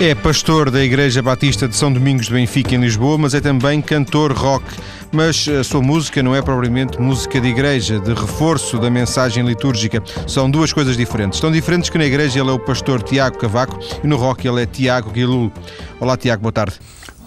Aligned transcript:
É 0.00 0.14
pastor 0.14 0.70
da 0.70 0.80
Igreja 0.80 1.20
Batista 1.20 1.66
de 1.66 1.74
São 1.74 1.92
Domingos 1.92 2.26
de 2.26 2.32
Benfica, 2.32 2.72
em 2.72 2.80
Lisboa, 2.80 3.18
mas 3.18 3.34
é 3.34 3.40
também 3.40 3.82
cantor 3.82 4.32
rock. 4.32 4.64
Mas 5.10 5.48
a 5.48 5.64
sua 5.64 5.82
música 5.82 6.22
não 6.22 6.36
é 6.36 6.40
propriamente 6.40 7.00
música 7.00 7.40
de 7.40 7.48
igreja, 7.48 7.98
de 7.98 8.14
reforço 8.14 8.78
da 8.78 8.88
mensagem 8.88 9.44
litúrgica. 9.44 10.00
São 10.28 10.48
duas 10.48 10.72
coisas 10.72 10.96
diferentes. 10.96 11.40
Tão 11.40 11.50
diferentes 11.50 11.90
que 11.90 11.98
na 11.98 12.04
igreja 12.04 12.38
ele 12.38 12.48
é 12.48 12.52
o 12.52 12.60
pastor 12.60 13.02
Tiago 13.02 13.38
Cavaco 13.38 13.76
e 14.04 14.06
no 14.06 14.16
rock 14.16 14.46
ele 14.46 14.62
é 14.62 14.66
Tiago 14.66 15.10
Guilul. 15.10 15.50
Olá, 15.98 16.16
Tiago, 16.16 16.42
boa 16.42 16.52
tarde. 16.52 16.76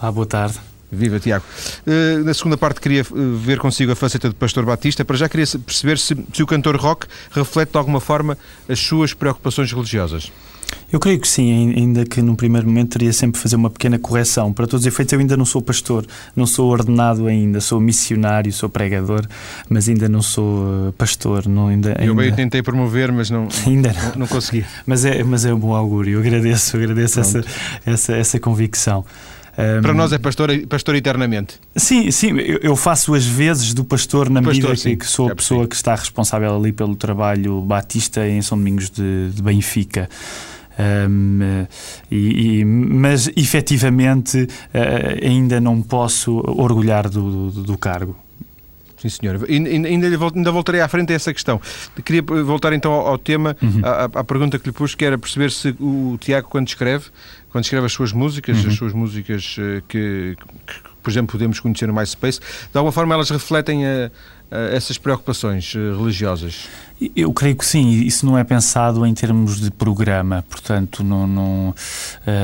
Olá, 0.02 0.10
boa 0.10 0.26
tarde. 0.26 0.58
Viva, 0.90 1.20
Tiago. 1.20 1.44
Uh, 1.86 2.24
na 2.24 2.34
segunda 2.34 2.56
parte 2.56 2.80
queria 2.80 3.02
uh, 3.02 3.38
ver 3.38 3.60
consigo 3.60 3.92
a 3.92 3.96
faceta 3.98 4.30
de 4.30 4.36
pastor 4.36 4.64
Batista. 4.64 5.04
Para 5.04 5.18
já 5.18 5.28
queria 5.28 5.46
perceber 5.66 5.98
se, 5.98 6.16
se 6.34 6.42
o 6.42 6.48
cantor 6.48 6.78
rock 6.78 7.06
reflete 7.32 7.74
de 7.74 7.78
alguma 7.78 8.00
forma 8.00 8.38
as 8.70 8.80
suas 8.80 9.14
preocupações 9.14 9.74
religiosas. 9.74 10.32
Eu 10.92 11.00
creio 11.00 11.20
que 11.20 11.28
sim, 11.28 11.74
ainda 11.76 12.06
que 12.06 12.22
num 12.22 12.36
primeiro 12.36 12.68
momento 12.68 12.92
teria 12.92 13.14
sempre 13.14 13.40
fazer 13.40 13.56
uma 13.56 13.70
pequena 13.70 13.98
correção. 13.98 14.52
Para 14.52 14.68
todos 14.68 14.86
os 14.86 14.88
efeitos, 14.88 15.14
eu 15.14 15.20
ainda 15.20 15.38
não 15.38 15.46
sou 15.46 15.62
pastor, 15.62 16.06
não 16.36 16.46
sou 16.46 16.70
ordenado 16.70 17.28
ainda, 17.28 17.62
sou 17.62 17.80
missionário, 17.80 18.52
sou 18.52 18.70
pregador, 18.70 19.26
mas 19.70 19.88
ainda 19.88 20.10
não 20.10 20.22
sou 20.22 20.90
eh, 20.90 20.94
pastor. 20.98 21.48
Não, 21.48 21.68
ainda, 21.68 21.96
eu 22.02 22.14
bem 22.14 22.34
tentei 22.34 22.62
promover, 22.62 23.12
mas 23.12 23.30
não, 23.30 23.48
ainda 23.66 23.94
não. 23.94 24.04
não, 24.04 24.16
não 24.20 24.28
consegui. 24.28 24.66
Mas 24.86 25.06
é, 25.06 25.24
mas 25.24 25.46
é 25.46 25.54
um 25.54 25.60
bom 25.60 25.74
augúrio, 25.74 26.16
eu 26.16 26.20
agradeço, 26.20 26.76
agradeço 26.76 27.20
essa, 27.22 27.42
essa, 27.86 28.14
essa 28.14 28.40
convicção. 28.40 29.06
Para 29.82 29.94
nós 29.94 30.12
é 30.14 30.18
pastor, 30.18 30.50
pastor 30.68 30.96
eternamente. 30.96 31.60
Sim, 31.76 32.10
sim, 32.10 32.32
eu 32.38 32.76
faço 32.76 33.14
as 33.14 33.26
vezes 33.26 33.74
do 33.74 33.84
pastor 33.84 34.30
na 34.30 34.42
pastor, 34.42 34.70
medida 34.70 34.76
sim, 34.76 34.96
que 34.96 35.06
sou 35.06 35.30
a 35.30 35.36
pessoa 35.36 35.68
que 35.68 35.76
está 35.76 35.94
responsável 35.94 36.56
ali 36.56 36.72
pelo 36.72 36.96
trabalho 36.96 37.62
batista 37.62 38.28
em 38.28 38.42
São 38.42 38.58
Domingos 38.58 38.90
de, 38.90 39.30
de 39.30 39.42
Benfica. 39.42 40.10
Um, 40.80 41.68
e, 42.10 42.60
e, 42.60 42.66
mas 42.66 43.30
efetivamente 43.36 44.44
uh, 44.44 45.26
ainda 45.26 45.60
não 45.60 45.82
posso 45.82 46.38
orgulhar 46.48 47.10
do, 47.10 47.52
do, 47.52 47.64
do 47.64 47.78
cargo. 47.78 48.16
Sim, 49.02 49.10
senhor. 49.10 49.40
Ainda, 49.50 49.88
ainda 49.88 50.52
voltarei 50.52 50.80
à 50.80 50.88
frente 50.88 51.12
a 51.12 51.16
essa 51.16 51.34
questão. 51.34 51.60
Queria 52.06 52.22
voltar 52.22 52.72
então 52.72 52.92
ao, 52.92 53.18
tema, 53.18 53.58
uhum. 53.60 53.82
à, 53.84 54.04
à, 54.04 54.24
pergunta 54.24 54.60
que 54.60 54.68
lhe 54.68 54.72
pus, 54.72 54.94
que 54.94 55.04
era 55.04 55.18
perceber 55.18 55.50
se 55.50 55.76
o 55.80 56.20
Tiago, 56.22 56.48
quando 56.48 56.68
escreve, 56.68 57.06
quando 57.50 57.64
escreve 57.64 57.88
as 57.88 57.92
suas 57.92 58.14
músicas, 58.14 58.64
uhum. 58.64 58.70
as 58.70 58.76
suas 58.76 58.94
músicas 58.94 59.56
eh, 59.58 59.82
que, 59.88 60.38
que, 60.68 60.74
por 61.02 61.10
exemplo, 61.10 61.32
podemos 61.32 61.60
conhecer 61.60 61.88
no 61.88 61.94
MySpace, 61.94 62.40
de 62.40 62.78
alguma 62.78 62.92
forma 62.92 63.16
elas 63.16 63.32
refletem 63.32 63.84
a, 63.88 64.12
a 64.52 64.58
essas 64.76 65.00
preocupações 65.00 65.74
eh, 65.76 65.80
religiosas. 65.98 66.70
Eu 67.16 67.34
creio 67.34 67.56
que 67.56 67.66
sim, 67.66 67.90
isso 67.90 68.28
não 68.28 68.38
é 68.38 68.44
pensado 68.44 69.04
em 69.08 69.14
termos 69.14 69.60
de 69.60 69.72
programa, 69.72 70.46
portanto, 70.48 71.04
não, 71.04 71.26
não 71.26 71.76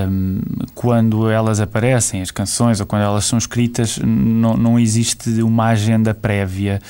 um, 0.10 0.42
quando 0.74 1.30
elas 1.30 1.60
aparecem, 1.60 2.24
as 2.24 2.32
canções, 2.32 2.80
ou 2.80 2.88
quando 2.88 3.04
elas 3.04 3.26
são 3.26 3.38
escritas, 3.38 4.00
não, 4.04 4.58
não 4.58 4.80
existe 4.80 5.30
uma 5.44 5.68
agenda 5.68 6.12
prévia, 6.12 6.82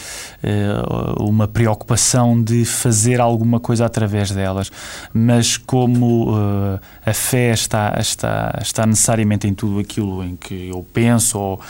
uh, 0.41 1.21
uma 1.27 1.45
preocupação 1.45 2.41
de 2.41 2.63
fazer 2.63 3.19
alguma 3.19 3.59
coisa 3.59 3.85
através 3.85 4.31
delas, 4.31 4.71
mas 5.13 5.57
como 5.57 6.31
uh, 6.31 6.79
a 7.05 7.13
fé 7.13 7.51
está, 7.51 7.97
está, 7.99 8.59
está 8.61 8.85
necessariamente 8.85 9.45
em 9.45 9.53
tudo 9.53 9.79
aquilo 9.79 10.23
em 10.23 10.37
que 10.37 10.69
eu 10.69 10.85
penso, 10.93 11.37
ou, 11.37 11.55
uh, 11.55 11.61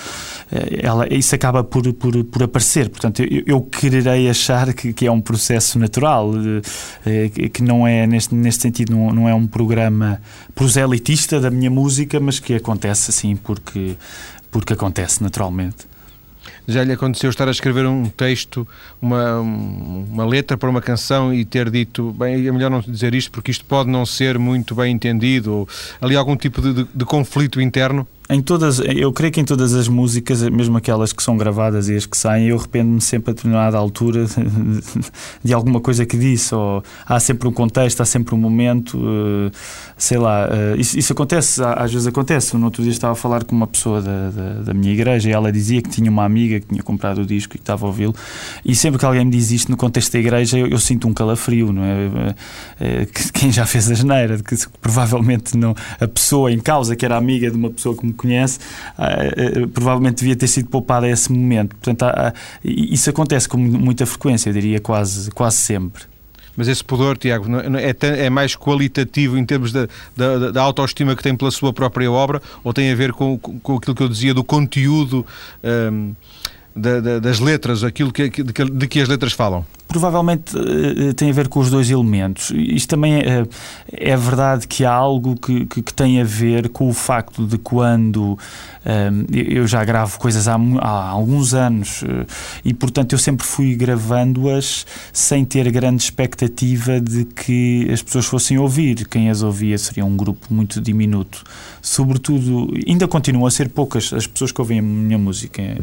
ela, 0.80 1.12
isso 1.12 1.34
acaba 1.34 1.64
por, 1.64 1.92
por, 1.94 2.24
por 2.26 2.44
aparecer, 2.44 2.88
portanto, 2.88 3.24
eu, 3.24 3.42
eu 3.48 3.62
quererei 3.62 4.30
achar 4.30 4.72
que, 4.76 4.94
que 4.94 5.08
é 5.08 5.12
um 5.12 5.20
processo 5.20 5.87
natural, 5.88 6.32
eh, 7.06 7.50
que 7.50 7.64
não 7.64 7.88
é, 7.88 8.06
neste, 8.06 8.36
neste 8.36 8.62
sentido, 8.62 8.96
não, 8.96 9.12
não 9.12 9.30
é 9.30 9.34
um 9.34 9.48
programa 9.48 10.22
proselitista 10.54 11.40
da 11.40 11.50
minha 11.50 11.70
música, 11.70 12.20
mas 12.20 12.40
que 12.40 12.54
acontece 12.54 13.10
assim 13.10 13.36
porque, 13.36 13.96
porque 14.52 14.74
acontece 14.74 15.24
naturalmente. 15.24 15.88
Já 16.68 16.84
lhe 16.84 16.92
aconteceu 16.92 17.30
estar 17.30 17.48
a 17.48 17.52
escrever 17.52 17.86
um 17.86 18.10
texto, 18.10 18.68
uma, 19.02 19.40
uma 19.40 20.26
letra 20.26 20.58
para 20.58 20.70
uma 20.70 20.82
canção 20.82 21.34
e 21.34 21.46
ter 21.46 21.70
dito, 21.70 22.12
bem, 22.12 22.46
é 22.46 22.52
melhor 22.52 22.70
não 22.70 22.82
dizer 22.82 23.16
isto 23.16 23.32
porque 23.32 23.52
isto 23.52 23.64
pode 23.64 23.90
não 23.90 24.06
ser 24.06 24.38
muito 24.38 24.76
bem 24.76 24.94
entendido, 24.94 25.54
ou 25.54 25.70
ali 26.02 26.16
algum 26.16 26.36
tipo 26.36 26.62
de, 26.62 26.74
de, 26.74 26.88
de 26.94 27.06
conflito 27.06 27.62
interno? 27.62 28.06
Em 28.30 28.42
todas, 28.42 28.80
eu 28.80 29.14
creio 29.14 29.32
que 29.32 29.40
em 29.40 29.46
todas 29.46 29.74
as 29.74 29.88
músicas, 29.88 30.42
mesmo 30.50 30.76
aquelas 30.76 31.14
que 31.14 31.24
são 31.24 31.38
gravadas 31.38 31.88
e 31.88 31.96
as 31.96 32.06
que 32.06 32.18
saem, 32.18 32.48
eu 32.48 32.58
arrependo-me 32.58 33.00
sempre 33.00 33.32
a 33.32 33.34
determinada 33.34 33.78
altura 33.78 34.26
de, 35.42 35.54
alguma 35.54 35.80
coisa 35.80 36.06
que 36.06 36.18
disse, 36.18 36.54
ou 36.54 36.84
há 37.06 37.22
sempre 37.22 37.48
um 37.48 37.54
contexto, 37.54 38.02
há 38.02 38.06
sempre 38.06 38.36
um 38.36 38.38
momento, 38.38 38.98
uh, 38.98 39.50
sei 39.96 40.18
lá, 40.18 40.46
uh, 40.46 40.78
isso, 40.78 41.00
isso, 41.00 41.14
acontece, 41.14 41.62
às 41.64 41.94
vezes 41.94 42.06
acontece. 42.06 42.58
No 42.58 42.66
outro 42.66 42.84
dia 42.84 42.92
estava 42.92 43.14
a 43.14 43.16
falar 43.16 43.46
com 43.46 43.56
uma 43.56 43.68
pessoa 43.68 44.02
da, 44.02 44.30
da, 44.30 44.54
da, 44.62 44.74
minha 44.74 44.92
igreja 44.92 45.30
e 45.30 45.32
ela 45.32 45.50
dizia 45.50 45.82
que 45.82 45.90
tinha 45.90 46.12
uma 46.12 46.26
amiga 46.26 46.60
que 46.60 46.68
tinha 46.68 46.84
comprado 46.84 47.22
o 47.22 47.26
disco 47.26 47.56
e 47.56 47.58
que 47.58 47.64
estava 47.64 47.86
a 47.86 47.88
ouvi-lo, 47.88 48.14
e 48.66 48.76
sempre 48.76 49.00
que 49.00 49.06
alguém 49.06 49.24
me 49.24 49.32
diz 49.32 49.52
isto 49.52 49.72
no 49.72 49.78
contexto 49.78 50.12
da 50.12 50.20
igreja, 50.20 50.58
eu, 50.58 50.68
eu 50.68 50.80
sinto 50.80 51.08
um 51.08 51.14
calafrio, 51.14 51.72
não 51.72 51.84
é? 51.84 52.08
Uh, 52.08 53.32
quem 53.32 53.54
já 53.54 53.66
fez 53.66 53.90
a 53.90 53.94
geneira, 53.94 54.38
que 54.40 54.54
provavelmente 54.82 55.56
não, 55.56 55.74
a 55.98 56.08
pessoa 56.10 56.52
em 56.52 56.60
causa, 56.60 56.94
que 56.94 57.06
era 57.06 57.16
amiga 57.16 57.50
de 57.50 57.56
uma 57.56 57.70
pessoa 57.70 57.96
que 57.96 58.06
me 58.06 58.17
conhece, 58.18 58.60
uh, 58.98 59.64
uh, 59.64 59.68
provavelmente 59.70 60.18
devia 60.18 60.36
ter 60.36 60.48
sido 60.48 60.70
poupada 60.70 61.06
a 61.06 61.10
esse 61.10 61.32
momento. 61.32 61.76
Portanto, 61.76 62.04
há, 62.04 62.34
isso 62.64 63.10
acontece 63.10 63.48
com 63.48 63.58
muita 63.58 64.06
frequência, 64.06 64.50
eu 64.50 64.54
diria 64.54 64.80
quase, 64.80 65.32
quase 65.32 65.58
sempre. 65.58 66.04
Mas 66.58 66.68
esse 66.68 66.84
pudor, 66.84 67.16
Tiago, 67.18 67.46
é, 67.78 68.26
é, 68.26 68.30
mais 68.32 68.56
qualitativo 68.56 69.38
em 69.38 69.46
termos 69.46 69.72
da, 69.72 69.88
da, 70.16 70.52
da, 70.52 70.62
autoestima 70.62 71.16
que 71.16 71.22
tem 71.22 71.36
pela 71.36 71.52
sua 71.52 71.72
própria 71.72 72.12
obra 72.12 72.42
ou 72.64 72.74
tem 72.74 72.92
a 72.92 72.96
ver 72.96 73.14
com, 73.14 73.38
com 73.38 73.76
aquilo 73.76 73.96
que 73.96 74.02
eu 74.02 74.10
dizia 74.10 74.34
do 74.34 74.44
conteúdo 74.44 75.24
um, 75.64 76.16
da, 76.76 77.20
das 77.20 77.40
letras, 77.40 77.84
aquilo 77.84 78.12
que, 78.12 78.28
de, 78.30 78.44
de 78.44 78.88
que 78.88 79.00
as 79.00 79.08
letras 79.08 79.34
falam? 79.34 79.64
Provavelmente 79.88 80.56
uh, 80.56 81.14
tem 81.14 81.30
a 81.30 81.34
ver 81.34 81.48
com 81.48 81.60
os 81.60 81.70
dois 81.70 81.90
elementos. 81.90 82.52
Isto 82.52 82.90
também 82.90 83.16
é, 83.16 83.46
é 83.92 84.18
verdade 84.18 84.68
que 84.68 84.84
há 84.86 84.92
algo 84.92 85.36
que, 85.36 85.66
que, 85.66 85.82
que, 85.82 85.94
tem 85.94 86.22
a 86.22 86.24
ver 86.24 86.70
com 86.70 86.90
o 86.90 86.94
facto 86.94 87.46
de 87.46 87.58
quando 87.58 88.38
eu 89.34 89.68
já 89.68 89.84
gravo 89.84 90.18
coisas 90.18 90.48
há, 90.48 90.56
há 90.80 91.10
alguns 91.10 91.54
anos 91.54 92.04
e, 92.64 92.74
portanto, 92.74 93.14
eu 93.14 93.20
sempre 93.20 93.46
fui 93.46 93.76
gravando-as 93.76 94.86
sem 95.12 95.44
ter 95.44 95.70
grande 95.72 96.04
expectativa 96.04 97.02
de 97.02 97.26
que 97.26 97.88
as 97.92 98.02
pessoas 98.02 98.26
fossem 98.26 98.58
ouvir. 98.58 99.08
Quem 99.08 99.30
as 99.30 99.42
ouvia 99.42 99.78
seria 99.78 100.06
um 100.06 100.16
grupo 100.16 100.48
muito 100.50 100.80
diminuto. 100.80 101.44
Sobretudo, 101.82 102.74
ainda 102.88 103.08
continuam 103.08 103.46
a 103.46 103.52
ser 103.52 103.70
poucas 103.70 104.12
as 104.14 104.28
pessoas 104.28 104.52
que 104.52 104.62
ouvem 104.62 104.80
a 104.80 104.82
minha 104.82 105.18
música 105.18 105.62
em, 105.62 105.78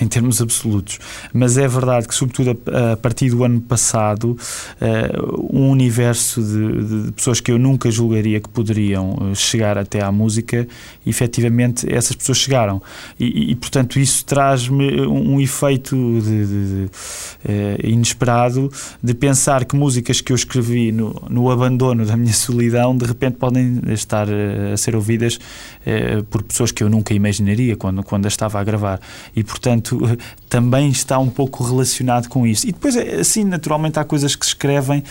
em 0.00 0.08
termos 0.08 0.40
absolutos, 0.40 0.98
mas 1.32 1.56
é 1.56 1.66
verdade 1.66 2.08
que, 2.08 2.14
sobretudo 2.14 2.58
a, 2.72 2.92
a 2.92 2.96
partir 2.96 3.30
do 3.30 3.44
ano 3.44 3.53
passado, 3.60 4.36
uh, 4.80 5.56
um 5.56 5.70
universo 5.70 6.42
de, 6.42 7.04
de, 7.06 7.12
pessoas 7.12 7.40
que 7.40 7.50
eu 7.50 7.58
nunca 7.58 7.90
julgaria 7.90 8.40
que 8.40 8.48
poderiam 8.48 9.16
eh, 9.30 9.34
chegar 9.34 9.78
até 9.78 10.02
à 10.02 10.10
música, 10.10 10.66
efetivamente 11.06 11.92
essas 11.92 12.16
pessoas 12.16 12.38
chegaram. 12.38 12.82
E, 13.18 13.52
e 13.52 13.54
portanto, 13.54 13.98
isso 13.98 14.24
traz-me 14.24 15.00
um, 15.02 15.34
um, 15.34 15.40
efeito 15.40 15.96
de, 16.20 16.46
de, 16.46 16.84
uh, 16.84 17.86
inesperado 17.86 18.70
de 19.02 19.14
pensar 19.14 19.64
que 19.64 19.76
músicas 19.76 20.20
que 20.20 20.32
eu 20.32 20.36
escrevi 20.36 20.92
no, 20.92 21.22
no 21.28 21.50
abandono 21.50 22.04
da 22.04 22.16
minha 22.16 22.32
solidão, 22.32 22.96
de 22.96 23.04
repente 23.04 23.36
podem 23.36 23.80
estar 23.88 24.26
a 24.28 24.76
ser 24.76 24.94
ouvidas 24.94 25.38
uh, 25.86 26.22
por 26.24 26.42
pessoas 26.42 26.72
que 26.72 26.82
eu 26.82 26.88
nunca 26.88 27.14
imaginaria 27.14 27.76
quando, 27.76 28.02
quando 28.02 28.26
a 28.26 28.28
estava 28.28 28.60
a 28.60 28.64
gravar. 28.64 29.00
E, 29.34 29.42
portanto, 29.42 29.98
também 30.48 30.90
está 30.90 31.18
um 31.18 31.28
pouco 31.28 31.64
relacionado 31.64 32.28
com 32.28 32.46
isso. 32.46 32.66
E 32.66 32.72
depois, 32.72 32.96
assim, 32.96 33.44
naturalmente, 33.44 33.98
há 33.98 34.04
coisas 34.04 34.36
que 34.36 34.44
se 34.44 34.50
escrevem 34.50 35.02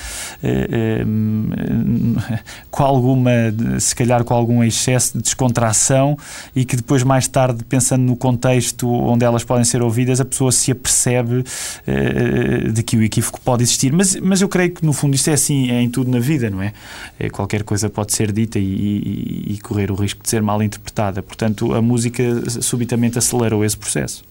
com 2.72 2.84
alguma, 2.84 3.32
se 3.80 3.96
calhar 3.96 4.24
com 4.24 4.34
algum 4.34 4.64
excesso 4.64 5.18
de 5.18 5.24
descontração 5.24 6.18
e 6.56 6.64
que 6.64 6.76
depois, 6.76 7.04
mais 7.04 7.28
tarde, 7.28 7.64
pensando 7.64 8.04
no 8.04 8.16
contexto 8.16 8.90
onde 8.90 9.26
elas 9.26 9.44
podem 9.44 9.66
ser 9.66 9.82
ouvidas, 9.82 10.22
a 10.22 10.26
pessoa 10.26 10.52
se 10.52 10.72
apercebe 10.72 11.44
uh, 11.44 12.72
de 12.72 12.84
que 12.84 12.96
o 12.96 13.04
equívoco 13.04 13.42
pode 13.42 13.64
existir. 13.64 13.92
Mas, 13.92 14.16
mas 14.16 14.42
eu 14.42 14.48
creio 14.48 14.72
que, 14.72 14.86
no 14.86 14.94
fundo, 14.94 15.16
isto 15.16 15.30
é 15.30 15.34
assim 15.34 15.72
é 15.72 15.82
em 15.82 15.90
tudo 15.90 16.10
na 16.10 16.20
vida, 16.20 16.50
não 16.50 16.62
é? 16.62 16.74
é 17.20 17.30
qualquer 17.30 17.64
coisa 17.64 17.90
pode 17.90 18.14
ser 18.14 18.32
dita 18.32 18.60
e, 18.60 18.64
e, 18.64 19.54
e 19.54 19.58
correr 19.60 19.92
o 19.92 19.96
risco 19.96 20.24
de 20.24 20.30
ser 20.30 20.42
mal 20.42 20.62
interpretada. 20.64 21.22
Portanto, 21.22 21.74
a 21.74 21.82
música 21.82 22.24
subitamente 22.62 23.18
acelerou 23.18 23.64
esse 23.64 23.78
processo. 23.78 24.24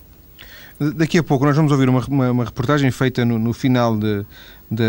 Daqui 0.96 1.18
a 1.18 1.22
pouco 1.22 1.44
nós 1.44 1.54
vamos 1.54 1.70
ouvir 1.70 1.88
uma, 1.88 2.04
uma, 2.06 2.30
uma 2.30 2.44
reportagem 2.44 2.90
feita 2.90 3.24
no, 3.24 3.38
no 3.38 3.52
final 3.52 3.96
de, 3.96 4.24
da, 4.70 4.84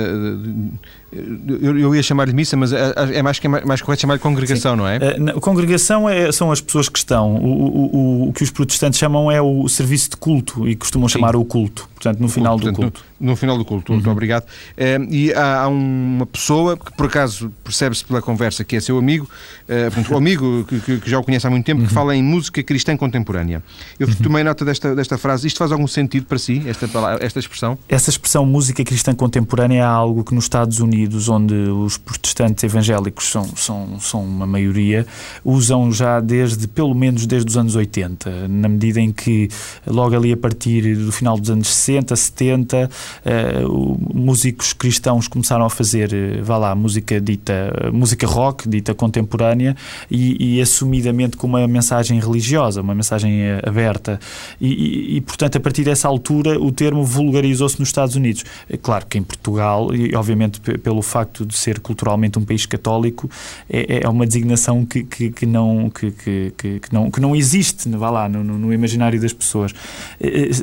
eu, 1.62 1.77
eu, 1.77 1.95
ia 1.95 2.01
chamar-lhe 2.01 2.33
missa, 2.33 2.57
mas 2.57 2.74
é, 2.74 2.94
é 3.13 3.21
mais, 3.21 3.39
é 3.44 3.65
mais 3.65 3.81
correto 3.81 4.01
chamar-lhe 4.01 4.19
congregação, 4.19 4.71
Sim. 4.71 4.77
não 4.77 4.88
é? 4.88 4.98
A 5.36 5.39
congregação 5.39 6.10
é, 6.10 6.31
são 6.31 6.51
as 6.51 6.60
pessoas 6.62 6.89
que 6.89 6.98
estão. 6.98 7.36
O, 7.36 7.48
o, 7.48 8.30
o, 8.30 8.33
que 8.33 8.44
os 8.44 8.50
protestantes 8.50 9.00
chamam 9.00 9.31
é 9.31 9.42
o 9.42 9.68
serviço 9.68 10.12
de 10.12 10.18
culto 10.18 10.68
e 10.68 10.75
costumam 10.75 11.07
Sim. 11.07 11.13
chamar 11.13 11.36
o 11.36 11.45
culto. 11.45 11.88
Portanto, 11.94 12.19
no 12.19 12.27
final 12.27 12.57
Portanto, 12.57 12.75
do 12.75 12.81
culto. 12.81 13.06
No, 13.19 13.30
no, 13.31 13.36
final 13.36 13.57
do 13.57 13.63
culto, 13.63 13.92
uhum. 13.92 13.98
muito 13.98 14.10
obrigado. 14.10 14.45
É, 14.75 14.98
e 15.10 15.33
há, 15.33 15.62
há, 15.62 15.68
uma 15.68 16.25
pessoa 16.25 16.75
que, 16.75 16.92
por 16.98 17.06
acaso, 17.06 17.51
percebe-se 17.63 18.04
pela 18.04 18.21
conversa 18.21 18.63
que 18.63 18.75
é 18.75 18.81
seu 18.81 18.98
amigo, 18.98 19.30
portanto, 19.65 20.13
o 20.13 20.18
amigo 20.18 20.65
que, 20.65 21.00
que, 21.00 21.10
já 21.10 21.18
o 21.18 21.24
conhece 21.24 21.48
há 21.48 21.50
muito 21.50 21.65
tempo, 21.65 21.81
uhum. 21.81 21.88
que 21.88 21.94
fala 21.94 22.13
em 22.15 22.21
música 22.21 22.62
cristã 22.62 22.98
contemporânea. 22.98 23.63
Eu 23.98 24.07
uhum. 24.07 24.15
tomei 24.15 24.44
nota 24.44 24.65
desta, 24.65 24.94
desta 24.94 25.18
frase. 25.18 25.48
Isto 25.48 25.57
faz 25.57 25.71
algum 25.71 25.88
sentido 25.88 26.25
para 26.25 26.38
si, 26.38 26.62
esta, 26.65 26.89
esta 27.21 27.39
expressão? 27.39 27.77
Essa 27.88 28.10
expressão 28.10 28.45
música 28.45 28.83
cristã 28.83 29.13
contemporânea 29.15 29.80
é 29.80 29.86
algo 29.86 30.24
que 30.24 30.36
nos 30.36 30.45
Estados 30.45 30.80
Unidos, 30.80 31.02
onde 31.29 31.53
os 31.53 31.97
protestantes 31.97 32.63
evangélicos 32.63 33.29
são, 33.29 33.45
são, 33.55 34.00
são 34.00 34.23
uma 34.23 34.45
maioria, 34.45 35.05
usam 35.44 35.91
já 35.91 36.19
desde, 36.19 36.67
pelo 36.67 36.94
menos 36.94 37.25
desde 37.25 37.50
os 37.50 37.57
anos 37.57 37.75
80, 37.75 38.47
na 38.47 38.69
medida 38.69 39.00
em 39.00 39.11
que 39.11 39.50
logo 39.85 40.15
ali 40.15 40.31
a 40.31 40.38
partir 40.38 40.95
do 40.95 41.11
final 41.11 41.38
dos 41.38 41.50
anos 41.50 41.67
60, 41.67 42.15
70, 42.15 42.89
uh, 43.25 44.00
músicos 44.13 44.73
cristãos 44.73 45.27
começaram 45.27 45.65
a 45.65 45.69
fazer, 45.69 46.11
uh, 46.13 46.44
vá 46.44 46.57
lá, 46.57 46.75
música 46.75 47.19
dita, 47.19 47.91
música 47.91 48.27
rock, 48.27 48.67
dita 48.67 48.94
contemporânea, 48.94 49.75
e, 50.09 50.57
e 50.57 50.61
assumidamente 50.61 51.38
com 51.38 51.47
uma 51.47 51.67
mensagem 51.67 52.19
religiosa, 52.19 52.81
uma 52.81 52.95
mensagem 52.95 53.41
uh, 53.41 53.69
aberta, 53.69 54.19
e, 54.59 54.67
e, 54.67 55.17
e, 55.17 55.21
portanto 55.21 55.57
a 55.57 55.59
partir 55.59 55.83
dessa 55.83 56.07
altura 56.07 56.59
o 56.59 56.71
termo 56.71 57.03
vulgarizou-se 57.03 57.79
nos 57.79 57.89
Estados 57.89 58.15
Unidos. 58.15 58.44
É 58.69 58.77
claro 58.77 59.05
que 59.05 59.17
em 59.17 59.23
Portugal, 59.23 59.94
e 59.94 60.15
obviamente 60.15 60.59
pelo 60.59 60.92
facto 61.01 61.45
de 61.45 61.55
ser 61.55 61.79
culturalmente 61.79 62.37
um 62.37 62.45
país 62.45 62.65
católico, 62.65 63.29
é, 63.69 64.03
é 64.03 64.09
uma 64.09 64.25
designação 64.25 64.85
que, 64.85 65.03
que, 65.03 65.31
que 65.31 65.45
não, 65.45 65.89
que, 65.89 66.11
que, 66.11 66.81
não, 66.91 67.09
que 67.09 67.19
não 67.19 67.35
existe, 67.35 67.89
vá 67.89 68.09
lá, 68.09 68.29
no, 68.29 68.43
no 68.43 68.73
imaginário 68.73 69.19
das 69.19 69.33
pessoas. 69.33 69.73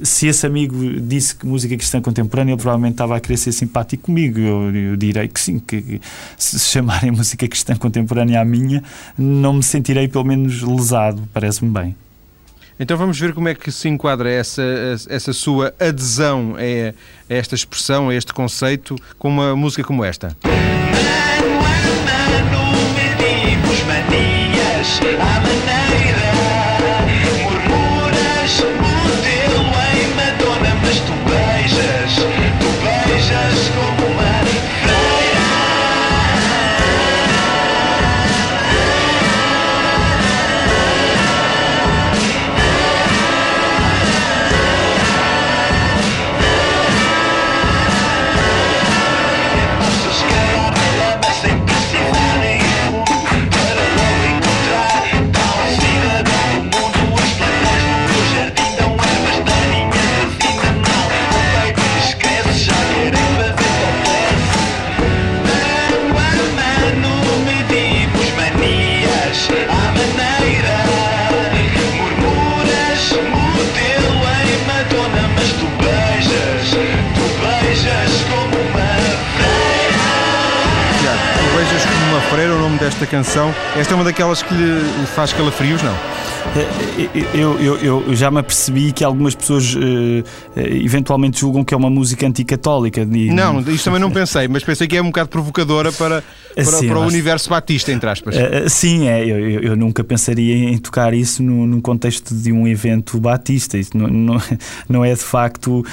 Se 0.03 0.27
esse 0.27 0.47
amigo 0.47 1.01
disse 1.01 1.35
que 1.35 1.47
música 1.47 1.77
cristã 1.77 2.01
contemporânea, 2.01 2.53
ele 2.53 2.61
provavelmente 2.61 2.93
estava 2.93 3.17
a 3.17 3.21
querer 3.21 3.37
ser 3.37 3.53
simpático 3.53 4.05
comigo. 4.05 4.39
Eu, 4.39 4.75
eu 4.75 4.97
direi 4.97 5.29
que 5.29 5.41
sim, 5.41 5.59
que 5.59 6.01
se 6.37 6.59
chamarem 6.59 7.11
música 7.13 7.47
cristã 7.49 7.77
contemporânea 7.77 8.41
à 8.41 8.45
minha, 8.45 8.83
não 9.17 9.55
me 9.55 9.63
sentirei 9.63 10.09
pelo 10.09 10.25
menos 10.25 10.63
lesado, 10.63 11.23
parece-me 11.33 11.71
bem. 11.71 11.97
Então 12.83 12.97
vamos 12.97 13.21
ver 13.21 13.35
como 13.35 13.47
é 13.47 13.55
que 13.55 13.71
se 13.71 13.91
enquadra 13.91 14.31
essa, 14.31 14.63
essa 15.11 15.35
sua 15.35 15.75
adesão 15.79 16.57
a, 16.57 16.95
esta 17.29 17.55
expressão, 17.55 18.09
a 18.09 18.15
este 18.15 18.33
conceito, 18.33 18.97
com 19.19 19.29
uma 19.29 19.55
música 19.55 19.85
como 19.85 20.03
esta. 20.03 20.35
Daquelas 84.21 84.43
que 84.43 84.53
lhe 84.53 85.07
faz 85.07 85.33
calafrios, 85.33 85.83
não? 85.83 85.97
Eu, 87.33 87.61
eu, 87.61 87.77
eu, 87.79 88.15
já 88.17 88.29
me 88.29 88.39
apercebi 88.41 88.91
que 88.91 89.05
algumas 89.05 89.37
pessoas 89.37 89.73
uh, 89.75 89.79
eventualmente 90.57 91.39
julgam 91.41 91.63
que 91.63 91.73
é 91.73 91.77
uma 91.77 91.89
música 91.89 92.27
anticatólica. 92.27 93.05
Não, 93.05 93.61
isto 93.61 93.85
também 93.85 94.01
não 94.01 94.11
pensei, 94.11 94.49
mas 94.49 94.65
pensei 94.65 94.89
que 94.89 94.97
é 94.97 95.03
um 95.03 95.07
bocado 95.07 95.29
provocadora 95.29 95.93
para, 95.93 96.25
para, 96.55 96.65
sim, 96.65 96.89
para 96.89 96.99
o 96.99 97.07
universo 97.07 97.49
batista, 97.49 97.93
entre 97.93 98.11
aspas. 98.11 98.35
Uh, 98.35 98.69
sim, 98.69 99.07
é. 99.07 99.25
Eu, 99.25 99.61
eu, 99.61 99.77
nunca 99.77 100.03
pensaria 100.03 100.71
em 100.71 100.77
tocar 100.77 101.15
isso 101.15 101.41
no, 101.41 101.67
no 101.67 101.81
contexto 101.81 102.35
de 102.35 102.53
um 102.53 102.67
evento 102.67 103.21
batista. 103.21 103.79
Isso 103.79 103.97
não, 103.97 104.09
não, 104.09 104.43
não 104.89 105.05
é 105.05 105.15
de 105.15 105.23
facto. 105.23 105.85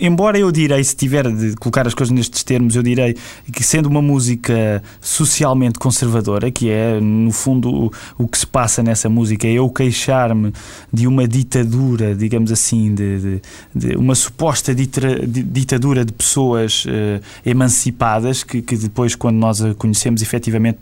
Embora 0.00 0.38
eu 0.38 0.50
direi, 0.50 0.82
se 0.82 0.96
tiver 0.96 1.30
de 1.30 1.54
colocar 1.56 1.86
as 1.86 1.92
coisas 1.92 2.14
nestes 2.14 2.42
termos, 2.42 2.74
eu 2.76 2.82
direi 2.82 3.14
que 3.52 3.62
sendo 3.62 3.86
uma 3.86 4.00
música 4.00 4.82
socialmente 5.02 5.78
conservadora, 5.78 6.50
que 6.50 6.70
é 6.70 6.98
no 6.98 7.30
fundo 7.30 7.68
o, 7.68 7.92
o 8.16 8.26
que 8.26 8.38
se 8.38 8.46
passa 8.46 8.82
nessa 8.82 9.10
música, 9.10 9.46
é 9.46 9.52
eu 9.52 9.68
queixo 9.68 9.97
queixar-me 9.98 10.52
de 10.92 11.06
uma 11.06 11.26
ditadura, 11.26 12.14
digamos 12.14 12.52
assim, 12.52 12.94
de, 12.94 13.18
de, 13.18 13.42
de 13.74 13.96
uma 13.96 14.14
suposta 14.14 14.74
ditadura 14.74 16.04
de 16.04 16.12
pessoas 16.12 16.84
uh, 16.84 17.20
emancipadas, 17.44 18.44
que, 18.44 18.62
que, 18.62 18.76
depois, 18.76 19.14
quando 19.14 19.36
nós 19.36 19.60
a 19.60 19.74
conhecemos, 19.74 20.22
efetivamente 20.22 20.78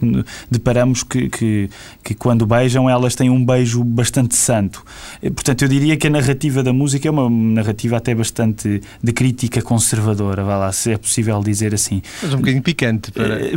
deparamos 0.50 1.02
que, 1.02 1.28
que, 1.28 1.70
que, 2.02 2.14
quando 2.14 2.46
beijam, 2.46 2.88
elas 2.88 3.14
têm 3.14 3.30
um 3.30 3.44
beijo 3.44 3.82
bastante 3.82 4.36
santo. 4.36 4.84
Eh, 5.22 5.30
portanto, 5.30 5.62
eu 5.62 5.68
diria 5.68 5.96
que 5.96 6.06
a 6.06 6.10
narrativa 6.10 6.62
da 6.62 6.72
música 6.72 7.08
é 7.08 7.10
uma 7.10 7.28
narrativa 7.30 7.96
até 7.96 8.14
bastante 8.14 8.80
de 9.02 9.12
crítica 9.12 9.62
conservadora, 9.62 10.44
vá 10.44 10.56
lá, 10.56 10.72
se 10.72 10.92
é 10.92 10.98
possível 10.98 11.40
dizer 11.42 11.74
assim. 11.74 12.02
Mas 12.22 12.34
um 12.34 12.38
bocadinho 12.38 12.62
picante. 12.62 13.10
Para... 13.10 13.40
É, 13.40 13.52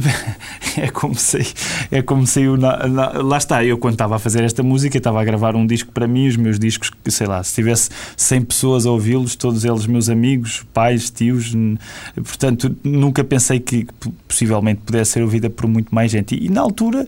é 0.86 0.88
como 0.90 1.16
sei, 1.16 1.46
é 1.92 2.02
como 2.02 2.26
saiu 2.26 2.56
lá 2.56 3.38
está, 3.38 3.64
eu 3.64 3.78
quando 3.78 3.94
estava 3.94 4.16
a 4.16 4.20
fazer 4.20 4.44
esta 4.44 4.64
música, 4.64 4.98
estava 4.98 5.22
a 5.22 5.24
gravar 5.24 5.49
gravar 5.50 5.56
um 5.56 5.66
disco 5.66 5.92
para 5.92 6.08
mim, 6.08 6.28
os 6.28 6.38
meus 6.38 6.60
discos, 6.60 6.92
sei 7.08 7.28
lá, 7.28 7.44
se 7.44 7.56
tivesse 7.56 7.90
100 8.16 8.42
pessoas 8.44 8.86
a 8.86 8.92
ouvi-los, 8.92 9.36
todos 9.36 9.66
eles 9.66 9.86
meus 9.86 10.10
amigos, 10.10 10.66
pais, 10.74 11.10
tios, 11.10 11.54
portanto, 12.16 12.76
nunca 12.84 13.24
pensei 13.24 13.60
que 13.60 13.88
possivelmente 14.28 14.82
pudesse 14.86 15.12
ser 15.12 15.24
ouvida 15.24 15.50
por 15.50 15.68
muito 15.68 15.94
mais 15.94 16.12
gente. 16.12 16.36
E, 16.36 16.46
e 16.46 16.50
na 16.50 16.62
altura 16.62 17.08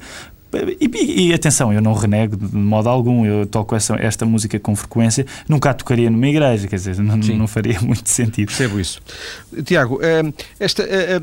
e, 0.79 0.85
e, 0.85 1.29
e, 1.29 1.33
atenção, 1.33 1.71
eu 1.71 1.81
não 1.81 1.93
renego 1.93 2.35
de 2.35 2.55
modo 2.55 2.89
algum, 2.89 3.25
eu 3.25 3.45
toco 3.45 3.73
essa, 3.73 3.95
esta 3.95 4.25
música 4.25 4.59
com 4.59 4.75
frequência, 4.75 5.25
nunca 5.47 5.69
a 5.69 5.73
tocaria 5.73 6.09
numa 6.09 6.27
igreja, 6.27 6.67
quer 6.67 6.75
dizer, 6.75 6.97
não, 6.99 7.15
não 7.15 7.47
faria 7.47 7.79
muito 7.81 8.09
sentido. 8.09 8.47
Percebo 8.47 8.79
isso. 8.79 9.01
Tiago, 9.63 9.99
eh, 10.01 10.33
esta, 10.59 10.83
eh, 10.83 11.21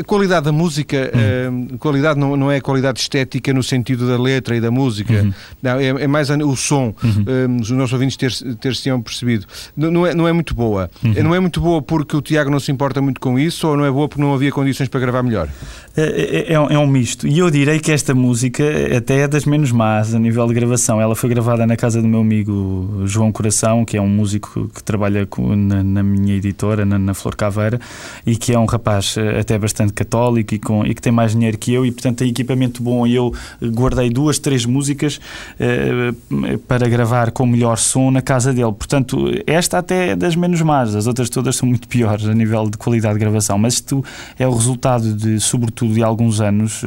a 0.00 0.04
qualidade 0.04 0.44
da 0.44 0.52
música, 0.52 1.10
uhum. 1.14 1.68
uh, 1.74 1.78
qualidade 1.78 2.18
não, 2.18 2.36
não 2.36 2.50
é 2.50 2.56
a 2.56 2.60
qualidade 2.60 3.00
estética 3.00 3.52
no 3.52 3.62
sentido 3.62 4.06
da 4.06 4.20
letra 4.20 4.56
e 4.56 4.60
da 4.60 4.70
música, 4.70 5.12
uhum. 5.12 5.32
não, 5.62 5.78
é, 5.78 5.86
é, 5.86 6.06
mais 6.06 6.30
o 6.30 6.56
som. 6.56 6.94
Uhum. 7.02 7.60
os 7.60 7.70
nossos 7.70 7.92
ouvintes 7.92 8.16
ter, 8.16 8.32
ter 8.56 8.74
se 8.74 8.90
percebido. 9.00 9.46
Não, 9.76 9.90
não, 9.90 10.06
é, 10.06 10.14
não 10.14 10.28
é 10.28 10.32
muito 10.32 10.54
boa. 10.54 10.90
Uhum. 11.04 11.14
Não 11.22 11.34
é 11.34 11.40
muito 11.40 11.60
boa 11.60 11.82
porque 11.82 12.16
o 12.16 12.20
Tiago 12.20 12.50
não 12.50 12.60
se 12.60 12.70
importa 12.70 13.00
muito 13.00 13.20
com 13.20 13.38
isso 13.38 13.68
ou 13.68 13.76
não 13.76 13.84
é 13.84 13.90
boa 13.90 14.08
porque 14.08 14.22
não 14.22 14.34
havia 14.34 14.50
condições 14.50 14.88
para 14.88 15.00
gravar 15.00 15.22
melhor? 15.22 15.48
É, 15.96 16.02
é, 16.02 16.52
é, 16.52 16.54
é 16.54 16.78
um 16.78 16.86
misto. 16.86 17.26
E 17.26 17.38
eu 17.38 17.50
direi 17.50 17.78
que 17.78 17.92
esta 17.92 18.14
música 18.14 18.64
até 18.96 19.20
é 19.20 19.28
das 19.28 19.44
menos 19.44 19.72
más 19.72 20.14
a 20.14 20.18
nível 20.18 20.46
de 20.46 20.54
gravação. 20.54 21.00
Ela 21.00 21.14
foi 21.14 21.28
gravada 21.28 21.66
na 21.66 21.76
casa 21.76 22.00
do 22.00 22.08
meu 22.08 22.20
amigo 22.20 23.02
João 23.04 23.32
Coração, 23.32 23.84
que 23.84 23.96
é 23.96 24.00
um 24.00 24.08
músico 24.08 24.70
que 24.74 24.82
trabalha 24.82 25.28
na, 25.56 25.82
na 25.82 26.02
minha 26.02 26.34
editora, 26.34 26.84
na, 26.84 26.98
na 26.98 27.14
Flor 27.14 27.36
Caveira, 27.36 27.80
e 28.26 28.36
que 28.36 28.52
é 28.52 28.58
um 28.58 28.64
rapaz 28.64 29.16
eh, 29.16 29.40
até 29.40 29.58
bastante 29.58 29.81
bastante 29.82 29.92
católico 29.92 30.54
e, 30.54 30.58
com, 30.58 30.84
e 30.86 30.94
que 30.94 31.02
tem 31.02 31.12
mais 31.12 31.32
dinheiro 31.32 31.58
que 31.58 31.72
eu 31.72 31.84
e, 31.84 31.90
portanto, 31.90 32.18
tem 32.18 32.28
equipamento 32.28 32.82
bom. 32.82 33.06
E 33.06 33.14
eu 33.14 33.32
guardei 33.62 34.10
duas, 34.10 34.38
três 34.38 34.64
músicas 34.64 35.20
uh, 35.58 36.58
para 36.60 36.88
gravar 36.88 37.30
com 37.30 37.46
melhor 37.46 37.78
som 37.78 38.10
na 38.10 38.22
casa 38.22 38.52
dele. 38.52 38.72
Portanto, 38.72 39.26
esta 39.46 39.78
até 39.78 40.10
é 40.10 40.16
das 40.16 40.36
menos 40.36 40.60
más, 40.62 40.94
as 40.94 41.06
outras 41.06 41.28
todas 41.28 41.56
são 41.56 41.68
muito 41.68 41.88
piores 41.88 42.26
a 42.26 42.34
nível 42.34 42.68
de 42.68 42.78
qualidade 42.78 43.14
de 43.14 43.20
gravação. 43.20 43.58
Mas 43.58 43.74
isto 43.74 44.04
é 44.38 44.46
o 44.46 44.54
resultado 44.54 45.12
de, 45.14 45.40
sobretudo, 45.40 45.94
de 45.94 46.02
alguns 46.02 46.40
anos, 46.40 46.82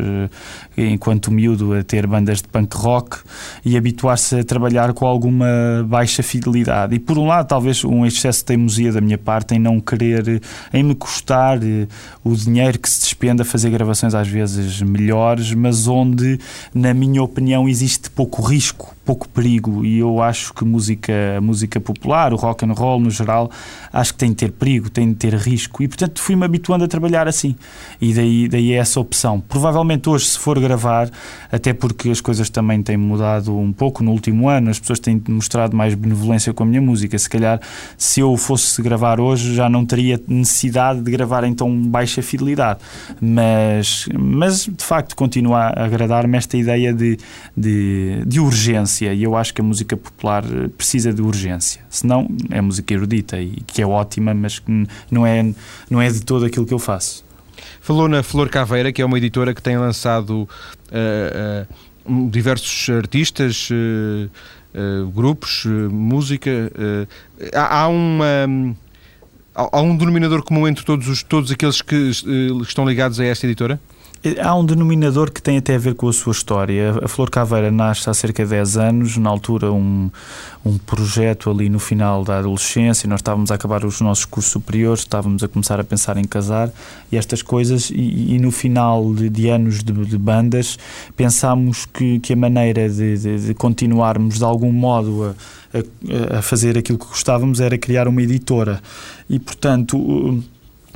enquanto 0.78 1.32
miúdo, 1.32 1.74
a 1.74 1.84
ter 1.84 2.08
bandas 2.08 2.42
de 2.42 2.48
punk 2.48 2.75
rock 2.75 3.18
e 3.64 3.78
habituar-se 3.78 4.40
a 4.40 4.44
trabalhar 4.44 4.94
com 4.94 5.06
alguma 5.06 5.46
baixa 5.88 6.24
fidelidade. 6.24 6.96
E, 6.96 7.00
por 7.00 7.18
um 7.18 7.28
lado, 7.28 7.48
talvez 7.48 7.84
um 7.84 8.06
excesso 8.06 8.40
de 8.40 8.46
teimosia 8.46 8.92
da 8.92 9.02
minha 9.02 9.18
parte 9.18 9.56
em 9.56 9.60
não 9.60 9.80
querer, 9.80 10.42
em 10.74 10.84
me 10.84 10.96
custar 10.96 11.60
eh, 11.64 11.88
o 12.24 12.36
dinheiro 12.36 12.80
que 12.86 12.89
se 12.92 13.01
despende 13.01 13.42
a 13.42 13.46
fazer 13.46 13.72
gravações 13.72 14.13
às 14.13 14.27
vezes 14.27 14.80
melhores, 14.80 15.51
mas 15.54 15.88
onde, 15.88 16.39
na 16.72 16.94
minha 16.94 17.24
opinião, 17.24 17.68
existe 17.68 18.12
pouco 18.12 18.44
risco 18.44 18.95
pouco 19.06 19.30
perigo 19.30 19.86
e 19.86 20.00
eu 20.00 20.22
acho 20.22 20.54
que 20.54 20.66
música, 20.66 21.14
música 21.42 21.80
popular, 21.80 22.34
o 22.34 22.36
rock 22.36 22.66
and 22.66 22.74
roll 22.74 23.00
no 23.00 23.12
geral, 23.12 23.52
acho 23.94 24.14
que 24.14 24.20
tem 24.20 24.30
de 24.30 24.36
ter 24.36 24.52
perigo, 24.52 24.90
tem 24.90 25.10
de 25.10 25.16
ter 25.16 25.36
risco 25.36 25.84
e 25.84 25.88
portanto 25.88 26.20
fui-me 26.20 26.44
habituando 26.44 26.84
a 26.84 26.88
trabalhar 26.88 27.28
assim. 27.28 27.56
E 28.02 28.14
daí, 28.14 28.48
daí 28.48 28.74
é 28.74 28.78
essa 28.78 29.00
opção. 29.00 29.40
Provavelmente 29.40 30.10
hoje 30.10 30.26
se 30.26 30.40
for 30.40 30.60
gravar, 30.60 31.10
até 31.52 31.72
porque 31.72 32.10
as 32.10 32.20
coisas 32.20 32.50
também 32.50 32.82
têm 32.82 32.98
mudado 32.98 33.56
um 33.56 33.72
pouco 33.72 34.04
no 34.04 34.12
último 34.12 34.50
ano, 34.50 34.72
as 34.72 34.80
pessoas 34.80 35.00
têm 35.00 35.22
mostrado 35.30 35.78
mais 35.78 35.94
benevolência 35.94 36.52
com 36.52 36.64
a 36.64 36.66
minha 36.66 36.82
música, 36.82 37.18
se 37.18 37.30
calhar 37.30 37.60
se 37.98 38.22
eu 38.22 38.36
fosse 38.36 38.82
gravar 38.82 39.20
hoje 39.20 39.54
já 39.54 39.70
não 39.70 39.86
teria 39.86 40.20
necessidade 40.28 41.02
de 41.02 41.12
gravar 41.12 41.44
em 41.44 41.54
tão 41.54 41.80
baixa 41.84 42.24
fidelidade, 42.24 42.80
mas, 43.22 44.10
mas 44.18 44.66
de 44.66 44.84
facto 44.84 45.16
continua 45.16 45.68
a 45.68 45.86
agradar-me 45.86 46.38
esta 46.38 46.58
ideia 46.58 46.92
de, 46.92 47.18
de, 47.56 48.24
de 48.26 48.40
urgência 48.40 48.95
urgência 48.96 49.14
e 49.14 49.24
eu 49.24 49.36
acho 49.36 49.54
que 49.54 49.62
a 49.62 49.64
música 49.64 49.98
popular 49.98 50.44
eh, 50.46 50.68
precisa 50.70 51.14
de 51.14 51.22
urgência. 51.22 51.82
Senão 51.90 52.28
é 52.50 52.62
música 52.62 52.94
erudita 52.94 53.40
e 53.40 53.62
que 53.68 53.82
é 53.82 53.88
ótima, 53.88 54.34
mas 54.34 54.60
que 54.60 54.88
não 55.12 55.25
é, 55.25 55.54
não 55.90 56.02
é 56.02 56.10
de 56.10 56.22
todo 56.22 56.46
aquilo 56.46 56.66
que 56.66 56.74
eu 56.74 56.80
faço. 56.80 57.24
Falou 57.82 58.08
na 58.08 58.24
Flor 58.24 58.50
Caveira, 58.50 58.92
que 58.92 59.02
é 59.02 59.06
uma 59.06 59.18
editora 59.18 59.54
que 59.54 59.62
tem 59.62 59.78
lançado 59.78 60.32
uh, 60.42 60.48
uh, 62.08 62.30
diversos 62.30 62.90
artistas, 62.90 63.70
uh, 63.70 65.10
grupos, 65.12 65.66
música. 65.92 66.52
Há, 67.54 67.82
há 67.82 67.88
uma 67.88 68.75
há 69.56 69.82
um 69.82 69.96
denominador 69.96 70.44
comum 70.44 70.68
entre 70.68 70.84
todos, 70.84 71.08
os, 71.08 71.24
todos 71.24 71.50
aqueles 71.50 71.82
que 71.82 72.12
estão 72.62 72.86
ligados 72.86 73.18
a 73.22 73.25
esta 73.25 73.46
editora? 73.46 73.80
Há 74.41 74.55
um 74.55 74.65
denominador 74.65 75.32
que 75.32 75.39
tem 75.39 75.58
até 75.58 75.75
a 75.75 75.77
ver 75.77 75.94
com 75.94 76.08
a 76.08 76.13
sua 76.13 76.32
história. 76.32 76.96
A 77.03 77.08
Flor 77.08 77.29
Caveira 77.29 77.70
nasce 77.70 78.10
há 78.10 78.13
cerca 78.13 78.44
de 78.44 78.50
10 78.50 78.77
anos, 78.77 79.17
na 79.17 79.29
altura 79.29 79.72
um, 79.72 80.10
um 80.65 80.79
projeto 80.79 81.51
ali 81.51 81.70
no 81.70 81.77
final 81.77 82.24
da 82.24 82.39
adolescência, 82.39 83.08
nós 83.08 83.20
estávamos 83.20 83.51
a 83.51 83.55
acabar 83.55 83.86
os 83.86 84.01
nossos 84.01 84.25
cursos 84.25 84.51
superiores, 84.51 85.01
estávamos 85.01 85.44
a 85.44 85.48
começar 85.48 85.79
a 85.79 85.84
pensar 85.84 86.17
em 86.17 86.24
casar 86.24 86.72
e 87.12 87.17
estas 87.17 87.44
coisas, 87.44 87.91
e, 87.91 88.34
e 88.34 88.39
no 88.39 88.50
final 88.50 89.13
de, 89.13 89.29
de 89.29 89.48
anos 89.48 89.84
de, 89.84 89.94
de, 89.94 90.17
bandas 90.17 90.79
pensámos 91.15 91.86
que, 91.86 92.20
que 92.20 92.34
a 92.34 92.36
maneira 92.36 92.89
de, 92.89 93.38
de, 93.38 93.53
continuarmos 93.53 94.39
de 94.39 94.44
algum 94.44 94.72
modo 94.72 95.36
a, 95.72 96.36
a, 96.36 96.39
a 96.39 96.41
fazer 96.41 96.77
aquilo 96.77 96.98
que 96.98 97.05
gostávamos 97.05 97.60
era 97.60 97.77
criar 97.77 98.08
uma 98.08 98.24
editora. 98.24 98.82
E 99.29 99.38
portanto 99.38 100.44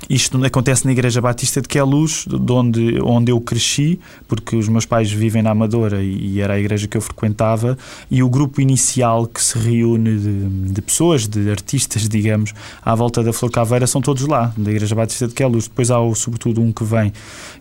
isto 0.08 0.44
acontece 0.46 0.86
na 0.86 0.92
Igreja 0.92 1.20
Batista 1.20 1.62
de 1.62 1.68
Queluz, 1.68 2.26
de 2.28 2.52
onde, 2.52 3.02
onde 3.02 3.32
eu 3.32 3.42
cresci, 3.42 4.00
porque 4.28 4.56
os 4.56 4.68
meus 4.68 4.86
pais 4.86 5.12
vivem 5.12 5.42
na 5.42 5.52
Amadora 5.52 6.02
e, 6.02 6.36
e 6.36 6.42
era 6.42 6.54
a 6.54 6.60
igreja 6.60 6.88
que 6.88 6.96
eu 6.96 7.02
frequentava, 7.02 7.78
e 8.10 8.22
o 8.22 8.30
grupo 8.30 8.62
inicial 8.62 9.28
que 9.28 9.44
se 9.44 9.58
reúne 9.58 10.18
de, 10.18 10.74
de, 10.74 10.82
pessoas, 10.82 11.28
de 11.28 11.50
artistas, 11.50 12.08
digamos, 12.10 12.54
à 12.82 12.94
volta 12.96 13.24
da 13.24 13.34
Flor 13.34 13.52
Caveira, 13.52 13.88
são 13.88 14.02
todos 14.02 14.26
lá, 14.28 14.54
da 14.56 14.72
Igreja 14.72 14.96
Batista 14.96 15.28
de 15.28 15.34
Queluz. 15.34 15.68
Depois 15.68 15.92
há, 15.92 16.00
o, 16.00 16.14
sobretudo, 16.16 16.62
um 16.62 16.72
que 16.72 16.84
vem, 16.84 17.12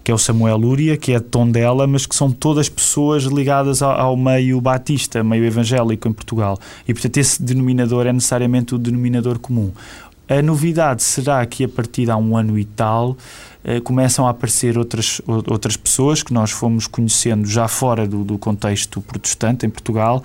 que 0.05 0.11
é 0.11 0.15
o 0.15 0.19
Samuel 0.19 0.57
Lúria, 0.57 0.97
que 0.97 1.13
é 1.13 1.19
de 1.19 1.25
Tondela, 1.25 1.87
mas 1.87 2.07
que 2.07 2.15
são 2.15 2.31
todas 2.31 2.69
pessoas 2.69 3.25
ligadas 3.25 3.83
ao, 3.83 3.93
ao 3.93 4.17
meio 4.17 4.61
batista, 4.61 5.25
meio 5.25 5.45
evangélico 5.45 6.09
em 6.09 6.13
Portugal. 6.13 6.59
E, 6.87 6.93
portanto, 6.93 7.17
esse 7.17 7.43
denominador 7.43 8.07
é 8.07 8.13
necessariamente 8.13 8.75
o 8.75 8.79
denominador 8.79 9.39
comum. 9.39 9.73
A 10.29 10.43
novidade 10.43 11.03
será 11.03 11.45
que 11.47 11.65
a 11.65 11.69
partir 11.69 12.05
de 12.05 12.11
há 12.11 12.17
um 12.17 12.37
ano 12.37 12.59
e 12.59 12.65
tal 12.65 13.17
eh, 13.65 13.81
começam 13.81 14.27
a 14.27 14.31
aparecer 14.31 14.79
outras, 14.79 15.21
outras 15.27 15.77
pessoas 15.77 16.23
que 16.23 16.33
nós 16.33 16.51
fomos 16.51 16.87
conhecendo 16.87 17.47
já 17.47 17.67
fora 17.67 18.07
do, 18.07 18.23
do 18.25 18.39
contexto 18.39 19.01
protestante 19.01 19.67
em 19.67 19.71
Portugal, 19.71 20.23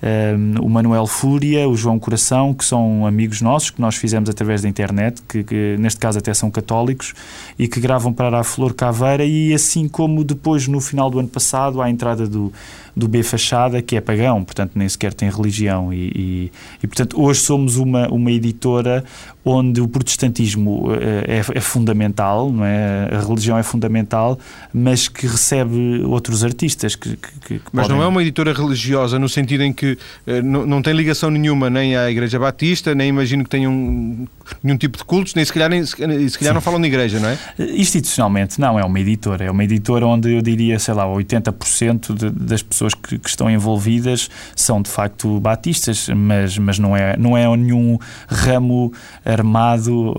eh, 0.00 0.34
o 0.60 0.68
Manuel 0.68 1.06
Fúria, 1.06 1.68
o 1.68 1.76
João 1.76 1.98
Coração, 1.98 2.54
que 2.54 2.64
são 2.64 3.06
amigos 3.06 3.40
nossos, 3.40 3.70
que 3.70 3.80
nós 3.80 3.96
fizemos 3.96 4.30
através 4.30 4.62
da 4.62 4.68
internet, 4.68 5.20
que, 5.28 5.42
que, 5.42 5.76
neste 5.78 5.98
caso 5.98 6.18
até 6.18 6.32
são 6.32 6.50
católicos, 6.50 7.12
e 7.58 7.66
que 7.66 7.80
gravam 7.80 8.12
para 8.12 8.38
a 8.38 8.44
Flor 8.44 8.72
Caveira, 8.72 9.24
e 9.24 9.52
assim 9.52 9.88
como 9.88 10.22
depois, 10.22 10.68
no 10.68 10.80
final 10.80 11.10
do 11.10 11.18
ano 11.18 11.28
passado, 11.28 11.82
à 11.82 11.90
entrada 11.90 12.26
do, 12.26 12.52
do 12.96 13.06
B 13.06 13.22
Fachada, 13.22 13.82
que 13.82 13.94
é 13.94 14.00
pagão, 14.00 14.42
portanto 14.42 14.72
nem 14.74 14.88
sequer 14.88 15.12
tem 15.12 15.30
religião, 15.30 15.92
e, 15.92 16.10
e, 16.14 16.52
e 16.82 16.86
portanto 16.86 17.20
hoje 17.20 17.40
somos 17.40 17.76
uma, 17.76 18.08
uma 18.08 18.32
editora 18.32 19.04
onde 19.48 19.80
o 19.80 19.86
protestantismo 19.86 20.92
eh, 20.92 21.38
é, 21.38 21.58
é 21.58 21.60
fundamental, 21.60 22.50
não 22.50 22.64
é? 22.64 23.08
a 23.12 23.20
religião 23.20 23.56
é 23.56 23.62
fundamental, 23.62 24.36
mas 24.74 25.06
que 25.06 25.24
recebe 25.24 26.02
outros 26.04 26.42
artistas. 26.42 26.96
Que, 26.96 27.16
que, 27.16 27.60
que 27.60 27.60
mas 27.72 27.84
podem... 27.84 27.96
não 27.96 28.04
é 28.04 28.08
uma 28.08 28.20
editora 28.22 28.52
religiosa 28.52 29.20
no 29.20 29.28
sentido 29.28 29.62
em 29.62 29.72
que 29.72 29.96
eh, 30.26 30.42
não, 30.42 30.66
não 30.66 30.82
tem 30.82 30.92
ligação 30.92 31.30
nenhuma 31.30 31.70
nem 31.70 31.96
à 31.96 32.10
Igreja 32.10 32.40
Batista, 32.40 32.92
nem 32.92 33.08
imagino 33.08 33.44
que 33.44 33.50
tenham 33.50 34.26
nenhum 34.64 34.76
tipo 34.76 34.98
de 34.98 35.04
cultos, 35.04 35.36
nem 35.36 35.44
se 35.44 35.52
calhar, 35.52 35.70
nem, 35.70 35.84
se 35.84 36.38
calhar 36.38 36.52
não 36.52 36.60
falam 36.60 36.80
de 36.80 36.88
igreja, 36.88 37.20
não 37.20 37.28
é? 37.28 37.38
Institucionalmente, 37.58 38.60
não, 38.60 38.76
é 38.78 38.84
uma 38.84 38.98
editora. 38.98 39.44
É 39.44 39.50
uma 39.50 39.62
editora 39.62 40.06
onde 40.06 40.34
eu 40.34 40.42
diria, 40.42 40.76
sei 40.80 40.94
lá, 40.94 41.04
80% 41.04 42.14
de, 42.14 42.30
das 42.30 42.62
pessoas 42.62 42.85
que, 42.94 43.18
que, 43.18 43.28
estão 43.28 43.50
envolvidas 43.50 44.28
são 44.54 44.80
de 44.82 44.90
facto 44.90 45.38
batistas, 45.40 46.08
mas, 46.08 46.58
mas 46.58 46.78
não, 46.78 46.96
é, 46.96 47.16
não 47.16 47.36
é 47.36 47.44
nenhum 47.56 47.98
ramo 48.28 48.92
armado 49.24 50.12
uh, 50.12 50.16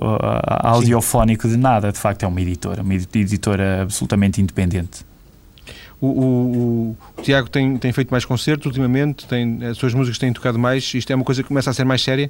audiofónico 0.63 1.47
de 1.47 1.57
nada. 1.57 1.91
De 1.91 1.97
facto, 1.97 2.23
é 2.23 2.27
uma 2.27 2.41
editora, 2.41 2.81
uma 2.81 2.93
editora 2.93 3.83
absolutamente 3.83 4.41
independente. 4.41 5.05
O, 5.99 6.07
o, 6.07 6.97
o, 7.17 7.21
Tiago 7.23 7.49
tem, 7.49 7.75
tem 7.77 7.91
feito 7.91 8.11
mais 8.11 8.23
concertos 8.23 8.67
ultimamente, 8.67 9.25
tem, 9.25 9.65
as 9.65 9.77
suas 9.77 9.95
músicas 9.95 10.19
têm 10.19 10.31
tocado 10.31 10.59
mais. 10.59 10.93
Isto 10.93 11.11
é 11.11 11.15
uma 11.15 11.25
coisa 11.25 11.41
que 11.41 11.47
começa 11.47 11.71
a 11.71 11.73
ser 11.73 11.85
mais 11.85 12.03
séria? 12.03 12.29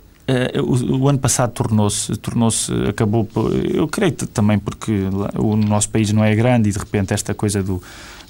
Uh, 0.56 0.62
o, 0.62 1.02
o, 1.02 1.10
ano 1.10 1.20
passado 1.20 1.52
tornou-se, 1.52 2.16
tornou-se, 2.18 2.72
acabou, 2.88 3.28
eu 3.74 3.86
creio 3.88 4.14
também 4.14 4.58
porque 4.58 4.92
o 5.38 5.58
nosso 5.58 5.90
país 5.90 6.14
não 6.14 6.24
é 6.24 6.34
grande 6.34 6.70
e 6.70 6.72
de 6.72 6.80
repente 6.80 7.14
esta 7.14 7.34
coisa 7.34 7.62
do, 7.62 7.84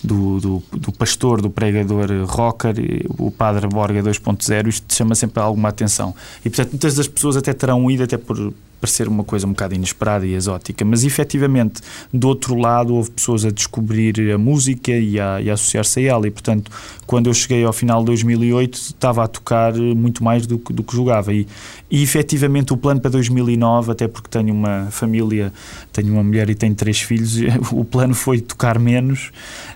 do, 0.04 0.40
do, 0.40 0.64
do 0.72 0.92
pastor, 0.92 1.42
do 1.42 1.50
pregador 1.50 2.10
rocker, 2.26 2.76
o 3.18 3.32
padre 3.32 3.68
Borga 3.68 4.02
2.0, 4.02 4.68
isto 4.68 4.94
chama 4.94 5.16
sempre 5.16 5.42
alguma 5.42 5.70
atenção. 5.70 6.14
E 6.46 6.50
portanto 6.50 6.72
muitas 6.72 6.96
das 6.96 7.08
pessoas 7.08 7.38
até 7.38 7.54
terão 7.54 7.90
ido 7.90 8.04
até 8.04 8.18
por 8.18 8.54
parecer 8.80 9.08
uma 9.08 9.24
coisa 9.24 9.46
um 9.48 9.52
bocado 9.52 9.76
inesperada 9.76 10.26
e 10.26 10.34
exótica, 10.34 10.86
mas 10.86 11.04
efetivamente, 11.04 11.82
do 12.14 12.28
outro 12.28 12.56
lado, 12.56 12.96
houve 12.96 13.12
pessoas 13.12 13.46
a 13.46 13.52
descobrir 13.52 14.32
a 14.32 14.38
música 14.38 14.92
e 14.92 15.20
a, 15.20 15.38
a 15.38 15.54
associar-se 15.54 16.00
a 16.00 16.04
ela, 16.04 16.28
e 16.28 16.32
portanto, 16.32 16.72
quando 17.06 17.28
eu 17.28 17.34
cheguei 17.34 17.64
ao 17.64 17.74
final 17.74 18.00
de 18.02 18.08
2008, 18.08 18.76
estava 18.76 19.24
a 19.24 19.28
tocar 19.28 19.74
muito 19.74 20.24
mais 20.24 20.46
do 20.46 20.60
que, 20.60 20.74
do 20.74 20.84
que 20.84 20.96
jogava. 20.96 21.34
E, 21.34 21.48
e 21.90 22.04
efetivamente, 22.04 22.74
o 22.74 22.78
plano 22.78 23.00
para 23.00 23.10
2009, 23.12 23.92
até 23.92 24.08
porque 24.08 24.30
tenho 24.30 24.54
uma 24.54 24.88
família, 24.92 25.54
tenho 25.94 26.14
uma 26.14 26.24
mulher 26.24 26.50
e 26.50 26.56
tenho 26.56 26.76
três 26.76 27.00
filhos, 27.02 27.38
o 27.72 27.86
plano 27.86 28.14
foi 28.14 28.42
tocar 28.42 28.78
menos 28.78 29.32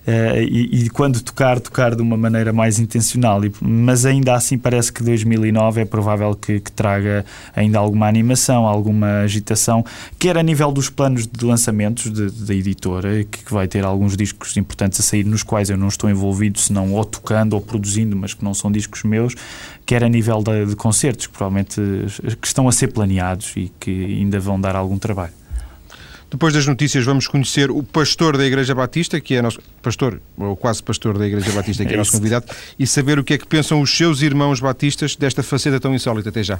uh, 0.05 0.41
e, 0.41 0.85
e, 0.85 0.89
quando 0.89 1.21
tocar, 1.21 1.59
tocar 1.59 1.95
de 1.95 2.01
uma 2.01 2.17
maneira 2.17 2.51
mais 2.51 2.79
intencional. 2.79 3.43
E, 3.45 3.51
mas 3.61 4.05
ainda 4.05 4.35
assim, 4.35 4.57
parece 4.57 4.91
que 4.91 5.01
2009 5.01 5.81
é 5.81 5.85
provável 5.85 6.35
que, 6.35 6.59
que 6.59 6.71
traga 6.71 7.25
ainda 7.55 7.79
alguma 7.79 8.07
animação, 8.07 8.67
algum 8.67 8.90
alguma 8.91 9.21
agitação, 9.21 9.83
quer 10.19 10.37
a 10.37 10.43
nível 10.43 10.71
dos 10.71 10.89
planos 10.89 11.25
de 11.25 11.45
lançamentos 11.45 12.11
da 12.45 12.53
editora, 12.53 13.23
que, 13.23 13.43
que 13.45 13.53
vai 13.53 13.67
ter 13.67 13.83
alguns 13.85 14.15
discos 14.17 14.55
importantes 14.57 14.99
a 14.99 15.03
sair, 15.03 15.23
nos 15.23 15.41
quais 15.41 15.69
eu 15.69 15.77
não 15.77 15.87
estou 15.87 16.09
envolvido, 16.09 16.59
senão 16.59 16.91
ou 16.91 17.05
tocando 17.05 17.53
ou 17.53 17.61
produzindo, 17.61 18.15
mas 18.15 18.33
que 18.33 18.43
não 18.43 18.53
são 18.53 18.71
discos 18.71 19.03
meus, 19.03 19.33
quer 19.85 20.03
a 20.03 20.09
nível 20.09 20.43
de, 20.43 20.65
de 20.67 20.75
concertos, 20.75 21.27
que 21.27 21.33
provavelmente 21.33 21.81
que 22.39 22.47
estão 22.47 22.67
a 22.67 22.71
ser 22.71 22.89
planeados 22.89 23.53
e 23.55 23.71
que 23.79 24.05
ainda 24.05 24.39
vão 24.39 24.59
dar 24.59 24.75
algum 24.75 24.97
trabalho. 24.97 25.33
Depois 26.29 26.53
das 26.53 26.65
notícias 26.65 27.03
vamos 27.03 27.27
conhecer 27.27 27.69
o 27.69 27.83
pastor 27.83 28.37
da 28.37 28.45
Igreja 28.45 28.73
Batista, 28.73 29.19
que 29.19 29.35
é 29.35 29.41
nosso 29.41 29.59
pastor, 29.81 30.21
ou 30.37 30.55
quase 30.55 30.81
pastor 30.81 31.17
da 31.17 31.27
Igreja 31.27 31.51
Batista, 31.51 31.83
que 31.83 31.91
é, 31.91 31.93
é 31.95 31.97
nosso 31.97 32.13
convidado, 32.13 32.45
e 32.79 32.87
saber 32.87 33.19
o 33.19 33.23
que 33.23 33.33
é 33.33 33.37
que 33.37 33.45
pensam 33.45 33.81
os 33.81 33.95
seus 33.95 34.21
irmãos 34.21 34.61
batistas 34.61 35.17
desta 35.17 35.43
faceta 35.43 35.77
tão 35.77 35.93
insólita. 35.93 36.29
Até 36.29 36.41
já. 36.41 36.59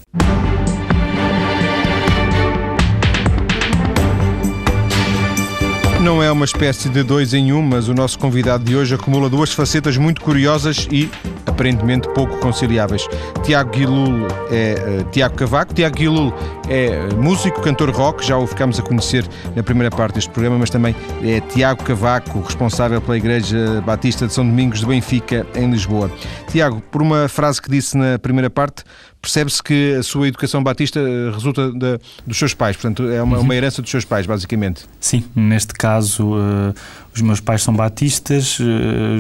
Não 6.02 6.22
é 6.22 6.32
uma 6.32 6.46
espécie 6.46 6.90
de 6.90 7.04
dois 7.04 7.32
em 7.32 7.54
um, 7.54 7.62
mas 7.62 7.88
o 7.88 7.94
nosso 7.94 8.18
convidado 8.18 8.64
de 8.64 8.76
hoje 8.76 8.96
acumula 8.96 9.30
duas 9.30 9.54
facetas 9.54 9.98
muito 9.98 10.20
curiosas 10.20 10.88
e 10.92 11.08
aparentemente 11.46 12.08
pouco 12.10 12.38
conciliáveis. 12.38 13.08
Tiago 13.44 13.72
Guilul 13.72 14.28
é 14.52 15.02
uh, 15.02 15.10
Tiago 15.12 15.36
Cavaco. 15.36 15.74
Tiago 15.74 15.96
Guilul 15.96 16.34
é 16.70 17.14
músico, 17.16 17.62
cantor 17.62 17.90
rock, 17.92 18.26
já 18.26 18.38
o 18.38 18.48
ficámos 18.48 18.80
a 18.80 18.84
conhecer 18.84 19.28
na 19.56 19.64
primeira 19.64 19.90
parte 19.94 20.16
deste 20.16 20.30
programa, 20.30 20.58
mas 20.58 20.70
também 20.70 20.96
é 21.24 21.40
Tiago 21.42 21.84
Cavaco, 21.84 22.42
responsável 22.42 23.02
pela 23.02 23.18
Igreja 23.18 23.82
Batista 23.86 24.28
de 24.28 24.34
São 24.34 24.46
Domingos 24.46 24.80
de 24.80 24.86
Benfica, 24.86 25.46
em 25.56 25.70
Lisboa. 25.70 26.12
Tiago, 26.50 26.82
por 26.92 27.02
uma 27.02 27.28
frase 27.28 27.62
que 27.62 27.70
disse 27.70 27.98
na 27.98 28.20
primeira 28.20 28.50
parte, 28.50 28.84
percebe-se 29.22 29.62
que 29.62 29.96
a 30.00 30.04
sua 30.04 30.28
educação 30.28 30.64
batista 30.64 31.00
eh, 31.00 31.32
resulta 31.32 31.72
de, 31.72 32.00
dos 32.26 32.38
seus 32.38 32.54
pais, 32.54 32.76
portanto 32.76 33.04
é 33.10 33.22
uma, 33.22 33.38
uhum. 33.38 33.44
uma, 33.44 33.56
herança 33.56 33.82
dos 33.82 33.92
seus 33.92 34.04
pais, 34.04 34.26
basicamente. 34.26 34.86
Sim, 35.00 35.24
neste 35.36 35.74
caso 35.74 36.34
uh, 36.34 36.74
os 37.14 37.22
meus 37.22 37.40
pais 37.40 37.62
são 37.62 37.74
batistas, 37.74 38.60
uh, 38.60 38.64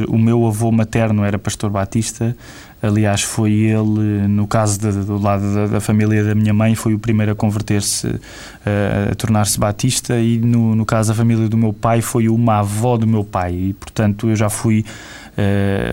o 0.07 0.17
meu 0.17 0.45
avô 0.47 0.71
materno 0.71 1.25
era 1.25 1.37
pastor 1.37 1.69
batista, 1.69 2.35
aliás 2.81 3.21
foi 3.21 3.51
ele, 3.51 4.27
no 4.27 4.47
caso 4.47 4.79
de, 4.79 4.91
do 4.91 5.17
lado 5.17 5.53
da, 5.53 5.67
da, 5.67 5.81
família 5.81 6.23
da 6.23 6.33
minha 6.33 6.53
mãe, 6.53 6.73
foi 6.73 6.93
o 6.93 6.99
primeiro 6.99 7.33
a 7.33 7.35
converter-se, 7.35 8.07
uh, 8.07 9.11
a 9.11 9.15
tornar-se 9.15 9.59
batista. 9.59 10.17
E 10.19 10.37
no, 10.37 10.75
no 10.75 10.85
caso 10.85 11.09
da 11.09 11.15
família 11.15 11.49
do 11.49 11.57
meu 11.57 11.73
pai 11.73 12.01
foi 12.01 12.29
uma 12.29 12.59
avó 12.59 12.97
do 12.97 13.05
meu 13.05 13.23
pai. 13.23 13.53
E 13.53 13.73
portanto 13.73 14.29
eu 14.29 14.35
já 14.35 14.49
fui 14.49 14.85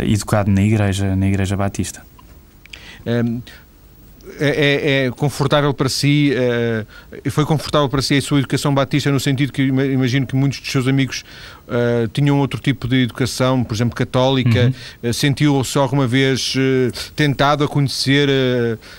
educado 0.07 0.51
na 0.51 0.61
igreja, 0.63 1.17
na 1.17 1.27
igreja 1.27 1.57
batista. 1.57 2.03
Um 3.07 3.11
ehm, 3.11 3.41
é, 4.39 4.49
é, 4.49 5.07
é, 5.07 5.11
confortável 5.11 5.73
para 5.73 5.89
si, 5.89 6.33
é, 6.35 6.85
foi 7.31 7.45
confortável 7.45 7.89
para 7.89 8.03
si 8.03 8.17
a 8.17 8.23
sua 8.23 8.39
educação 8.39 8.75
batista, 8.75 9.11
no 9.11 9.21
sentido 9.21 9.53
que 9.53 9.63
imagino 9.63 10.27
que 10.27 10.37
muitos 10.37 10.61
dos 10.61 10.71
seus 10.71 10.87
amigos 10.87 11.25
uh, 11.69 12.09
tinham 12.09 12.39
outro 12.39 12.61
tipo 12.61 12.89
de 12.89 13.03
educação, 13.03 13.63
por 13.63 13.75
exemplo, 13.75 13.95
católica. 13.95 14.73
Uhum. 15.03 15.11
Uh, 15.11 15.13
Sentiu-se 15.13 15.79
alguma 15.79 16.07
vez 16.07 16.55
uh, 16.57 17.13
tentado 17.15 17.65
a 17.65 17.69
conhecer, 17.69 18.29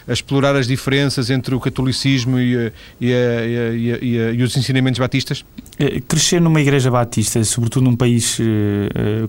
a 0.08 0.14
explorar 0.14 0.56
as 0.56 0.68
diferenças 0.68 1.30
entre 1.30 1.54
o 1.56 1.60
catolicismo 1.60 2.40
e, 2.40 2.72
e, 3.00 3.12
e, 3.12 4.18
e 4.38 4.44
os 4.44 4.56
ensinamentos 4.56 5.00
batistas? 5.00 5.46
Crescer 6.08 6.42
numa 6.42 6.60
igreja 6.60 6.92
batista, 6.92 7.44
sobretudo 7.44 7.86
num 7.86 7.96
país 7.96 8.38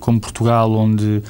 como 0.00 0.21
Portugal, 0.21 0.73
onde 0.73 1.23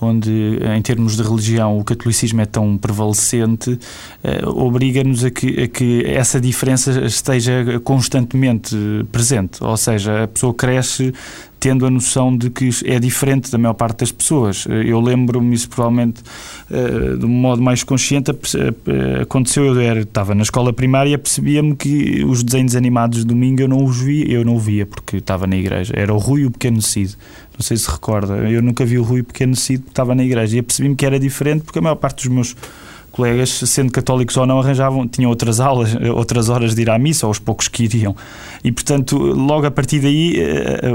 onde, 0.00 0.58
em 0.76 0.82
termos 0.82 1.16
de 1.16 1.22
religião, 1.22 1.78
o 1.78 1.84
catolicismo 1.84 2.40
é 2.40 2.46
tão 2.46 2.76
prevalecente, 2.76 3.78
eh, 4.22 4.46
obriga-nos 4.46 5.24
a 5.24 5.30
que, 5.30 5.62
a 5.62 5.68
que 5.68 6.04
essa 6.06 6.40
diferença 6.40 7.04
esteja 7.04 7.80
constantemente 7.82 8.76
presente. 9.10 9.62
Ou 9.62 9.76
seja, 9.76 10.24
a 10.24 10.28
pessoa 10.28 10.52
cresce 10.52 11.12
tendo 11.58 11.86
a 11.86 11.90
noção 11.90 12.36
de 12.36 12.50
que 12.50 12.68
é 12.84 13.00
diferente 13.00 13.50
da 13.50 13.56
maior 13.56 13.72
parte 13.72 14.00
das 14.00 14.12
pessoas. 14.12 14.66
Eh, 14.68 14.84
eu 14.86 15.00
lembro-me 15.00 15.54
isso 15.54 15.68
provavelmente 15.68 16.22
de 17.18 17.24
um 17.24 17.28
modo 17.28 17.62
mais 17.62 17.82
consciente. 17.82 18.30
Aconteceu, 19.22 19.64
eu 19.64 19.80
era, 19.80 20.00
estava 20.00 20.34
na 20.34 20.42
escola 20.42 20.72
primária, 20.72 21.16
percebia-me 21.16 21.74
que 21.74 22.24
os 22.24 22.42
desenhos 22.42 22.76
animados 22.76 23.20
de 23.20 23.24
domingo 23.24 23.62
eu 23.62 23.68
não 23.68 23.84
os 23.84 23.98
via, 24.00 24.30
eu 24.30 24.44
não 24.44 24.58
via 24.58 24.84
porque 24.84 25.16
estava 25.16 25.46
na 25.46 25.56
igreja. 25.56 25.92
Era 25.96 26.12
o 26.12 26.18
Rui 26.18 26.44
o 26.44 26.50
Pequeno 26.50 26.82
Cid. 26.82 27.16
Não 27.58 27.62
sei 27.62 27.76
se 27.76 27.90
recorda. 27.90 28.34
Eu 28.34 28.62
nunca 28.62 28.84
vi 28.84 28.98
o 28.98 29.02
Rui 29.02 29.22
Pequeno 29.22 29.56
Cid 29.56 29.84
estava 29.88 30.14
na 30.14 30.22
igreja 30.22 30.56
e 30.56 30.58
apercebi-me 30.60 30.94
que 30.94 31.06
era 31.06 31.18
diferente 31.18 31.62
porque 31.62 31.78
a 31.78 31.82
maior 31.82 31.96
parte 31.96 32.28
dos 32.28 32.34
meus 32.34 32.56
colegas, 33.16 33.48
sendo 33.48 33.90
católicos 33.90 34.36
ou 34.36 34.46
não, 34.46 34.60
arranjavam, 34.60 35.08
tinham 35.08 35.30
outras 35.30 35.58
aulas, 35.58 35.96
outras 36.14 36.50
horas 36.50 36.74
de 36.74 36.82
ir 36.82 36.90
à 36.90 36.98
missa, 36.98 37.26
ou 37.26 37.32
os 37.32 37.38
poucos 37.38 37.66
que 37.66 37.84
iriam. 37.84 38.14
E, 38.62 38.70
portanto, 38.70 39.16
logo 39.16 39.66
a 39.66 39.70
partir 39.70 40.00
daí, 40.00 40.38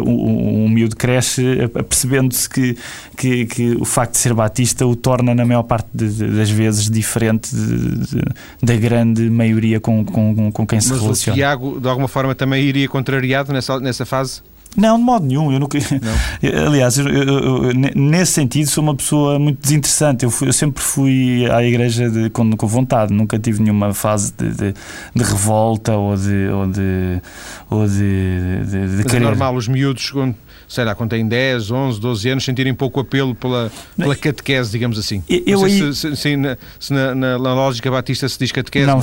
um, 0.06 0.66
um 0.66 0.70
miúdo 0.70 0.96
cresce 0.96 1.44
percebendo-se 1.90 2.48
que, 2.48 2.78
que, 3.18 3.46
que, 3.48 3.72
o 3.80 3.86
facto 3.86 4.12
de 4.12 4.20
ser 4.20 4.36
batista 4.36 4.86
o 4.86 4.96
torna, 4.96 5.34
na 5.34 5.46
maior 5.46 5.64
parte 5.64 5.88
de, 5.92 6.10
de, 6.10 6.28
das 6.28 6.52
vezes, 6.52 6.92
diferente 6.92 7.56
de, 7.56 8.22
da 8.62 8.76
grande 8.76 9.28
maioria 9.28 9.80
com, 9.80 10.06
com, 10.06 10.52
com 10.52 10.68
quem 10.68 10.80
se 10.80 10.92
Mas 10.92 11.02
relaciona. 11.02 11.36
O 11.36 11.40
Tiago, 11.40 11.80
de 11.80 11.88
alguma 11.88 12.08
forma, 12.08 12.36
também 12.36 12.64
iria 12.64 12.88
contrariado 12.88 13.52
nessa, 13.52 13.80
nessa 13.80 14.06
fase? 14.06 14.44
Não, 14.76 14.98
de 14.98 15.04
modo 15.04 15.26
nenhum. 15.26 15.52
Eu 15.52 15.60
nunca... 15.60 15.78
Aliás, 16.66 16.98
eu, 16.98 17.08
eu, 17.08 17.64
eu, 17.66 17.74
nesse 17.96 18.34
sentido, 18.34 18.70
sou 18.70 18.84
uma 18.84 18.96
pessoa 18.96 19.38
muito 19.38 19.62
desinteressante. 19.62 20.24
Eu, 20.24 20.32
fui, 20.32 20.52
sempre 20.54 20.82
fui 20.82 21.50
à 21.52 21.64
igreja 21.64 22.10
de, 22.10 22.30
com, 22.30 22.50
com 22.56 22.68
vontade, 22.68 23.14
nunca 23.14 23.38
tive 23.38 23.62
nenhuma 23.62 23.94
fase 23.94 24.34
de, 24.38 24.50
de, 24.50 24.74
de 25.16 25.24
revolta 25.24 25.96
ou 25.96 26.16
de, 26.16 26.48
ou 26.48 26.68
de, 26.68 27.22
ou 27.70 27.88
de, 27.88 28.66
de, 28.66 28.72
de 28.72 28.78
Mas 28.78 29.00
é 29.00 29.04
querer. 29.04 29.18
é 29.18 29.20
normal, 29.20 29.56
os 29.56 29.68
miúdos, 29.68 30.10
quando 30.10 30.36
sei 30.72 30.86
lá, 30.86 30.96
quando 30.96 31.10
têm 31.10 31.28
10, 31.28 31.70
11, 31.70 32.00
12 32.00 32.30
anos, 32.30 32.46
sentirem 32.46 32.74
pouco 32.74 33.02
apelo 33.02 33.36
pela, 33.36 33.70
pela 33.98 34.16
catequese, 34.16 34.72
digamos 34.72 34.98
assim. 34.98 35.22
Eu, 35.28 35.66
aí... 35.66 35.94
se, 35.94 36.16
se, 36.16 36.38
na, 36.38 36.58
se 36.80 36.94
na, 36.94 37.14
na, 37.14 37.36
lógica 37.36 37.92
batista 37.92 38.30
se 38.30 38.40
diz 38.40 38.54
catequese. 38.54 38.88
Não, 38.88 39.02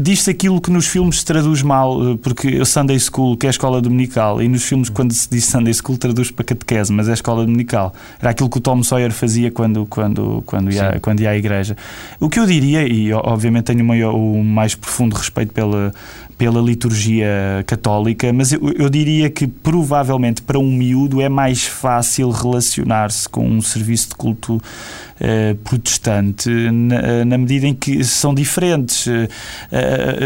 diz-se 0.00 0.28
aquilo 0.28 0.60
que 0.60 0.72
nos 0.72 0.88
filmes 0.88 1.20
se 1.20 1.24
traduz 1.24 1.62
mal, 1.62 2.14
eh, 2.14 2.18
porque 2.20 2.60
o 2.60 2.66
Sunday 2.66 2.98
School, 2.98 3.36
que 3.36 3.46
é 3.46 3.48
a 3.48 3.50
escola 3.50 3.80
dominical, 3.80 4.42
e 4.42 4.48
nos 4.48 4.64
filmes, 4.64 4.90
quando 4.90 5.12
se 5.12 5.30
diz 5.30 5.44
Sunday 5.44 5.72
School, 5.72 5.96
traduz 5.98 6.32
para 6.32 6.44
catequese, 6.44 6.92
mas 6.92 7.06
é 7.06 7.12
a 7.12 7.14
escola 7.14 7.44
dominical. 7.44 7.94
Era 8.20 8.30
aquilo 8.30 8.50
que 8.50 8.58
o 8.58 8.60
Tom 8.60 8.82
Sawyer 8.82 9.12
fazia 9.12 9.52
quando, 9.52 9.86
quando, 9.86 10.42
quando, 10.44 10.72
ia, 10.72 10.98
quando 11.00 11.20
ia 11.20 11.30
à 11.30 11.36
igreja. 11.36 11.76
O 12.18 12.28
que 12.28 12.40
eu 12.40 12.46
diria, 12.46 12.88
e 12.88 13.12
obviamente 13.12 13.66
tenho 13.66 13.84
o, 13.84 13.86
maior, 13.86 14.12
o 14.12 14.42
mais 14.42 14.74
profundo 14.74 15.14
respeito 15.14 15.52
pela 15.52 15.92
pela 16.36 16.60
liturgia 16.60 17.62
católica, 17.66 18.32
mas 18.32 18.52
eu, 18.52 18.72
eu, 18.76 18.88
diria 18.88 19.30
que 19.30 19.46
provavelmente 19.46 20.42
para 20.42 20.58
um 20.58 20.70
miúdo 20.70 21.20
é 21.20 21.28
mais 21.28 21.64
fácil 21.64 22.30
relacionar-se 22.30 23.28
com 23.28 23.46
um 23.46 23.62
serviço 23.62 24.10
de 24.10 24.14
culto 24.16 24.54
uh, 24.56 25.54
protestante 25.62 26.48
na, 26.50 27.24
na, 27.24 27.38
medida 27.38 27.66
em 27.66 27.74
que 27.74 28.02
são 28.04 28.34
diferentes. 28.34 29.06
Uh, 29.06 29.28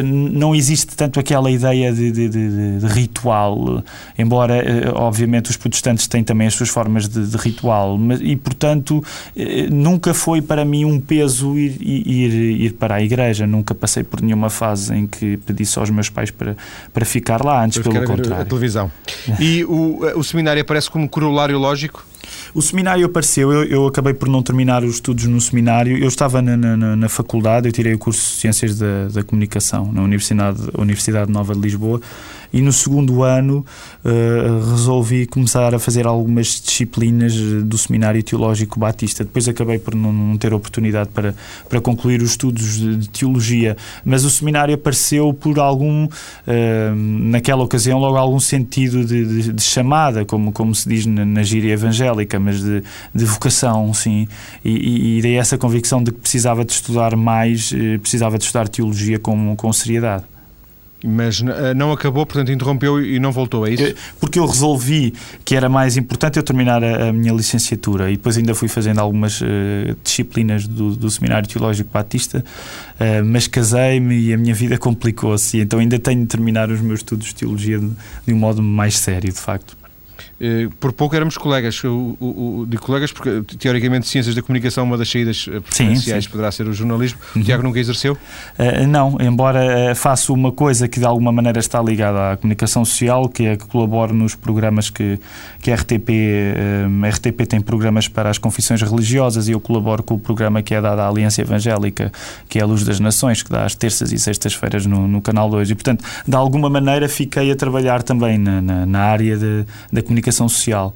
não 0.02 0.54
existe 0.54 0.96
tanto 0.96 1.20
aquela 1.20 1.50
ideia 1.50 1.92
de, 1.92 2.10
de, 2.10 2.28
de, 2.28 2.78
de 2.78 2.86
ritual, 2.86 3.82
embora, 4.18 4.62
obviamente, 4.94 5.50
os 5.50 5.56
protestantes 5.56 6.06
têm 6.06 6.24
também 6.24 6.46
as 6.46 6.54
suas 6.54 6.68
formas 6.68 7.08
de, 7.08 7.36
ritual, 7.36 7.98
mas, 7.98 8.20
e 8.20 8.34
portanto 8.34 9.02
nunca 9.70 10.12
foi 10.12 10.40
para 10.40 10.64
mim 10.64 10.84
um 10.84 10.98
peso 10.98 11.56
ir, 11.58 11.76
ir, 11.80 12.60
ir 12.62 12.72
para 12.72 12.96
a 12.96 13.02
igreja, 13.02 13.46
nunca 13.46 13.74
passei 13.74 14.02
por 14.02 14.20
nenhuma 14.20 14.50
fase 14.50 14.94
em 14.94 15.06
que 15.06 15.36
pedisse 15.38 15.78
aos 15.78 15.90
meus 15.90 15.97
pais 16.06 16.30
para, 16.30 16.56
para 16.92 17.04
ficar 17.04 17.42
lá, 17.42 17.64
antes 17.64 17.78
para 17.78 17.92
pelo 17.92 18.06
contrário. 18.06 18.42
A 18.42 18.44
televisão. 18.44 18.90
E 19.40 19.64
o, 19.64 20.00
o 20.16 20.24
seminário 20.24 20.60
aparece 20.60 20.90
como 20.90 21.08
corolário 21.08 21.58
lógico? 21.58 22.04
O 22.54 22.60
seminário 22.60 23.06
apareceu, 23.06 23.52
eu, 23.52 23.64
eu, 23.64 23.86
acabei 23.86 24.12
por 24.12 24.28
não 24.28 24.42
terminar 24.42 24.82
os 24.82 24.94
estudos 24.94 25.26
no 25.26 25.40
seminário. 25.40 25.96
Eu 25.96 26.08
estava 26.08 26.42
na, 26.42 26.56
na, 26.56 26.96
na 26.96 27.08
faculdade, 27.08 27.68
eu 27.68 27.72
tirei 27.72 27.94
o 27.94 27.98
curso 27.98 28.20
de 28.20 28.40
Ciências 28.40 28.78
da, 28.78 29.08
da 29.12 29.22
Comunicação 29.22 29.92
na 29.92 30.02
Universidade, 30.02 30.60
Universidade 30.76 31.30
Nova 31.30 31.54
de 31.54 31.60
Lisboa 31.60 32.00
e 32.52 32.60
no 32.60 32.72
segundo 32.72 33.22
ano 33.22 33.64
uh, 34.04 34.70
resolvi 34.70 35.26
começar 35.26 35.74
a 35.74 35.78
fazer 35.78 36.06
algumas 36.06 36.60
disciplinas 36.60 37.34
do 37.34 37.76
Seminário 37.76 38.22
Teológico 38.22 38.78
Batista. 38.78 39.24
Depois 39.24 39.48
acabei 39.48 39.78
por 39.78 39.94
não, 39.94 40.12
não 40.12 40.36
ter 40.36 40.52
oportunidade 40.52 41.10
para, 41.10 41.34
para 41.68 41.80
concluir 41.80 42.22
os 42.22 42.30
estudos 42.30 42.78
de, 42.78 42.96
de 42.96 43.08
teologia, 43.10 43.76
mas 44.04 44.24
o 44.24 44.30
seminário 44.30 44.74
apareceu 44.74 45.32
por 45.32 45.58
algum, 45.58 46.06
uh, 46.06 46.94
naquela 46.94 47.62
ocasião, 47.62 47.98
logo 47.98 48.16
algum 48.16 48.40
sentido 48.40 49.04
de, 49.04 49.24
de, 49.24 49.52
de, 49.52 49.62
chamada, 49.62 50.24
como, 50.24 50.52
como 50.52 50.74
se 50.74 50.88
diz 50.88 51.06
na, 51.06 51.24
na 51.24 51.42
gíria 51.42 51.72
evangélica, 51.72 52.38
mas 52.38 52.62
de, 52.62 52.82
de 53.14 53.24
vocação, 53.24 53.92
sim. 53.92 54.26
E, 54.64 55.18
e, 55.18 55.22
daí 55.22 55.34
essa 55.34 55.58
convicção 55.58 56.02
de 56.02 56.12
que 56.12 56.18
precisava 56.18 56.64
de 56.64 56.72
estudar 56.72 57.16
mais, 57.16 57.72
precisava 58.00 58.38
de 58.38 58.44
estudar 58.44 58.68
teologia 58.68 59.18
com, 59.18 59.54
com 59.56 59.72
seriedade. 59.72 60.24
Mas 61.04 61.40
eh, 61.40 61.74
não 61.74 61.92
acabou, 61.92 62.26
portanto 62.26 62.50
interrompeu 62.50 63.00
e 63.00 63.20
não 63.20 63.30
voltou, 63.30 63.64
é 63.64 63.70
isso? 63.70 63.94
Porque 64.18 64.38
eu 64.38 64.46
resolvi 64.46 65.14
que 65.44 65.54
era 65.54 65.68
mais 65.68 65.96
importante 65.96 66.38
eu 66.38 66.42
terminar 66.42 66.82
a, 66.82 67.10
a 67.10 67.12
minha 67.12 67.32
licenciatura 67.32 68.10
e 68.10 68.16
depois 68.16 68.36
ainda 68.36 68.52
fui 68.52 68.66
fazendo 68.66 68.98
algumas 68.98 69.40
uh, 69.40 69.44
disciplinas 70.02 70.66
do, 70.66 70.96
do, 70.96 71.08
Seminário 71.08 71.48
Teológico 71.48 71.88
Batista, 71.92 72.44
uh, 72.94 73.24
mas 73.24 73.46
casei-me 73.46 74.18
e 74.18 74.34
a 74.34 74.36
minha 74.36 74.54
vida 74.54 74.76
complicou-se, 74.78 75.60
então 75.60 75.78
ainda 75.78 76.00
tenho 76.00 76.22
de 76.22 76.26
terminar 76.26 76.68
os 76.68 76.80
meus 76.80 76.98
estudos 76.98 77.28
de 77.28 77.34
teologia 77.36 77.78
de, 77.78 77.90
de 78.26 78.32
um 78.32 78.36
modo 78.36 78.60
mais 78.60 78.98
sério, 78.98 79.32
de 79.32 79.38
facto. 79.38 79.76
Eh, 80.40 80.68
por 80.78 80.92
pouco 80.92 81.16
éramos 81.16 81.36
colegas, 81.36 81.82
o, 81.82 82.16
o, 82.20 82.66
de 82.66 82.76
colegas, 82.78 83.10
porque 83.10 83.42
teoricamente 83.58 84.06
ciências 84.06 84.36
da 84.36 84.42
comunicação, 84.42 84.84
uma 84.84 84.96
das 84.96 85.10
saídas 85.10 85.48
eh, 85.50 85.58
preferenciais 85.58 86.28
poderá 86.28 86.52
ser 86.52 86.68
o 86.68 86.72
jornalismo. 86.72 87.18
Uhum. 87.34 87.42
Tiago 87.42 87.62
nunca 87.64 87.80
exerceu? 87.80 88.12
Uh, 88.56 88.86
não, 88.86 89.16
embora 89.20 89.92
uh, 89.92 89.94
faça 89.96 90.32
uma 90.32 90.52
coisa 90.52 90.86
que 90.86 91.00
de 91.00 91.06
alguma 91.06 91.32
maneira 91.32 91.58
está 91.58 91.82
ligada 91.82 92.32
à 92.32 92.36
comunicação 92.36 92.84
social, 92.84 93.28
que 93.28 93.46
é 93.46 93.56
que 93.56 93.66
colaboro 93.66 94.14
nos 94.14 94.36
programas 94.36 94.90
que, 94.90 95.18
que 95.60 95.72
a 95.72 95.74
RTP, 95.74 96.08
a 97.02 97.08
RTP 97.08 97.46
tem 97.48 97.60
programas 97.60 98.06
para 98.06 98.30
as 98.30 98.38
confissões 98.38 98.80
religiosas 98.80 99.48
e 99.48 99.52
eu 99.52 99.60
colaboro 99.60 100.04
com 100.04 100.14
o 100.14 100.18
programa 100.18 100.62
que 100.62 100.72
é 100.72 100.80
dado 100.80 101.00
à 101.00 101.08
Aliança 101.08 101.40
Evangélica, 101.40 102.12
que 102.48 102.60
é 102.60 102.62
a 102.62 102.66
Luz 102.66 102.84
das 102.84 103.00
Nações, 103.00 103.42
que 103.42 103.50
dá 103.50 103.64
às 103.64 103.74
terças 103.74 104.12
e 104.12 104.18
sextas-feiras 104.18 104.86
no, 104.86 105.08
no 105.08 105.20
Canal 105.20 105.50
2. 105.50 105.70
E, 105.70 105.74
portanto, 105.74 106.04
de 106.26 106.36
alguma 106.36 106.70
maneira 106.70 107.08
fiquei 107.08 107.50
a 107.50 107.56
trabalhar 107.56 108.02
também 108.04 108.38
na, 108.38 108.62
na, 108.62 108.86
na 108.86 109.00
área 109.00 109.36
de, 109.36 109.64
da 109.92 110.00
comunicação 110.00 110.27
social 110.32 110.94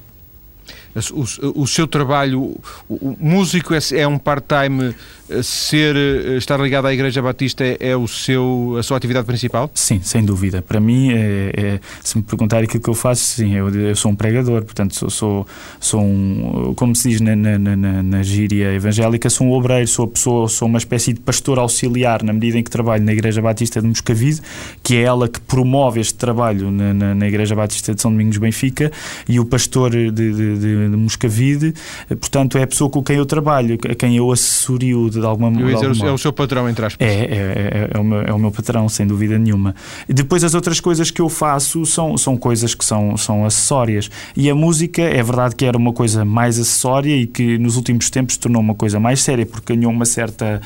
o, 1.13 1.63
o, 1.63 1.67
seu 1.67 1.87
trabalho, 1.87 2.55
o, 2.89 2.95
o 2.95 3.17
músico 3.19 3.75
é, 3.75 3.79
é 3.95 4.07
um 4.07 4.19
part-time, 4.19 4.95
eh, 5.31 5.43
ser, 5.43 5.97
eh, 5.97 6.37
estar 6.37 6.61
ligado 6.61 6.87
à 6.87 6.93
Igreja 6.93 7.23
Batista 7.23 7.65
é, 7.65 7.77
é, 7.81 7.97
o 7.97 8.07
seu, 8.07 8.77
a 8.79 8.83
sua 8.83 8.97
atividade 8.97 9.27
principal? 9.27 9.71
Sim, 9.75 10.01
sem 10.03 10.25
dúvida. 10.25 10.61
Para 10.61 10.81
mim, 10.81 11.13
é, 11.13 11.53
é 11.57 11.81
se 12.03 12.19
me 12.19 12.23
perguntarem 12.23 12.65
aquilo 12.65 12.83
que 12.83 12.91
eu 12.91 12.95
faço, 12.95 13.23
sim, 13.37 13.55
eu, 13.55 13.69
eu 13.71 13.97
sou 13.97 14.11
um 14.11 14.15
pregador, 14.15 14.63
portanto, 14.63 14.95
sou, 14.95 15.09
sou, 15.11 15.47
sou 15.81 16.03
um, 16.03 16.75
como 16.77 16.95
se 16.95 17.09
diz 17.09 17.21
na, 17.21 17.35
na, 17.35 17.59
na, 17.59 18.03
na 18.03 18.23
gíria 18.23 18.73
evangélica, 18.75 19.31
sou 19.31 19.47
um 19.47 19.53
obreiro, 19.53 19.89
sou, 19.89 20.07
pessoa, 20.07 20.49
sou 20.49 20.69
uma 20.69 20.79
espécie 20.79 21.13
de 21.13 21.21
pastor 21.21 21.59
auxiliar 21.59 22.23
na 22.23 22.33
medida 22.33 22.59
em 22.59 22.63
que 22.63 22.71
trabalho 22.71 23.05
na 23.05 23.13
Igreja 23.13 23.41
Batista 23.41 23.81
de 23.81 23.89
Moscavide, 23.89 24.41
que 24.83 24.97
é 24.97 25.03
ela 25.03 25.29
que 25.29 25.41
promove 25.41 26.01
este 26.01 26.15
trabalho 26.15 26.71
na, 26.71 27.15
na, 27.15 27.29
Igreja 27.29 27.55
Batista 27.55 27.95
de 27.95 28.03
São 28.03 28.11
Domingos 28.11 28.37
Benfica, 28.37 28.93
e 29.29 29.41
o 29.41 29.45
pastor 29.45 29.91
de, 29.91 30.11
de, 30.11 30.59
de 30.59 30.82
de 30.89 30.97
Moscavide, 30.97 31.75
eh, 32.09 32.15
portanto 32.15 32.59
é 32.59 32.63
a 32.63 32.67
pessoa 32.67 32.91
com 32.91 33.03
quem 33.03 33.17
eu 33.17 33.27
trabalho, 33.27 33.79
a 33.89 33.95
quem 33.95 34.17
eu 34.17 34.31
associo 34.31 35.11
de 35.11 35.25
alguma 35.25 35.51
maneira. 35.51 35.87
É 36.05 36.11
o 36.11 36.19
seu 36.19 36.33
patrão, 36.33 36.69
entre 36.69 36.87
aspas. 36.87 37.07
É, 37.07 37.13
é, 37.13 37.19
é, 37.25 37.91
é, 37.95 37.99
o 37.99 38.05
meu, 38.05 38.23
é 38.23 38.33
o 38.33 38.39
meu 38.39 38.51
patrão, 38.51 38.89
sem 38.89 39.07
dúvida 39.07 39.39
nenhuma. 39.39 39.75
Depois 40.09 40.45
as 40.45 40.55
outras 40.55 40.81
coisas 40.81 41.11
que 41.11 41.21
eu 41.21 41.29
faço 41.29 41.85
são, 41.87 42.17
são 42.17 42.37
coisas 42.37 42.75
que 42.75 42.85
são, 42.85 43.17
são 43.17 43.45
acessórias. 43.45 44.11
E 44.37 44.49
a 44.51 44.55
música, 44.55 45.03
é 45.03 45.23
verdade 45.23 45.55
que 45.55 45.65
era 45.65 45.77
uma 45.77 45.93
coisa 45.93 46.25
mais 46.25 46.59
acessória 46.59 47.15
e 47.17 47.27
que 47.27 47.59
nos 47.59 47.77
últimos 47.77 48.11
tempos 48.11 48.37
tornou 48.37 48.61
uma 48.61 48.75
coisa 48.75 48.99
mais 48.99 49.21
séria, 49.23 49.47
porque 49.47 49.75
ganhou 49.75 49.93
uma 49.93 50.05
certa. 50.05 50.61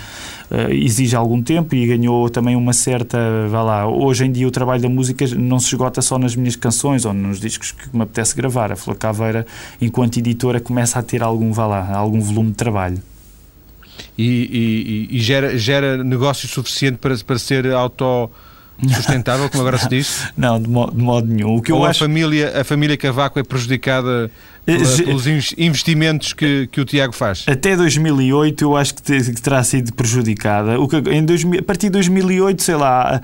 Uh, 0.49 0.73
exige 0.73 1.17
algum 1.17 1.43
tempo 1.43 1.75
e 1.75 1.87
ganhou 1.87 2.31
também 2.31 2.55
uma 2.55 2.73
certa. 2.73 3.19
Vá 3.49 3.63
lá, 3.63 3.89
hoje 3.89 4.25
em 4.25 4.33
dia 4.33 4.47
o 4.47 4.51
trabalho 4.51 4.81
da 4.81 4.89
música 4.89 5.25
não 5.37 5.59
se 5.59 5.67
esgota 5.69 6.01
só 6.01 6.19
nas 6.19 6.37
minhas 6.37 6.55
canções 6.55 7.05
ou 7.05 7.13
nos 7.13 7.41
discos 7.41 7.73
que 7.73 7.97
me 7.97 8.03
apetece 8.03 8.37
gravar. 8.37 8.71
A 8.71 8.77
Flor 8.77 8.97
Caveira, 8.97 9.47
enquanto 9.81 10.06
enquanto 10.07 10.19
editora, 10.19 10.61
começa 10.61 10.99
a 10.99 11.03
ter 11.03 11.23
algum, 11.23 11.53
vá 11.53 11.67
lá, 11.67 11.97
algum 11.97 12.21
volume 12.21 12.51
de 12.51 12.57
trabalho. 12.57 13.03
E, 14.17 15.09
e, 15.11 15.17
e 15.17 15.21
gera, 15.21 15.59
gera 15.59 16.03
negócio 16.03 16.49
suficiente 16.49 16.99
para, 16.99 17.17
para 17.19 17.39
ser 17.39 17.73
auto 17.73 18.31
sustentável, 18.95 19.49
como 19.51 19.63
agora 19.63 19.79
se 19.79 19.89
diz? 19.89 20.29
Não, 20.37 20.61
de 20.61 20.69
modo, 20.69 20.95
de 20.95 21.03
modo 21.03 21.27
nenhum. 21.27 21.57
O 21.57 21.63
que 21.63 21.73
Ou 21.73 21.81
eu 21.81 21.85
a, 21.87 21.91
acho... 21.91 22.01
família, 22.01 22.61
a 22.61 22.65
família 22.65 22.97
Cavaco 22.97 23.39
é 23.39 23.43
prejudicada 23.43 24.31
pelos 24.67 25.55
investimentos 25.57 26.33
que, 26.33 26.67
que 26.67 26.81
o 26.81 26.85
Tiago 26.85 27.13
faz? 27.13 27.45
Até 27.47 27.77
2008 27.77 28.65
eu 28.65 28.77
acho 28.77 28.95
que, 28.95 29.33
terá 29.41 29.63
sido 29.63 29.93
prejudicada. 29.93 30.81
O 30.81 30.89
que, 30.89 30.97
em 30.97 31.25
2000, 31.25 31.61
a 31.61 31.63
partir 31.63 31.87
de 31.87 31.93
2008, 31.93 32.63
sei 32.63 32.75
lá, 32.75 33.23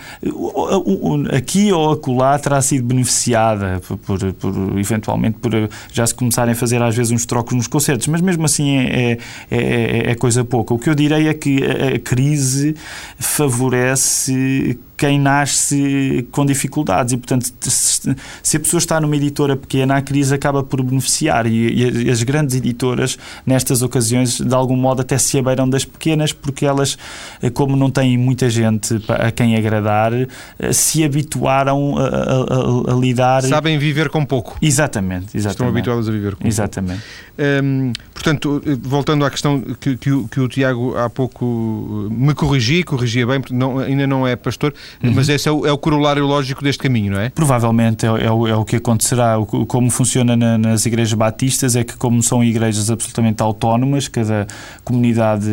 aqui 1.33 1.73
ou 1.73 1.93
acolá 1.93 2.39
terá 2.39 2.63
sido 2.63 2.85
beneficiada 2.85 3.81
por, 3.87 3.99
por, 3.99 4.33
por, 4.35 4.79
eventualmente 4.79 5.39
por 5.39 5.51
já 5.93 6.07
se 6.07 6.15
começarem 6.15 6.53
a 6.53 6.57
fazer 6.57 6.81
às 6.81 6.95
vezes 6.95 7.11
uns 7.13 7.27
trocos 7.27 7.55
nos 7.55 7.67
concertos, 7.67 8.07
mas 8.07 8.21
mesmo 8.21 8.45
assim 8.45 8.77
é, 8.77 9.13
é, 9.13 9.19
é, 9.51 10.11
é 10.11 10.15
coisa 10.15 10.45
pouca. 10.45 10.73
O 10.73 10.79
que 10.79 10.89
eu 10.89 10.95
direi 10.95 11.27
é 11.27 11.35
que 11.35 11.59
a 11.65 11.99
crise 11.99 12.77
favorece 13.19 14.79
quem 15.03 15.19
nasce 15.19 16.25
com 16.31 16.47
dificuldades 16.47 17.13
e, 17.13 17.17
portanto, 17.17 17.53
se 17.61 18.57
a 18.57 18.61
pessoa 18.61 18.79
está 18.79 19.01
numa 19.01 19.17
editora 19.17 19.57
pequena, 19.57 19.97
a 19.97 20.01
crise 20.01 20.33
acaba 20.33 20.63
por 20.63 20.81
beneficiar 20.81 21.45
e, 21.45 22.05
e 22.05 22.09
as 22.09 22.23
grandes 22.23 22.55
editoras, 22.55 23.19
nestas 23.45 23.83
ocasiões, 23.83 24.41
de 24.41 24.55
algum 24.55 24.77
modo 24.77 25.03
até 25.03 25.19
se 25.19 25.37
abeiram 25.37 25.69
das 25.69 25.85
pequenas 25.85 26.33
porque 26.33 26.65
elas, 26.65 26.97
eh, 27.43 27.51
como 27.51 27.75
não 27.75 27.91
têm 27.91 28.17
muita 28.17 28.49
gente 28.49 29.03
a 29.09 29.33
quem 29.33 29.57
agradar, 29.57 30.13
eh, 30.15 30.73
se 30.73 31.03
habituaram 31.03 31.99
a, 31.99 32.07
a, 32.07 32.93
a, 32.93 32.95
a 32.95 32.97
lidar... 32.97 33.43
Sabem 33.43 33.79
viver 33.81 34.09
com 34.09 34.25
pouco. 34.25 34.57
Exatamente. 34.63 35.37
exatamente. 35.37 35.51
Estão 35.51 35.67
habituadas 35.67 36.09
a 36.09 36.13
viver 36.13 36.37
com 36.37 36.47
exatamente. 36.47 37.01
pouco. 37.01 37.13
Exatamente. 37.37 37.65
Hum, 37.65 37.93
portanto, 38.15 38.63
voltando 38.83 39.25
à 39.25 39.31
questão 39.31 39.61
que, 39.81 39.97
que, 39.97 40.13
o, 40.13 40.29
que 40.29 40.39
o 40.39 40.47
Tiago 40.47 40.97
há 40.97 41.11
pouco 41.11 42.09
me 42.09 42.35
corrigia, 42.35 42.85
corrigia 42.85 43.27
bem, 43.27 43.41
porque 43.41 43.55
não, 43.55 43.79
ainda 43.79 44.07
não 44.07 44.25
é 44.25 44.37
pastor, 44.37 44.73
Uhum. 45.03 45.13
Mas 45.15 45.29
esse 45.29 45.49
é 45.49 45.53
o, 45.53 45.67
é 45.67 45.73
o 45.73 45.79
corolário 45.79 46.27
lógico 46.27 46.63
deste 46.63 46.83
caminho, 46.83 47.13
não 47.13 47.21
é? 47.21 47.29
Provavelmente 47.31 48.07
é, 48.07 48.09
é, 48.09 48.31
o, 48.31 48.47
é 48.47 48.57
o 48.57 48.65
que 48.65 48.77
acontecerá. 48.77 49.39
O, 49.39 49.47
como 49.67 49.91
funciona 49.91 50.37
na, 50.37 50.59
nas 50.59 50.87
igrejas 50.87 51.15
batistas 51.15 51.77
é 51.77 51.85
que, 51.85 51.97
como 51.97 52.23
são 52.23 52.43
igrejas 52.43 52.91
absolutamente 52.91 53.43
autónomas, 53.43 54.09
cada 54.09 54.47
comunidade 54.85 55.47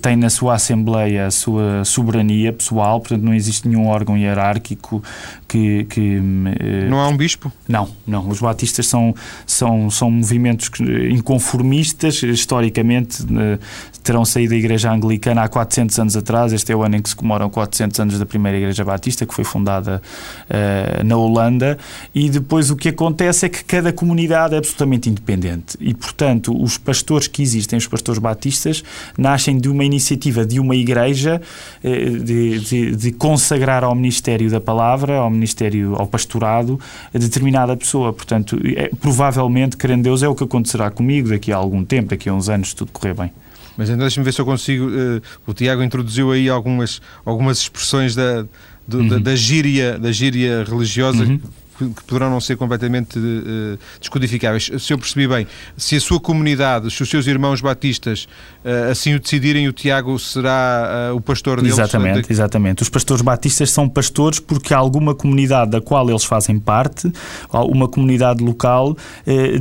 tem 0.00 0.16
na 0.16 0.30
sua 0.30 0.54
assembleia 0.54 1.26
a 1.26 1.30
sua 1.30 1.84
soberania 1.84 2.52
pessoal, 2.52 3.00
portanto 3.00 3.22
não 3.22 3.34
existe 3.34 3.68
nenhum 3.68 3.86
órgão 3.86 4.16
hierárquico 4.16 5.02
que. 5.46 5.84
que 5.84 6.16
eh, 6.60 6.88
não 6.88 7.00
há 7.00 7.08
um 7.08 7.16
bispo? 7.16 7.50
Não, 7.68 7.88
não. 8.06 8.28
Os 8.28 8.40
batistas 8.40 8.86
são, 8.86 9.14
são, 9.46 9.90
são 9.90 10.10
movimentos 10.10 10.70
inconformistas, 11.10 12.22
historicamente 12.22 13.22
eh, 13.22 13.58
terão 14.02 14.24
saído 14.24 14.50
da 14.50 14.56
igreja 14.56 14.90
anglicana 14.92 15.42
há 15.42 15.48
400 15.48 15.98
anos 15.98 16.16
atrás. 16.16 16.52
Este 16.52 16.72
é 16.72 16.76
o 16.76 16.82
ano 16.82 16.96
em 16.96 17.02
que 17.02 17.08
se 17.08 17.16
comemoram 17.16 17.50
400 17.50 17.98
anos 18.00 18.18
da 18.18 18.26
primeira 18.26 18.56
igreja 18.56 18.84
batista, 18.86 19.26
que 19.26 19.34
foi 19.34 19.44
fundada 19.44 20.00
uh, 20.48 21.04
na 21.04 21.16
Holanda. 21.16 21.78
E 22.14 22.30
depois 22.30 22.70
o 22.70 22.76
que 22.76 22.88
acontece 22.88 23.46
é 23.46 23.48
que 23.48 23.64
cada 23.64 23.92
comunidade 23.92 24.54
é 24.54 24.58
absolutamente 24.58 25.10
independente. 25.10 25.76
E, 25.80 25.92
portanto, 25.92 26.56
os 26.60 26.78
pastores 26.78 27.28
que 27.28 27.42
existem, 27.42 27.76
os 27.76 27.86
pastores 27.86 28.18
batistas, 28.18 28.82
nascem 29.18 29.58
de 29.58 29.68
uma 29.68 29.84
iniciativa 29.84 30.46
de 30.46 30.58
uma 30.58 30.74
igreja 30.74 31.40
uh, 31.84 32.18
de, 32.24 32.60
de, 32.60 32.96
de 32.96 33.12
consagrar 33.12 33.84
ao 33.84 33.94
ministério 33.94 34.50
da 34.50 34.60
palavra, 34.60 35.16
ao 35.16 35.30
ministério, 35.30 35.94
ao 35.96 36.06
pastorado, 36.06 36.80
a 37.14 37.18
determinada 37.18 37.76
pessoa. 37.76 38.12
Portanto, 38.12 38.58
é, 38.76 38.90
provavelmente, 39.00 39.76
querendo 39.76 40.04
Deus, 40.04 40.22
é 40.22 40.28
o 40.28 40.34
que 40.34 40.44
acontecerá 40.44 40.90
comigo 40.90 41.28
daqui 41.28 41.52
a 41.52 41.56
algum 41.56 41.84
tempo, 41.84 42.10
daqui 42.10 42.28
a 42.28 42.34
uns 42.34 42.48
anos, 42.48 42.70
se 42.70 42.76
tudo 42.76 42.92
correr 42.92 43.14
bem. 43.14 43.30
Mas 43.76 43.90
ainda 43.90 44.04
deixa-me 44.04 44.24
ver 44.24 44.32
se 44.32 44.40
eu 44.40 44.46
consigo. 44.46 44.86
Uh, 44.86 45.22
o 45.46 45.52
Tiago 45.52 45.82
introduziu 45.82 46.32
aí 46.32 46.48
algumas, 46.48 47.00
algumas 47.24 47.58
expressões 47.58 48.14
da, 48.14 48.46
do, 48.86 48.98
uhum. 48.98 49.08
da, 49.08 49.18
da, 49.18 49.36
gíria, 49.36 49.98
da 49.98 50.12
gíria 50.12 50.64
religiosa. 50.64 51.24
Uhum 51.24 51.38
que 51.38 51.65
poderão 52.06 52.30
não 52.30 52.40
ser 52.40 52.56
completamente 52.56 53.18
uh, 53.18 53.78
descodificáveis. 54.00 54.70
Se 54.78 54.92
eu 54.92 54.98
percebi 54.98 55.28
bem, 55.28 55.46
se 55.76 55.96
a 55.96 56.00
sua 56.00 56.18
comunidade, 56.18 56.90
se 56.90 57.02
os 57.02 57.08
seus 57.08 57.26
irmãos 57.26 57.60
batistas 57.60 58.26
uh, 58.64 58.90
assim 58.90 59.14
o 59.14 59.20
decidirem, 59.20 59.68
o 59.68 59.72
Tiago 59.72 60.18
será 60.18 61.10
uh, 61.12 61.16
o 61.16 61.20
pastor 61.20 61.60
deles? 61.60 61.78
Exatamente, 61.78 62.32
exatamente. 62.32 62.82
Os 62.82 62.88
pastores 62.88 63.22
batistas 63.22 63.70
são 63.70 63.88
pastores 63.88 64.40
porque 64.40 64.72
alguma 64.72 65.14
comunidade 65.14 65.70
da 65.70 65.80
qual 65.80 66.08
eles 66.08 66.24
fazem 66.24 66.58
parte, 66.58 67.12
uma 67.52 67.88
comunidade 67.88 68.42
local, 68.42 68.96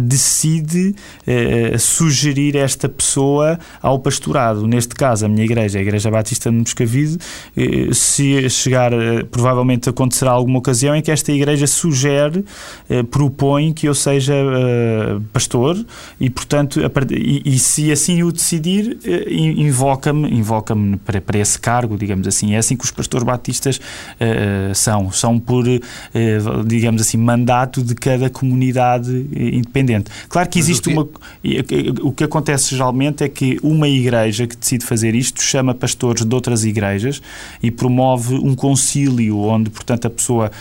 decide 0.02 0.96
sugerir 1.80 2.56
esta 2.56 2.88
pessoa 2.88 3.60
ao 3.82 4.00
pastorado. 4.00 4.68
Neste 4.68 4.96
caso, 4.96 5.26
a 5.26 5.30
minha 5.30 5.44
igreja, 5.44 5.80
a 5.80 5.82
Igreja 5.82 6.10
Batista 6.12 6.50
de 6.50 6.58
Moscavide, 6.58 7.18
se 7.94 8.50
chegar, 8.50 8.92
provavelmente 9.32 9.90
acontecerá 9.90 10.32
alguma 10.32 10.60
ocasião 10.60 10.96
em 10.96 11.02
que 11.02 11.12
esta 11.12 11.32
igreja 11.32 11.68
sugere 11.68 12.05
sugere, 12.06 12.46
eh, 12.90 13.04
propõe 13.04 13.74
que 13.74 13.88
eu 13.88 13.96
seja 13.96 14.34
eh, 14.34 15.18
pastor 15.34 15.84
e, 16.20 16.30
portanto, 16.30 16.80
e, 17.12 17.42
e, 17.46 17.60
se 17.60 17.92
assim 17.92 18.22
o 18.22 18.32
decidir, 18.32 18.98
eh, 19.04 19.34
invoca-me 19.34 20.30
invoca-me 20.30 20.98
para, 20.98 21.20
para 21.20 21.40
esse 21.40 21.58
cargo, 21.58 21.98
digamos 21.98 22.28
assim. 22.28 22.54
É 22.54 22.58
assim 22.58 22.76
que 22.76 22.86
os 22.86 22.92
pastores 22.92 23.26
batistas 23.26 23.80
são. 24.74 25.12
São 25.12 25.40
por, 25.40 25.66
digamos 26.66 27.02
assim, 27.02 27.18
mandato 27.18 27.82
de 27.82 27.96
cada 27.96 28.30
comunidade 28.30 29.28
independente. 29.34 30.12
Claro 30.30 30.50
que 30.50 30.60
existe 30.60 30.90
uma. 30.90 31.08
O 32.02 32.12
que 32.12 32.24
acontece 32.24 32.76
geralmente 32.76 33.24
é 33.24 33.30
que 33.30 33.58
uma 33.64 33.88
igreja 33.88 34.46
que 34.48 34.56
decide 34.56 34.86
fazer 34.86 35.16
isto 35.16 35.42
chama 35.42 35.74
pastores 35.74 36.26
de 36.26 36.36
outras 36.36 36.66
igrejas 36.66 37.22
e 37.62 37.72
promove 37.72 38.36
um 38.36 38.56
concílio 38.56 39.40
onde, 39.40 39.70
portanto, 39.70 40.06
a 40.06 40.10
pessoa 40.10 40.52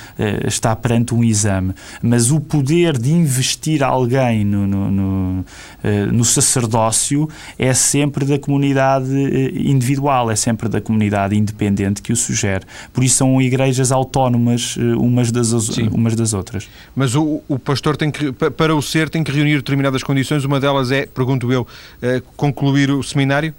está 0.47 0.75
perante 0.77 1.15
um 1.15 1.25
exame, 1.35 1.75
mas 2.03 2.31
o 2.31 2.41
poder 2.41 2.97
de 2.97 3.13
investir 3.13 3.83
alguém 3.83 4.45
no, 4.45 4.67
no, 4.67 4.91
no, 4.91 5.45
eh, 5.83 6.07
no 6.07 6.25
sacerdócio 6.25 7.29
é 7.59 7.75
sempre 7.75 8.25
da 8.25 8.39
comunidade 8.39 9.13
eh, 9.13 9.51
individual, 9.55 10.31
é 10.31 10.37
sempre 10.37 10.69
da 10.69 10.81
comunidade 10.81 11.37
independente 11.37 12.01
que 12.01 12.13
o 12.13 12.17
sugere. 12.17 12.65
Por 12.93 13.05
isso 13.05 13.17
são 13.17 13.41
igrejas 13.43 13.93
autónomas 13.93 14.77
eh, 14.79 14.95
umas 14.97 15.31
das, 15.31 15.53
umas 15.79 16.15
das 16.15 16.33
outras. 16.33 16.69
Mas 16.95 17.15
o, 17.15 17.43
o 17.49 17.59
pastor 17.59 17.97
tem 17.97 18.11
que, 18.11 18.33
para 18.33 18.75
o 18.75 18.81
ser, 18.81 19.11
tem 19.11 19.23
que 19.23 19.33
reunir 19.33 19.57
determinadas 19.57 20.03
condições. 20.03 20.45
Uma 20.45 20.61
delas 20.61 20.91
é, 20.91 21.07
pergunto 21.07 21.53
eu, 21.53 21.67
concluir 22.37 22.91
o 22.91 23.03
seminário? 23.03 23.55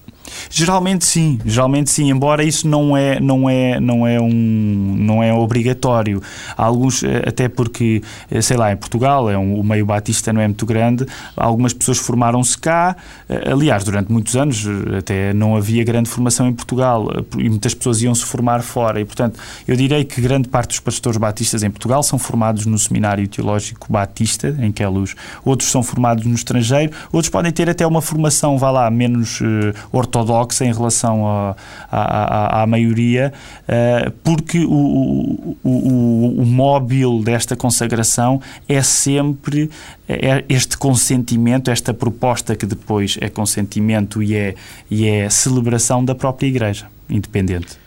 Geralmente 0.50 1.06
sim, 1.06 1.40
geralmente 1.46 1.90
sim, 1.90 2.10
embora 2.10 2.44
isso 2.44 2.68
não 2.68 2.96
é, 2.96 3.20
não 3.20 3.50
é, 3.50 3.80
não 3.80 4.08
é, 4.08 4.20
um, 4.20 4.96
não 4.98 5.24
é 5.24 5.34
obrigatório. 5.34 6.22
Há 6.58 6.64
alguns, 6.64 7.04
eh, 7.04 7.24
até 7.28 7.48
porque, 7.48 8.02
eh, 8.30 8.42
sei 8.42 8.58
lá, 8.58 8.72
em 8.72 8.78
Portugal 8.78 9.30
é 9.30 9.38
um, 9.38 9.60
o 9.60 9.64
meio 9.64 9.86
batista 9.86 10.34
não 10.34 10.42
é 10.42 10.48
muito 10.48 10.66
grande, 10.66 11.06
algumas 11.36 11.74
pessoas 11.74 11.98
formaram-se 11.98 12.58
cá, 12.58 12.96
eh, 13.30 13.52
aliás, 13.52 13.84
durante 13.84 14.12
muitos 14.12 14.36
anos 14.36 14.66
até 14.98 15.34
não 15.34 15.56
havia 15.56 15.84
grande 15.84 16.10
formação 16.10 16.48
em 16.48 16.54
Portugal 16.54 17.08
e 17.38 17.50
muitas 17.50 17.74
pessoas 17.74 18.02
iam 18.02 18.16
se 18.16 18.26
formar 18.26 18.62
fora 18.62 19.00
e, 19.00 19.06
portanto, 19.06 19.40
eu 19.68 19.76
direi 19.76 20.04
que 20.04 20.22
grande 20.22 20.48
parte 20.48 20.70
dos 20.70 20.80
pastores 20.80 21.18
batistas 21.18 21.64
em 21.64 21.70
Portugal 21.70 22.02
são 22.04 22.18
formados 22.18 22.66
no 22.66 22.78
Seminário 22.78 23.28
Teológico 23.28 23.92
Batista, 23.92 24.56
em 24.60 24.72
Queluz, 24.72 25.16
outros 25.44 25.70
são 25.70 25.84
formados 25.84 26.26
no 26.26 26.34
estrangeiro, 26.34 26.92
outros 27.12 27.30
podem 27.30 27.52
ter 27.52 27.70
até 27.70 27.86
uma 27.86 28.02
formação, 28.02 28.58
vá 28.58 28.72
lá, 28.72 28.90
menos 28.90 29.42
uh, 29.42 29.46
ortodoxa 29.92 30.15
em 30.62 30.72
relação 30.72 31.28
à, 31.28 31.56
à, 31.92 32.64
à 32.64 32.68
maioria, 32.68 33.34
uh, 33.64 34.12
porque 34.24 34.64
o, 34.66 34.70
o, 34.72 35.58
o, 35.64 36.42
o 36.42 36.46
móvel 36.46 37.22
desta 37.22 37.56
consagração 37.56 38.42
é 38.68 38.82
sempre 38.82 39.70
é 40.08 40.46
este 40.48 40.78
consentimento, 40.78 41.72
esta 41.72 41.94
proposta 41.94 42.56
que 42.56 42.66
depois 42.66 43.18
é 43.20 43.30
consentimento 43.30 44.22
e 44.22 44.36
é, 44.36 44.56
e 44.90 45.08
é 45.08 45.30
celebração 45.30 46.06
da 46.06 46.14
própria 46.14 46.48
Igreja, 46.48 46.88
independente. 47.10 47.78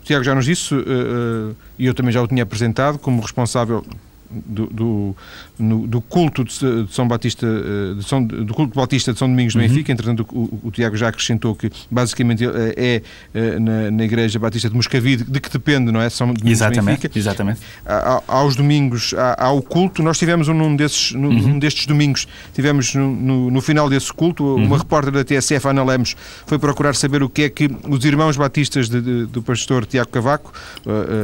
O 0.00 0.04
Tiago 0.04 0.24
já 0.24 0.34
nos 0.34 0.44
disse, 0.44 0.74
uh, 0.74 1.56
e 1.78 1.86
eu 1.86 1.94
também 1.94 2.12
já 2.12 2.22
o 2.22 2.28
tinha 2.28 2.42
apresentado, 2.42 2.98
como 2.98 3.20
responsável 3.20 3.84
do, 4.30 4.66
do, 4.66 5.16
no, 5.58 5.86
do 5.86 6.00
culto 6.00 6.44
de, 6.44 6.86
São 6.90 7.08
Batista, 7.08 7.46
eh, 7.46 7.94
de 7.94 8.04
São, 8.06 8.22
do 8.22 8.52
culto 8.52 8.74
batista 8.74 9.12
de 9.12 9.18
São 9.18 9.28
Domingos 9.28 9.54
de 9.54 9.58
uhum. 9.58 9.66
Benfica, 9.66 9.92
entretanto 9.92 10.26
o, 10.32 10.60
o, 10.64 10.70
Tiago 10.70 10.96
já 10.96 11.08
acrescentou 11.08 11.54
que 11.54 11.70
basicamente 11.90 12.44
é, 12.44 12.74
é, 12.76 13.02
é 13.34 13.58
na, 13.58 13.90
na, 13.90 14.04
Igreja 14.04 14.38
Batista 14.38 14.68
de 14.68 14.76
Moscavide, 14.76 15.24
de 15.24 15.40
que 15.40 15.50
depende, 15.50 15.90
não 15.90 16.00
é? 16.00 16.10
São 16.10 16.28
Domingos 16.28 16.50
exatamente, 16.50 16.80
de 16.80 17.08
Benfica. 17.08 17.18
Exatamente. 17.18 17.60
Há, 17.86 18.22
aos 18.26 18.54
domingos 18.54 19.14
há, 19.14 19.46
há, 19.46 19.50
o 19.50 19.62
culto, 19.62 20.02
nós 20.02 20.18
tivemos 20.18 20.48
um 20.48 20.76
desses, 20.76 21.12
num, 21.12 21.28
uhum. 21.28 21.58
destes 21.58 21.86
domingos, 21.86 22.28
tivemos 22.52 22.94
no, 22.94 23.14
no, 23.14 23.50
no 23.50 23.60
final 23.60 23.88
desse 23.88 24.12
culto, 24.12 24.44
uhum. 24.44 24.64
uma 24.64 24.78
repórter 24.78 25.12
da 25.12 25.24
TSF, 25.24 25.68
Ana 25.68 25.84
Lemos, 25.84 26.16
foi 26.46 26.58
procurar 26.58 26.94
saber 26.94 27.22
o 27.22 27.28
que 27.28 27.42
é 27.42 27.48
que 27.48 27.70
os 27.88 28.04
irmãos 28.04 28.36
batistas 28.36 28.88
de, 28.88 29.00
de, 29.00 29.26
do 29.26 29.42
pastor 29.42 29.86
Tiago 29.86 30.10
Cavaco, 30.10 30.52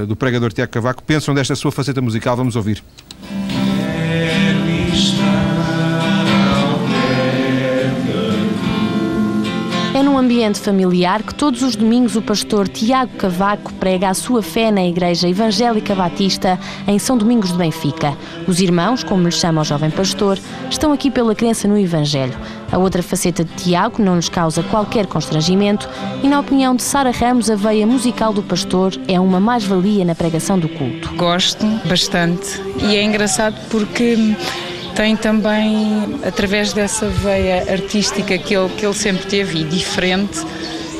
do 0.06 0.16
pregador 0.16 0.52
Tiago 0.52 0.72
Cavaco, 0.72 1.02
pensam 1.02 1.34
desta 1.34 1.54
sua 1.54 1.72
faceta 1.72 2.00
musical. 2.00 2.36
Vamos 2.36 2.56
ouvir. 2.56 2.82
Mm-hmm. 2.94 3.43
Ambiente 10.44 10.60
familiar 10.60 11.22
que 11.22 11.34
todos 11.34 11.62
os 11.62 11.74
domingos 11.74 12.16
o 12.16 12.20
pastor 12.20 12.68
Tiago 12.68 13.16
Cavaco 13.16 13.72
prega 13.74 14.10
a 14.10 14.14
sua 14.14 14.42
fé 14.42 14.70
na 14.70 14.84
Igreja 14.84 15.26
Evangélica 15.26 15.94
Batista 15.94 16.58
em 16.86 16.98
São 16.98 17.16
Domingos 17.16 17.50
de 17.52 17.56
Benfica. 17.56 18.14
Os 18.46 18.60
irmãos, 18.60 19.02
como 19.02 19.24
lhe 19.24 19.30
chama 19.30 19.62
o 19.62 19.64
jovem 19.64 19.90
pastor, 19.90 20.38
estão 20.68 20.92
aqui 20.92 21.10
pela 21.10 21.34
crença 21.34 21.66
no 21.66 21.78
Evangelho. 21.78 22.34
A 22.70 22.76
outra 22.76 23.02
faceta 23.02 23.42
de 23.42 23.54
Tiago 23.54 24.02
não 24.02 24.16
lhes 24.16 24.28
causa 24.28 24.62
qualquer 24.64 25.06
constrangimento 25.06 25.88
e, 26.22 26.28
na 26.28 26.40
opinião 26.40 26.76
de 26.76 26.82
Sara 26.82 27.10
Ramos, 27.10 27.48
a 27.48 27.56
veia 27.56 27.86
musical 27.86 28.30
do 28.30 28.42
pastor 28.42 28.92
é 29.08 29.18
uma 29.18 29.40
mais-valia 29.40 30.04
na 30.04 30.14
pregação 30.14 30.58
do 30.58 30.68
culto. 30.68 31.14
Gosto 31.14 31.64
bastante 31.88 32.60
e 32.82 32.96
é 32.96 33.02
engraçado 33.02 33.56
porque 33.70 34.36
tem 34.94 35.16
também, 35.16 36.20
através 36.24 36.72
dessa 36.72 37.08
veia 37.08 37.70
artística 37.70 38.38
que 38.38 38.54
ele, 38.54 38.68
que 38.70 38.86
ele 38.86 38.94
sempre 38.94 39.26
teve 39.26 39.60
e 39.60 39.64
diferente, 39.64 40.38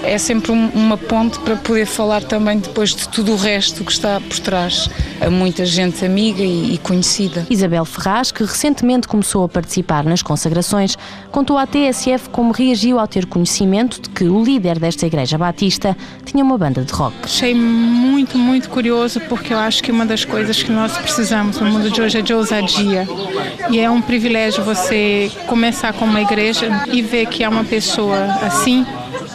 é 0.05 0.19
sempre 0.19 0.53
um, 0.53 0.69
uma 0.69 0.97
ponte 0.97 1.38
para 1.40 1.57
poder 1.57 1.87
falar 1.87 2.23
também 2.23 2.59
depois 2.59 2.95
de 2.95 3.09
tudo 3.09 3.33
o 3.33 3.37
resto 3.37 3.85
que 3.85 3.93
está 3.93 4.21
por 4.21 4.38
trás 4.38 4.88
a 5.21 5.31
muita 5.31 5.64
gente 5.64 6.05
amiga 6.05 6.43
e, 6.43 6.75
e 6.75 6.79
conhecida. 6.79 7.47
Isabel 7.49 7.85
Ferraz, 7.85 8.31
que 8.31 8.45
recentemente 8.45 9.09
começou 9.09 9.45
a 9.45 9.49
participar 9.49 10.05
nas 10.05 10.23
consagrações, 10.23 10.97
contou 11.31 11.57
à 11.57 11.67
TSF 11.67 12.29
como 12.31 12.53
reagiu 12.53 12.99
ao 12.99 13.07
ter 13.07 13.27
conhecimento 13.27 14.01
de 14.01 14.11
que 14.11 14.25
o 14.25 14.43
líder 14.43 14.79
desta 14.79 15.07
igreja 15.07 15.38
batista 15.38 15.97
tinha 16.25 16.45
uma 16.45 16.59
banda 16.59 16.83
de 16.83 16.93
rock. 16.93 17.14
Achei 17.23 17.55
muito, 17.55 18.37
muito 18.38 18.69
curioso 18.69 19.21
porque 19.23 19.53
eu 19.53 19.59
acho 19.59 19.83
que 19.83 19.90
uma 19.90 20.05
das 20.05 20.25
coisas 20.25 20.62
que 20.62 20.71
nós 20.71 20.97
precisamos 20.99 21.59
no 21.59 21.71
mundo 21.71 21.90
de 21.90 22.01
hoje 22.01 22.19
é 22.19 22.23
de 22.23 22.35
ousadia. 22.35 23.07
E 23.71 23.81
é 23.81 23.90
um 23.90 24.03
privilégio 24.03 24.62
você 24.62 25.31
começar 25.47 25.93
com 25.95 26.05
uma 26.05 26.21
igreja 26.21 26.85
e 26.93 27.01
ver 27.01 27.27
que 27.27 27.43
há 27.43 27.49
uma 27.49 27.64
pessoa 27.64 28.17
assim 28.43 28.85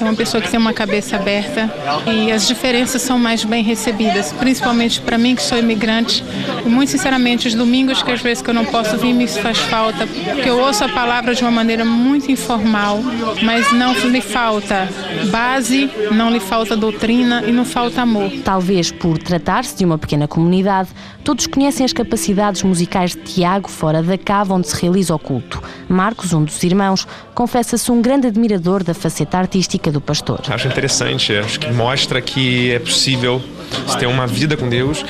é 0.01 0.03
uma 0.03 0.15
pessoa 0.15 0.41
que 0.41 0.49
tem 0.49 0.59
uma 0.59 0.73
cabeça 0.73 1.15
aberta 1.15 1.69
e 2.07 2.31
as 2.31 2.47
diferenças 2.47 3.01
são 3.01 3.19
mais 3.19 3.43
bem 3.43 3.63
recebidas, 3.63 4.31
principalmente 4.33 5.01
para 5.01 5.17
mim 5.17 5.35
que 5.35 5.41
sou 5.41 5.57
imigrante. 5.57 6.23
E 6.65 6.69
muito 6.69 6.89
sinceramente, 6.89 7.47
os 7.47 7.53
domingos 7.53 8.01
que 8.01 8.11
às 8.11 8.21
vezes 8.21 8.41
que 8.41 8.49
eu 8.49 8.53
não 8.53 8.65
posso 8.65 8.97
vir 8.97 9.13
me 9.13 9.27
faz 9.27 9.57
falta, 9.57 10.07
porque 10.07 10.49
eu 10.49 10.59
ouço 10.59 10.83
a 10.83 10.89
palavra 10.89 11.35
de 11.35 11.43
uma 11.43 11.51
maneira 11.51 11.83
muito 11.83 12.31
informal, 12.31 12.99
mas 13.41 13.71
não 13.73 13.93
lhe 14.09 14.21
falta 14.21 14.87
base, 15.29 15.89
não 16.11 16.29
lhe 16.31 16.39
falta 16.39 16.75
doutrina 16.75 17.43
e 17.45 17.51
não 17.51 17.65
falta 17.65 18.01
amor. 18.01 18.31
Talvez 18.43 18.91
por 18.91 19.17
tratar-se 19.17 19.75
de 19.77 19.85
uma 19.85 19.97
pequena 19.97 20.27
comunidade, 20.27 20.89
todos 21.23 21.47
conhecem 21.47 21.85
as 21.85 21.93
capacidades 21.93 22.63
musicais 22.63 23.11
de 23.11 23.21
Tiago 23.21 23.69
fora 23.69 24.01
da 24.01 24.17
cava 24.17 24.53
onde 24.53 24.67
se 24.67 24.81
realiza 24.81 25.13
o 25.13 25.19
culto. 25.19 25.61
Marcos, 25.87 26.33
um 26.33 26.43
dos 26.43 26.61
irmãos, 26.63 27.07
confessa-se 27.33 27.91
um 27.91 28.01
grande 28.01 28.27
admirador 28.27 28.83
da 28.83 28.93
faceta 28.93 29.37
artística 29.37 29.88
do 29.91 30.01
pastor. 30.01 30.41
Acho 30.47 30.67
interessante, 30.67 31.35
acho 31.37 31.59
que 31.59 31.71
mostra 31.71 32.21
que 32.21 32.71
é 32.71 32.79
possível 32.79 33.41
você 33.85 33.99
ter 33.99 34.05
uma 34.07 34.25
vida 34.25 34.55
com 34.57 34.67
Deus 34.69 35.03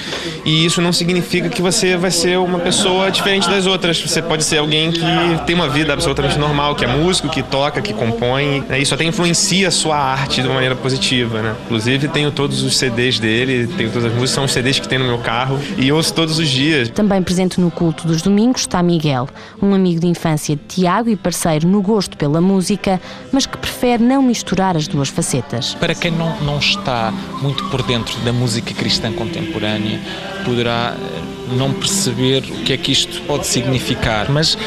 e 0.46 0.66
isso 0.66 0.82
não 0.82 0.92
significa 0.92 1.50
que 1.50 1.62
você 1.62 1.96
vai 1.98 2.12
ser 2.12 2.38
uma 2.38 2.60
pessoa 2.60 3.12
diferente 3.12 3.50
das 3.50 3.66
outras. 3.66 4.00
Você 4.02 4.22
pode 4.22 4.44
ser 4.44 4.58
alguém 4.58 4.92
que 4.92 5.02
tem 5.46 5.56
uma 5.56 5.70
vida 5.70 5.94
absolutamente 5.94 6.38
normal, 6.38 6.76
que 6.76 6.86
é 6.86 6.88
músico, 6.88 7.30
que 7.30 7.44
toca, 7.44 7.82
que 7.82 7.94
compõe. 7.94 8.64
Né? 8.68 8.80
Isso 8.80 8.94
até 8.94 9.04
influencia 9.04 9.68
a 9.68 9.72
sua 9.72 9.98
arte 9.98 10.42
de 10.42 10.48
uma 10.48 10.56
maneira 10.56 10.76
positiva, 10.76 11.42
né? 11.42 11.56
Inclusive 11.66 12.08
tenho 12.08 12.32
todos 12.32 12.64
os 12.64 12.78
CDs 12.78 13.20
dele, 13.20 13.68
tenho 13.78 13.90
todas 13.90 14.06
as 14.06 14.12
músicas, 14.12 14.32
são 14.32 14.46
os 14.46 14.52
CDs 14.52 14.80
que 14.80 14.88
tem 14.88 15.00
no 15.00 15.06
meu 15.06 15.20
carro 15.20 15.60
e 15.78 15.92
ouço 15.92 16.14
todos 16.14 16.40
os 16.40 16.50
dias. 16.50 16.90
Também 16.90 17.22
presente 17.22 17.60
no 17.60 17.72
culto 17.72 18.08
dos 18.08 18.22
domingos 18.22 18.62
está 18.62 18.82
Miguel, 18.82 19.28
um 19.62 19.74
amigo 19.74 20.00
de 20.00 20.08
infância 20.08 20.56
de 20.56 20.62
Tiago 20.68 21.10
e 21.10 21.16
parceiro 21.16 21.68
no 21.68 21.82
gosto 21.82 22.18
pela 22.18 22.42
música, 22.42 23.00
mas 23.32 23.46
que 23.46 23.58
prefere 23.58 24.04
não 24.04 24.22
misturar 24.22 24.76
as 24.76 24.88
duas 24.88 25.10
facetas. 25.10 25.76
Para 25.76 25.94
quem 25.94 26.12
não, 26.12 26.40
não 26.42 26.58
está 26.58 27.14
muito 27.42 27.64
por 27.66 27.84
dentro 27.84 28.18
da 28.20 28.34
música 28.34 28.49
cristã 28.74 29.12
contemporânea, 29.12 30.00
poderá 30.44 30.96
eh, 30.98 31.56
não 31.56 31.74
perceber 31.74 32.44
o 32.44 32.64
que 32.64 32.74
é 32.74 32.78
que 32.78 32.92
isto 32.92 33.22
pode 33.22 33.46
significar, 33.48 34.30
mas 34.30 34.58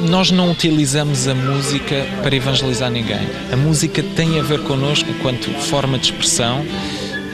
nós 0.00 0.30
não 0.30 0.50
utilizamos 0.50 1.28
a 1.28 1.34
música 1.34 2.06
para 2.22 2.34
evangelizar 2.34 2.90
ninguém. 2.90 3.28
A 3.52 3.56
música 3.56 4.02
tem 4.16 4.38
a 4.38 4.42
ver 4.42 4.60
connosco 4.62 5.08
enquanto 5.08 5.50
forma 5.50 5.98
de 5.98 6.06
expressão 6.06 6.64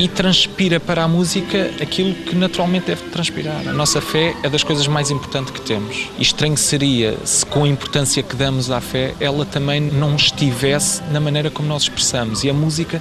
e 0.01 0.09
transpira 0.09 0.81
para 0.81 1.05
a 1.05 1.09
música 1.09 1.71
aquilo 1.81 2.15
que 2.15 2.35
naturalmente 2.35 2.87
deve 2.87 3.03
transpirar. 3.11 3.69
A 3.69 3.73
nossa 3.73 4.01
fé 4.01 4.35
é 4.43 4.49
das 4.49 4.63
coisas 4.63 4.87
mais 4.87 5.11
importantes 5.11 5.53
que 5.53 5.61
temos. 5.61 6.09
E 6.19 6.23
estranho 6.23 6.57
seria 6.57 7.19
se, 7.23 7.45
com 7.45 7.65
a 7.65 7.69
importância 7.69 8.23
que 8.23 8.35
damos 8.35 8.71
à 8.71 8.81
fé, 8.81 9.15
ela 9.21 9.45
também 9.45 9.79
não 9.79 10.17
estivesse 10.17 11.03
na 11.13 11.21
maneira 11.21 11.51
como 11.51 11.69
nós 11.69 11.83
expressamos. 11.83 12.45
E 12.45 12.49
a 12.49 12.55
música 12.55 13.01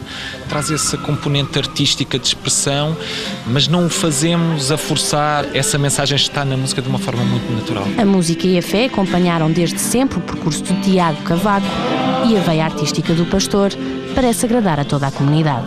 traz 0.50 0.70
essa 0.70 0.98
componente 0.98 1.58
artística 1.58 2.20
de 2.20 2.28
expressão, 2.28 2.98
mas 3.48 3.66
não 3.66 3.86
o 3.86 3.90
fazemos 3.90 4.70
a 4.70 4.78
forçar. 4.78 5.46
Essa 5.56 5.78
mensagem 5.78 6.18
está 6.18 6.44
na 6.44 6.58
música 6.58 6.82
de 6.82 6.90
uma 6.90 7.00
forma 7.00 7.24
muito 7.24 7.50
natural. 7.54 7.88
A 7.98 8.04
música 8.04 8.46
e 8.46 8.58
a 8.58 8.62
fé 8.62 8.86
acompanharam 8.86 9.50
desde 9.50 9.80
sempre 9.80 10.18
o 10.18 10.22
percurso 10.22 10.64
de 10.64 10.74
Tiago 10.82 11.22
Cavaco 11.24 11.66
e 12.28 12.36
a 12.36 12.42
veia 12.42 12.66
artística 12.66 13.14
do 13.14 13.26
pastor 13.26 13.72
parece 14.14 14.46
agradar 14.46 14.82
a 14.82 14.84
toda 14.84 15.08
a 15.08 15.12
comunidade. 15.12 15.66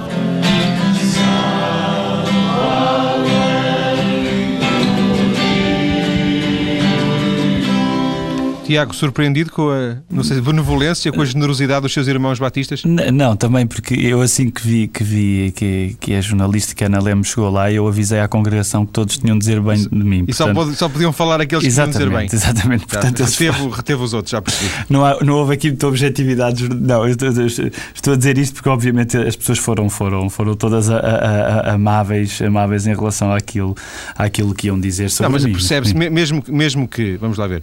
Tiago, 8.64 8.94
surpreendido 8.94 9.50
com 9.50 9.70
a 9.70 9.96
não 10.10 10.22
sei, 10.22 10.40
benevolência, 10.40 11.10
com 11.10 11.20
a 11.20 11.24
generosidade 11.24 11.82
dos 11.82 11.92
seus 11.92 12.06
irmãos 12.06 12.38
batistas? 12.38 12.84
N 12.84 13.10
não, 13.10 13.36
também 13.36 13.66
porque 13.66 13.94
eu 13.94 14.20
assim 14.20 14.50
que 14.50 14.66
vi 14.66 14.88
que, 14.88 15.02
vi, 15.02 15.52
que, 15.54 15.96
que 15.98 16.14
a 16.14 16.20
jornalista 16.20 16.74
que 16.74 16.84
a 16.84 16.86
Ana 16.86 17.02
Lemos 17.02 17.28
chegou 17.28 17.50
lá, 17.50 17.72
eu 17.72 17.86
avisei 17.88 18.20
à 18.20 18.28
congregação 18.28 18.86
que 18.86 18.92
todos 18.92 19.18
tinham 19.18 19.36
de 19.36 19.40
dizer 19.40 19.60
bem 19.60 19.82
de 19.82 19.88
mim. 19.94 20.24
E 20.28 20.34
portanto, 20.34 20.64
só, 20.66 20.72
só 20.72 20.88
podiam 20.88 21.12
falar 21.12 21.40
aqueles 21.40 21.64
que 21.64 21.70
tinham 21.70 21.86
de 21.86 21.92
dizer 21.92 22.08
bem. 22.08 22.28
Exatamente, 22.32 22.86
portanto, 22.86 23.18
já, 23.18 23.24
reteve, 23.24 23.68
reteve 23.68 24.02
os 24.02 24.14
outros, 24.14 24.30
já 24.30 24.40
percebi. 24.40 24.70
Não, 24.88 25.04
há, 25.04 25.18
não 25.22 25.34
houve 25.34 25.54
aqui 25.54 25.68
muita 25.68 25.88
objetividade, 25.88 26.68
não, 26.68 27.06
estou, 27.08 27.28
estou, 27.28 28.14
a 28.14 28.16
dizer 28.16 28.38
isto 28.38 28.54
porque 28.54 28.68
obviamente 28.68 29.16
as 29.16 29.34
pessoas 29.34 29.58
foram, 29.58 29.90
foram, 29.90 30.30
foram 30.30 30.54
todas 30.54 30.88
a, 30.88 30.98
a, 30.98 31.70
a, 31.70 31.74
amáveis, 31.74 32.40
amáveis 32.40 32.86
em 32.86 32.94
relação 32.94 33.32
àquilo, 33.32 33.74
àquilo 34.16 34.54
que 34.54 34.68
iam 34.68 34.78
dizer 34.78 35.10
sobre 35.10 35.32
não, 35.32 35.32
mas 35.32 35.50
percebe-se, 35.50 35.94
mesmo, 35.94 36.44
mesmo 36.48 36.86
que, 36.86 37.16
vamos 37.16 37.38
lá 37.38 37.46
ver, 37.46 37.62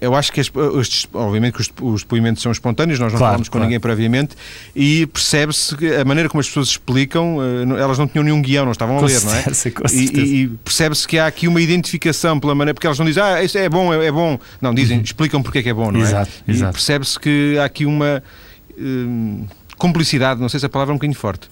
eu 0.00 0.14
acho 0.14 0.32
que 0.32 0.35
porque 0.50 0.78
estes, 0.80 1.06
obviamente 1.12 1.54
que 1.54 1.60
os, 1.60 1.70
os 1.80 2.02
depoimentos 2.02 2.42
são 2.42 2.52
espontâneos, 2.52 2.98
nós 2.98 3.12
não 3.12 3.18
Claro, 3.18 3.32
falamos 3.32 3.48
com 3.48 3.52
claro. 3.52 3.64
ninguém 3.66 3.80
previamente, 3.80 4.36
e 4.74 5.06
percebe-se 5.06 5.74
a 6.00 6.04
maneira 6.04 6.28
como 6.28 6.40
as 6.40 6.46
pessoas 6.46 6.68
explicam, 6.68 7.38
eh, 7.42 7.80
elas 7.80 7.98
não 7.98 8.06
tinham 8.06 8.22
nenhum 8.24 8.40
guião, 8.42 8.64
não 8.64 8.72
estavam 8.72 8.96
a 8.96 9.00
Com 9.00 9.06
ler, 9.06 9.20
não 9.24 9.34
é? 9.34 9.42
certeza, 9.42 9.94
E- 9.94 10.06
certeza. 10.06 10.32
E, 10.34 10.48
percebe-se 10.64 11.06
que 11.08 11.18
há 11.18 11.26
aqui 11.26 11.48
uma 11.48 11.60
identificação 11.60 12.38
pela 12.38 12.54
maneira, 12.54 12.74
porque 12.74 12.86
elas 12.86 12.98
não 12.98 13.06
dizem, 13.06 13.22
ah, 13.22 13.42
isso 13.42 13.56
é 13.58 13.68
bom, 13.68 13.92
é, 13.94 14.06
é 14.06 14.12
bom. 14.12 14.38
Não, 14.60 14.74
dizem, 14.74 15.00
explicam 15.00 15.42
porque 15.42 15.58
é 15.58 15.62
que 15.62 15.68
é 15.68 15.74
bom, 15.74 15.90
não 15.90 16.00
é? 16.00 16.04
Exato, 16.04 16.30
E 16.46 16.50
exato. 16.52 16.72
percebe-se 16.72 17.18
que 17.18 17.56
há 17.58 17.64
aqui 17.64 17.86
uma 17.86 18.22
hum, 18.78 19.46
cumplicidade, 19.78 20.40
não 20.40 20.48
sei 20.48 20.60
se 20.60 20.66
a 20.66 20.68
palavra 20.68 20.92
é 20.92 20.94
um 20.94 20.98
bocadinho 20.98 21.18
forte. 21.18 21.48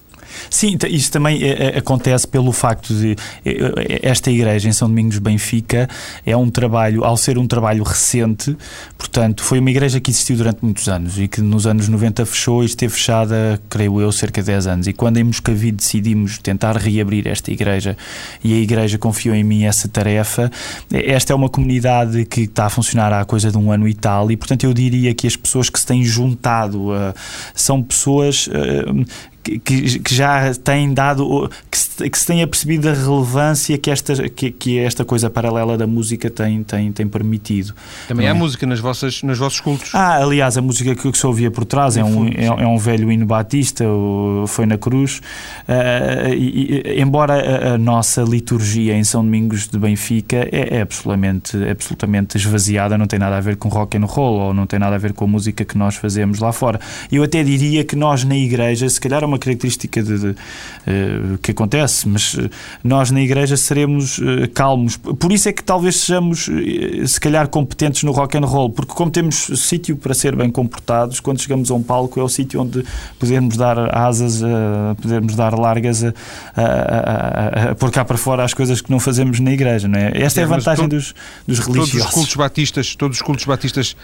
Sim, 0.51 0.77
isso 0.89 1.11
também 1.11 1.43
eh, 1.43 1.79
acontece 1.79 2.27
pelo 2.27 2.53
facto 2.53 2.95
de 2.95 3.17
eh, 3.45 4.01
esta 4.03 4.31
igreja 4.31 4.69
em 4.69 4.73
São 4.73 4.89
Domingos 4.89 5.19
Benfica 5.19 5.89
é 6.25 6.37
um 6.37 6.51
trabalho, 6.51 7.05
ao 7.05 7.17
ser 7.17 7.39
um 7.39 7.47
trabalho 7.47 7.83
recente, 7.83 8.57
portanto, 8.99 9.43
foi 9.43 9.59
uma 9.59 9.71
igreja 9.71 10.01
que 10.01 10.11
existiu 10.11 10.37
durante 10.37 10.59
muitos 10.63 10.89
anos 10.89 11.19
e 11.19 11.29
que 11.29 11.41
nos 11.41 11.67
anos 11.67 11.89
90 11.89 12.25
fechou 12.27 12.63
e 12.63 12.67
esteve 12.67 12.93
fechada, 12.93 13.61
creio 13.69 14.01
eu, 14.01 14.11
cerca 14.13 14.41
de 14.41 14.47
10 14.47 14.67
anos. 14.67 14.87
E 14.87 14.93
quando 14.93 15.19
em 15.19 15.25
Moscavide 15.25 15.77
decidimos 15.77 16.39
tentar 16.39 16.77
reabrir 16.77 17.27
esta 17.27 17.51
igreja 17.51 17.97
e 18.43 18.53
a 18.55 18.57
igreja 18.57 18.99
confiou 18.99 19.35
em 19.35 19.45
mim 19.45 19.65
essa 19.65 19.89
tarefa, 19.89 20.51
esta 20.93 21.33
é 21.33 21.37
uma 21.37 21.49
comunidade 21.49 22.25
que 22.25 22.43
está 22.43 22.67
a 22.67 22.71
funcionar 22.71 23.13
há 23.13 23.25
coisa 23.25 23.51
de 23.51 23.59
um 23.59 23.71
ano 23.71 23.89
e 23.89 23.95
tal, 23.95 24.31
e 24.31 24.37
portanto 24.37 24.65
eu 24.65 24.73
diria 24.73 25.15
que 25.15 25.27
as 25.27 25.37
pessoas 25.37 25.71
que 25.71 25.79
se 25.79 25.87
têm 25.87 26.05
juntado 26.05 26.95
eh, 26.95 27.15
são 27.55 27.83
pessoas 27.83 28.49
eh, 28.53 28.85
que, 29.45 29.99
que- 30.01 30.15
já 30.15 30.53
têm 30.55 30.93
dado, 30.95 31.51
que 31.71 31.79
se, 31.79 32.11
que 32.11 32.19
se 32.19 32.27
tenha 32.27 32.47
percebido 32.47 32.89
a 32.89 32.93
relevância 32.93 33.77
que 33.79 33.91
esta, 33.91 34.29
que, 34.29 34.51
que 34.51 34.79
esta 34.79 35.05
coisa 35.05 35.29
paralela 35.31 35.77
da 35.77 35.87
música 35.87 36.31
tem, 36.31 36.63
tem, 36.65 36.91
tem 36.93 37.07
permitido. 37.07 37.75
Também 38.09 38.27
há 38.27 38.31
é? 38.31 38.33
música 38.33 38.67
nas 38.67 38.81
vossas, 38.81 39.23
nos 39.23 39.39
vossos 39.39 39.61
cultos. 39.61 39.95
Ah, 39.95 40.17
aliás, 40.23 40.57
a 40.57 40.63
música 40.63 40.95
que, 40.95 41.11
que 41.13 41.19
se 41.19 41.27
ouvia 41.27 41.51
por 41.51 41.65
trás 41.65 41.97
é 41.97 42.05
um, 42.05 42.27
é, 42.29 42.47
é 42.47 42.67
um 42.67 42.79
velho 42.79 43.11
hino 43.13 43.27
batista, 43.27 43.85
Foi 44.49 44.67
na 44.67 44.79
Cruz. 44.79 45.21
Ah, 45.69 46.31
e- 46.35 47.01
embora 47.01 47.35
a, 47.35 47.75
a 47.75 47.79
nossa 47.79 48.23
liturgia 48.23 48.95
em 48.97 49.05
São 49.05 49.23
Domingos 49.25 49.69
de 49.69 49.79
Benfica 49.79 50.49
é, 50.51 50.79
é 50.79 50.81
absolutamente, 50.83 51.57
absolutamente 51.69 52.37
esvaziada, 52.37 52.97
não 52.99 53.07
tem 53.07 53.19
nada 53.19 53.37
a 53.37 53.41
ver 53.41 53.57
com 53.57 53.69
rock 53.69 53.97
and 53.97 54.05
roll 54.05 54.39
ou 54.41 54.55
não 54.55 54.67
tem 54.67 54.79
nada 54.79 54.95
a 54.97 54.99
ver 54.99 55.13
com 55.13 55.25
a 55.25 55.29
música 55.29 55.65
que 55.65 55.77
nós 55.77 55.97
fazemos 55.97 56.39
lá 56.41 56.53
fora. 56.53 56.81
Eu 57.11 57.23
até 57.23 57.43
diria 57.43 57.85
que 57.85 57.97
nós 57.97 58.25
na 58.25 58.37
igreja, 58.37 58.89
se 58.89 59.01
calhar 59.01 59.23
é 59.23 59.27
uma 59.35 59.39
característica 59.39 60.03
de, 60.03 60.19
de, 60.19 60.29
eh, 60.87 61.37
que 61.43 61.51
acontece, 61.51 62.09
mas 62.09 62.37
eh, 62.39 62.49
nós 62.83 63.11
na 63.11 63.21
igreja 63.21 63.57
seremos 63.57 64.19
eh, 64.21 64.47
calmos. 64.47 64.97
Por 64.97 65.33
isso 65.33 65.49
é 65.49 65.53
que 65.53 65.63
talvez 65.63 65.97
sejamos, 65.97 66.49
eh, 66.49 67.07
se 67.07 67.19
calhar, 67.21 67.49
competentes 67.49 68.03
no 68.05 68.13
rock 68.13 68.37
and 68.39 68.47
roll, 68.47 68.71
porque 68.71 68.93
como 68.95 69.11
temos 69.11 69.37
sítio 69.57 69.97
para 69.97 70.15
ser 70.15 70.35
bem 70.37 70.51
comportados, 70.51 71.21
quando 71.21 71.41
chegamos 71.41 71.71
a 71.71 71.75
um 71.75 71.83
palco 71.83 72.19
é 72.21 72.23
o 72.23 72.29
sítio 72.29 72.61
onde 72.63 72.85
podemos 73.19 73.57
dar 73.57 73.77
asas, 73.97 74.41
podemos 75.01 75.35
dar 75.35 75.59
largas 75.59 76.05
a, 76.05 76.13
a, 76.57 76.63
a, 76.65 77.71
a- 77.71 77.75
pôr 77.75 77.91
cá 77.91 78.05
para 78.05 78.17
fora 78.17 78.45
as 78.45 78.55
coisas 78.55 78.81
que 78.81 78.91
não 78.91 79.01
fazemos 79.01 79.41
na 79.41 79.53
igreja, 79.53 79.89
não 79.89 79.99
é? 79.99 80.13
Esta 80.15 80.41
é 80.41 80.45
a 80.45 80.47
vantagem 80.47 80.89
to- 80.89 80.97
dos, 80.97 81.15
dos 81.47 81.59
Todos 81.61 81.75
religiosos. 81.77 82.07
os 82.09 82.15
cultos 82.15 82.37
batistas, 82.37 82.95
todos 82.97 83.17
os 83.19 83.23
cultos 83.23 83.45
batistas 83.45 83.97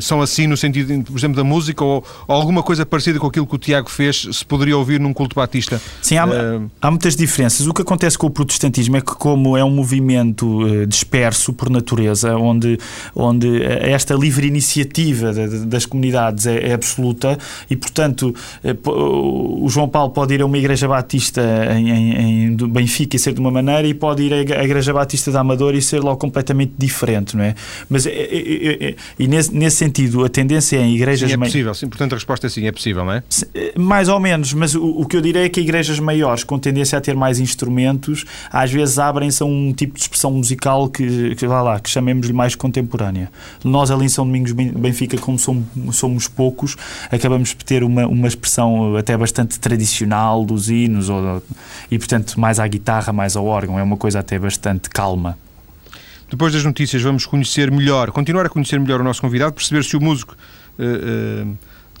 são 0.00 0.20
assim 0.20 0.46
no 0.46 0.56
sentido, 0.56 1.04
por 1.04 1.16
exemplo, 1.18 1.36
da 1.36 1.44
música 1.44 1.84
ou, 1.84 2.04
ou 2.26 2.34
alguma 2.34 2.62
coisa 2.62 2.84
parecida 2.84 3.18
com 3.18 3.26
aquilo 3.26 3.46
que 3.46 3.54
o 3.54 3.58
Tiago 3.58 3.88
fez, 3.90 4.09
se 4.16 4.44
poderia 4.44 4.76
ouvir 4.76 4.98
num 5.00 5.12
culto 5.12 5.34
batista. 5.36 5.80
Sim, 6.02 6.16
há, 6.16 6.26
Eh, 6.26 6.60
há 6.80 6.90
muitas 6.90 7.16
diferenças. 7.16 7.66
O 7.66 7.74
que 7.74 7.82
acontece 7.82 8.16
com 8.18 8.26
o 8.26 8.30
protestantismo 8.30 8.96
é 8.96 9.00
que, 9.00 9.14
como 9.14 9.56
é 9.56 9.64
um 9.64 9.70
movimento 9.70 10.66
eh, 10.66 10.86
disperso 10.86 11.52
por 11.52 11.68
natureza, 11.70 12.36
onde, 12.36 12.78
onde 13.14 13.62
eh, 13.62 13.90
esta 13.90 14.14
livre 14.14 14.46
iniciativa 14.46 15.32
da- 15.32 15.46
da- 15.46 15.64
das 15.64 15.86
comunidades 15.86 16.46
é, 16.46 16.68
é 16.68 16.72
absoluta 16.72 17.38
e, 17.68 17.76
portanto, 17.76 18.34
po- 18.82 19.60
o 19.64 19.68
João 19.68 19.88
Paulo 19.88 20.10
pode 20.12 20.34
ir 20.34 20.42
a 20.42 20.46
uma 20.46 20.58
igreja 20.58 20.86
batista 20.88 21.42
em, 21.76 21.90
em- 21.90 22.46
em 22.52 22.56
Benfica 22.56 23.16
e 23.16 23.18
ser 23.18 23.32
de 23.32 23.40
uma 23.40 23.50
maneira 23.50 23.86
e 23.86 23.94
pode 23.94 24.22
ir 24.22 24.32
à 24.32 24.36
igre- 24.40 24.56
à 24.56 24.64
igreja 24.64 24.92
batista 24.92 25.30
da 25.32 25.40
Amadora 25.40 25.76
e 25.76 25.82
ser 25.82 26.00
logo 26.00 26.16
completamente 26.18 26.72
diferente, 26.78 27.36
não 27.36 27.44
é? 27.44 27.54
Mas, 27.88 28.06
e 29.18 29.26
nesse, 29.26 29.54
nesse 29.54 29.76
sentido, 29.76 30.24
a 30.24 30.28
tendência 30.28 30.76
é 30.76 30.82
em 30.82 30.94
igrejas 30.94 31.28
sim, 31.30 31.34
é 31.34 31.38
possível. 31.38 31.74
Sim, 31.74 31.88
portanto, 31.88 32.12
a 32.12 32.16
resposta 32.16 32.46
é 32.46 32.50
sim, 32.50 32.66
é 32.66 32.72
possível, 32.72 33.04
não 33.04 33.12
é? 33.12 33.22
eh, 33.54 33.72
Mais 34.00 34.08
ou 34.08 34.18
menos, 34.18 34.54
mas 34.54 34.74
o, 34.74 34.82
o 34.82 35.04
que 35.04 35.14
eu 35.14 35.20
direi 35.20 35.44
é 35.44 35.48
que 35.50 35.60
igrejas 35.60 35.98
maiores, 36.00 36.42
com 36.42 36.58
tendência 36.58 36.96
a 36.96 37.02
ter 37.02 37.14
mais 37.14 37.38
instrumentos, 37.38 38.24
às 38.50 38.72
vezes 38.72 38.98
abrem-se 38.98 39.42
a 39.42 39.46
um 39.46 39.74
tipo 39.74 39.92
de 39.94 40.00
expressão 40.00 40.30
musical 40.32 40.88
que, 40.88 41.34
que, 41.34 41.46
vá 41.46 41.60
lá, 41.60 41.78
que 41.78 41.90
chamemos-lhe 41.90 42.32
mais 42.32 42.54
contemporânea. 42.54 43.30
Nós, 43.62 43.90
ali 43.90 44.06
em 44.06 44.08
São 44.08 44.24
Domingos 44.24 44.52
Ben- 44.52 44.72
Benfica, 44.72 45.18
como 45.18 45.38
somos, 45.38 45.66
somos 45.92 46.26
poucos, 46.26 46.76
acabamos 47.12 47.52
por 47.52 47.62
ter 47.62 47.84
uma, 47.84 48.06
uma 48.06 48.26
expressão 48.26 48.96
até 48.96 49.14
bastante 49.18 49.60
tradicional 49.60 50.46
dos 50.46 50.70
hinos, 50.70 51.10
ou, 51.10 51.42
e 51.90 51.98
portanto 51.98 52.40
mais 52.40 52.58
à 52.58 52.66
guitarra, 52.66 53.12
mais 53.12 53.36
ao 53.36 53.44
órgão. 53.44 53.78
É 53.78 53.82
uma 53.82 53.98
coisa 53.98 54.20
até 54.20 54.38
bastante 54.38 54.88
calma. 54.88 55.36
Depois 56.30 56.54
das 56.54 56.64
notícias, 56.64 57.02
vamos 57.02 57.26
conhecer 57.26 57.70
melhor, 57.70 58.10
continuar 58.12 58.46
a 58.46 58.48
conhecer 58.48 58.80
melhor 58.80 59.02
o 59.02 59.04
nosso 59.04 59.20
convidado, 59.20 59.52
perceber 59.52 59.84
se 59.84 59.94
o 59.94 60.00
músico. 60.00 60.34
eh, 60.78 61.44
eh, 61.44 61.46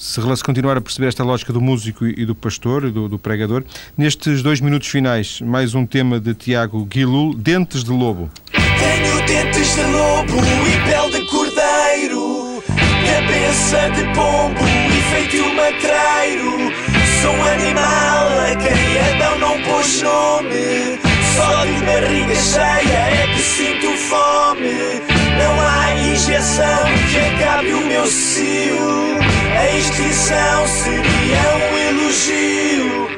se 0.00 0.42
continuar 0.42 0.78
a 0.78 0.80
perceber 0.80 1.08
esta 1.08 1.22
lógica 1.22 1.52
do 1.52 1.60
músico 1.60 2.06
e 2.06 2.24
do 2.24 2.34
pastor, 2.34 2.90
do, 2.90 3.06
do 3.06 3.18
pregador. 3.18 3.62
Nestes 3.98 4.42
dois 4.42 4.58
minutos 4.58 4.88
finais, 4.88 5.42
mais 5.42 5.74
um 5.74 5.84
tema 5.84 6.18
de 6.18 6.32
Tiago 6.32 6.86
Guilul, 6.86 7.34
Dentes 7.34 7.84
de 7.84 7.90
Lobo. 7.90 8.30
Tenho 8.50 9.26
dentes 9.26 9.74
de 9.74 9.82
lobo 9.82 10.38
e 10.38 10.90
pele 10.90 11.20
de 11.20 11.30
cordeiro, 11.30 12.62
cabeça 13.04 13.90
de 13.90 14.04
pombo 14.14 14.60
e 14.88 15.02
feito 15.12 15.54
matreiro. 15.54 16.72
Sou 17.20 17.32
um 17.32 17.44
animal 17.44 18.28
a 18.40 18.56
quem 18.56 18.98
Adão 19.22 19.38
não 19.38 19.62
pôs 19.64 20.00
nome. 20.00 20.98
Só 21.36 21.66
de 21.66 21.84
barriga 21.84 22.34
cheia 22.34 23.22
é 23.22 23.26
que 23.34 23.42
sinto 23.42 23.90
fome. 24.08 25.02
Não 25.38 25.60
há 25.60 25.94
injeção 25.94 26.84
que 27.10 27.18
acabe 27.18 27.74
o 27.74 27.86
meu 27.86 28.06
cio. 28.06 29.39
A 29.60 29.76
extinção 29.76 30.66
seria 30.66 31.44
um 31.70 31.78
elogio. 31.88 33.10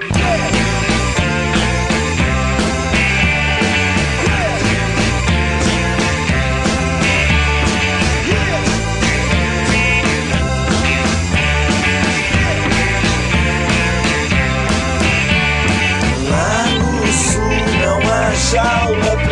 Lá 16.29 16.67
no 16.75 17.07
sul 17.13 17.41
não 17.81 17.99
há 18.11 18.35
jaula 18.35 19.32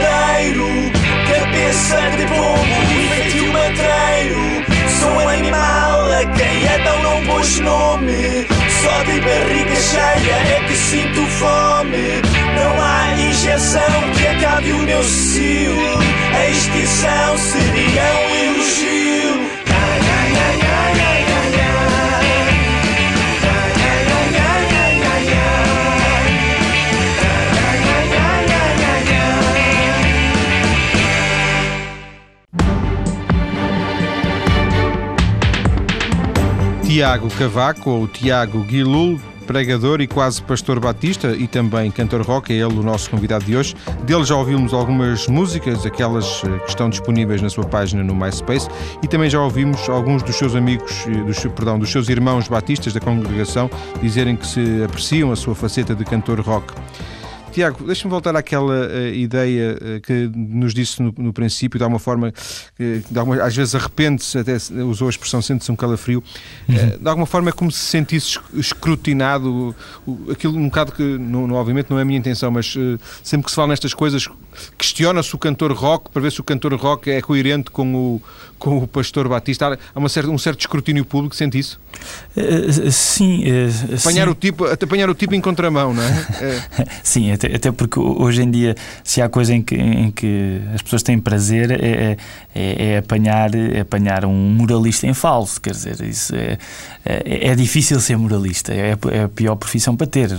cordeiro, 0.00 0.92
cabeça 1.28 2.00
de 2.16 2.26
pombo 2.26 2.80
feito 3.08 3.52
matreiro. 3.52 4.64
Sou 4.98 5.10
um 5.10 5.28
animal 5.28 6.12
a 6.12 6.24
quem 6.36 6.68
Adão 6.68 7.02
não 7.02 7.26
pôs 7.26 7.60
nome. 7.60 8.46
Só 8.82 9.02
de 9.04 9.20
barriga 9.20 9.76
cheia 9.76 10.34
é 10.56 10.64
que 10.66 10.74
sinto 10.74 11.26
fome. 11.26 12.22
Não 12.56 12.82
há 12.82 13.14
injeção 13.20 14.12
que 14.16 14.26
acabe 14.26 14.72
o 14.72 14.78
meu 14.78 15.02
cio. 15.02 15.76
A 16.34 16.48
extinção 16.48 17.38
seria 17.38 18.19
Tiago 37.00 37.30
Cavaco, 37.30 37.88
ou 37.88 38.06
Tiago 38.06 38.62
Guilul, 38.62 39.18
pregador 39.46 40.02
e 40.02 40.06
quase 40.06 40.42
pastor 40.42 40.78
batista 40.78 41.28
e 41.28 41.46
também 41.46 41.90
cantor 41.90 42.20
rock, 42.20 42.52
é 42.52 42.56
ele 42.56 42.78
o 42.78 42.82
nosso 42.82 43.08
convidado 43.08 43.42
de 43.42 43.56
hoje. 43.56 43.74
Dele 44.02 44.22
já 44.22 44.36
ouvimos 44.36 44.74
algumas 44.74 45.26
músicas, 45.26 45.86
aquelas 45.86 46.42
eh, 46.44 46.58
que 46.58 46.68
estão 46.68 46.90
disponíveis 46.90 47.40
na 47.40 47.48
sua 47.48 47.64
página 47.64 48.04
no 48.04 48.14
MySpace 48.14 48.68
e 49.02 49.08
também 49.08 49.30
já 49.30 49.40
ouvimos 49.40 49.88
alguns 49.88 50.22
dos 50.22 50.36
seus 50.36 50.54
amigos, 50.54 51.06
eh, 51.06 51.24
dos, 51.24 51.38
perdão, 51.38 51.78
dos 51.78 51.90
seus 51.90 52.10
irmãos 52.10 52.48
batistas 52.48 52.92
da 52.92 53.00
congregação 53.00 53.70
dizerem 54.02 54.36
que 54.36 54.46
se 54.46 54.82
apreciam 54.84 55.32
a 55.32 55.36
sua 55.36 55.54
faceta 55.54 55.94
de 55.94 56.04
cantor 56.04 56.38
rock. 56.40 56.74
Tiago, 57.50 57.84
deixa-me 57.84 58.10
voltar 58.10 58.34
àquela 58.36 58.86
uh, 58.86 59.14
ideia 59.14 59.76
uh, 59.76 60.00
que 60.00 60.30
nos 60.34 60.72
disse 60.72 61.02
no, 61.02 61.12
no, 61.18 61.32
princípio, 61.32 61.78
de 61.78 61.84
alguma 61.84 61.98
forma, 61.98 62.32
que 62.76 63.02
alguma, 63.16 63.42
às 63.42 63.54
vezes 63.54 63.74
arrepende-se, 63.74 64.38
até 64.38 64.56
usou 64.82 65.08
a 65.08 65.10
expressão 65.10 65.42
sente-se 65.42 65.70
um 65.70 65.76
calafrio, 65.76 66.22
uhum. 66.68 66.74
uh, 66.74 66.98
de 66.98 67.08
alguma 67.08 67.26
forma 67.26 67.50
é 67.50 67.52
como 67.52 67.70
se 67.70 67.78
sentisse 67.78 68.38
escrutinado, 68.54 69.74
aquilo 70.30 70.56
um 70.56 70.66
bocado 70.66 70.92
que, 70.92 71.02
não, 71.02 71.46
não, 71.46 71.56
obviamente 71.56 71.90
não 71.90 71.98
é 71.98 72.02
a 72.02 72.04
minha 72.04 72.18
intenção, 72.18 72.50
mas 72.50 72.74
sempre 73.22 73.44
que 73.44 73.50
se 73.50 73.56
fala 73.56 73.68
nestas 73.68 73.92
coisas, 73.92 74.28
questiona-se 74.76 75.34
o 75.34 75.38
cantor 75.38 75.72
rock 75.72 76.10
para 76.10 76.22
ver 76.22 76.32
se 76.32 76.40
o 76.40 76.44
cantor 76.44 76.74
rock 76.74 77.10
é 77.10 77.20
coerente 77.20 77.70
com 77.70 77.94
o, 77.94 78.22
com 78.58 78.78
o 78.78 78.86
pastor 78.86 79.28
Batista. 79.28 79.78
Há 79.94 79.98
uma 79.98 80.08
certa, 80.08 80.30
um 80.30 80.38
certo 80.38 80.60
escrutínio 80.60 81.04
público, 81.04 81.34
sente 81.34 81.58
isso? 81.58 81.80
sim. 82.90 83.44
apanhar, 84.00 84.26
sim. 84.26 84.30
O 84.30 84.34
tipo, 84.34 84.64
apanhar 84.64 85.10
o 85.10 85.14
tipo 85.14 85.34
em 85.34 85.40
contramão, 85.40 85.92
não 85.94 86.02
é? 86.02 86.64
sim, 87.02 87.32
até, 87.32 87.54
até 87.54 87.72
porque 87.72 87.98
hoje 87.98 88.42
em 88.42 88.50
dia, 88.50 88.74
se 89.02 89.20
há 89.20 89.28
coisa 89.28 89.54
em 89.54 89.62
que, 89.62 89.74
em 89.74 90.10
que 90.10 90.60
as 90.74 90.82
pessoas 90.82 91.02
têm 91.02 91.18
prazer, 91.18 91.70
é, 91.70 92.16
é, 92.54 92.92
é 92.92 92.98
apanhar, 92.98 93.54
é 93.54 93.80
apanhar 93.80 94.24
um 94.24 94.34
moralista 94.34 95.06
em 95.06 95.14
falso. 95.14 95.60
Quer 95.60 95.72
dizer, 95.72 96.00
isso 96.02 96.34
é, 96.34 96.58
é, 97.04 97.48
é 97.48 97.54
difícil 97.54 98.00
ser 98.00 98.16
moralista, 98.16 98.72
é, 98.72 98.96
é, 99.10 99.22
a 99.24 99.28
pior 99.28 99.56
profissão 99.56 99.96
para 99.96 100.06
ter. 100.06 100.30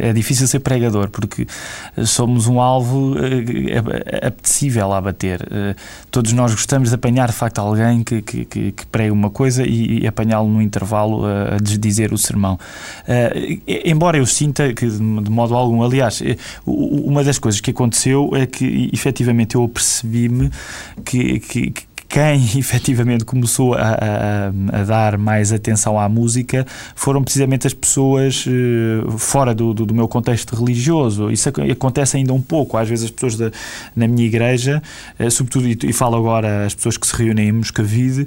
É 0.00 0.12
difícil 0.12 0.46
ser 0.46 0.60
pregador, 0.60 1.10
porque 1.10 1.46
somos 2.04 2.46
um 2.46 2.60
alvo 2.60 3.14
apetecível 4.22 4.92
a 4.92 5.00
bater. 5.00 5.46
Eh, 5.50 5.74
todos 6.10 6.32
nós 6.32 6.52
gostamos 6.52 6.90
de 6.90 6.94
apanhar, 6.94 7.28
de 7.28 7.34
facto, 7.34 7.58
alguém 7.58 8.02
que, 8.02 8.22
que, 8.22 8.44
que 8.44 8.86
prega 8.86 9.12
uma 9.12 9.30
coisa 9.30 9.64
e, 9.66 10.00
e 10.00 10.06
apanhá-lo 10.06 10.48
no 10.48 10.62
intervalo 10.62 11.24
a, 11.24 11.54
a 11.54 11.56
desdizer 11.58 12.12
o 12.12 12.18
sermão. 12.18 12.58
Uh, 13.04 13.60
embora 13.66 14.18
eu 14.18 14.26
sinta 14.26 14.72
que, 14.72 14.86
de 14.86 15.30
modo 15.30 15.54
algum, 15.54 15.82
aliás, 15.82 16.22
uma 16.66 17.24
das 17.24 17.38
coisas 17.38 17.60
que 17.60 17.70
aconteceu 17.70 18.30
é 18.34 18.46
que 18.46 18.90
efetivamente 18.92 19.54
eu 19.54 19.68
percebi-me 19.68 20.50
que, 21.04 21.40
que, 21.40 21.72
quem 22.08 22.42
efetivamente 22.58 23.24
começou 23.24 23.74
a, 23.74 23.80
a, 23.80 24.80
a, 24.80 24.84
dar 24.84 25.18
mais 25.18 25.52
atenção 25.52 26.00
à 26.00 26.08
música 26.08 26.66
foram 26.94 27.22
precisamente 27.22 27.66
as 27.66 27.74
pessoas 27.74 28.46
uh, 28.46 29.18
fora 29.18 29.54
do, 29.54 29.74
do, 29.74 29.84
do, 29.84 29.94
meu 29.94 30.08
contexto 30.08 30.56
religioso. 30.56 31.30
Isso 31.30 31.48
acontece 31.48 32.16
ainda 32.16 32.32
um 32.32 32.40
pouco. 32.40 32.76
Às 32.76 32.88
vezes 32.88 33.06
as 33.06 33.10
pessoas 33.10 33.36
da, 33.36 33.50
na 33.94 34.08
minha 34.08 34.26
igreja, 34.26 34.82
uh, 35.20 35.30
sobretudo, 35.30 35.66
e, 35.68 35.92
falo 35.92 36.16
agora 36.16 36.64
as 36.64 36.74
pessoas 36.74 36.96
que 36.96 37.06
se 37.06 37.14
reúnem 37.14 37.48
em 37.48 37.52
Moscavide, 37.52 38.22
uh, 38.22 38.26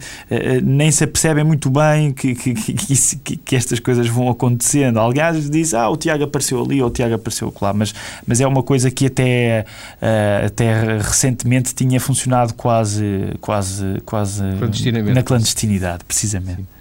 nem 0.63 0.91
se 0.91 1.03
apercebem 1.03 1.43
muito 1.43 1.69
bem 1.69 2.13
que, 2.13 2.35
que, 2.35 2.53
que, 2.53 3.37
que, 3.37 3.55
estas 3.55 3.79
coisas 3.79 4.07
vão 4.07 4.29
acontecendo. 4.29 4.99
Vezes 5.11 5.49
diz, 5.49 5.73
ah, 5.73 5.89
o 5.89 5.97
Tiago 5.97 6.23
apareceu 6.23 6.63
ali 6.63 6.81
ou 6.81 6.87
o 6.87 6.91
Tiago 6.91 7.15
apareceu 7.15 7.53
lá, 7.61 7.73
mas, 7.73 7.93
mas 8.27 8.41
é 8.41 8.47
uma 8.47 8.61
coisa 8.61 8.91
que 8.91 9.07
até, 9.07 9.65
até 10.45 10.97
recentemente 10.97 11.73
tinha 11.73 11.99
funcionado 11.99 12.53
quase, 12.53 13.33
quase 13.39 13.70
quase, 14.05 14.43
quase 14.59 15.13
na 15.13 15.23
clandestinidade, 15.23 16.03
precisamente. 16.05 16.57
Sim 16.61 16.80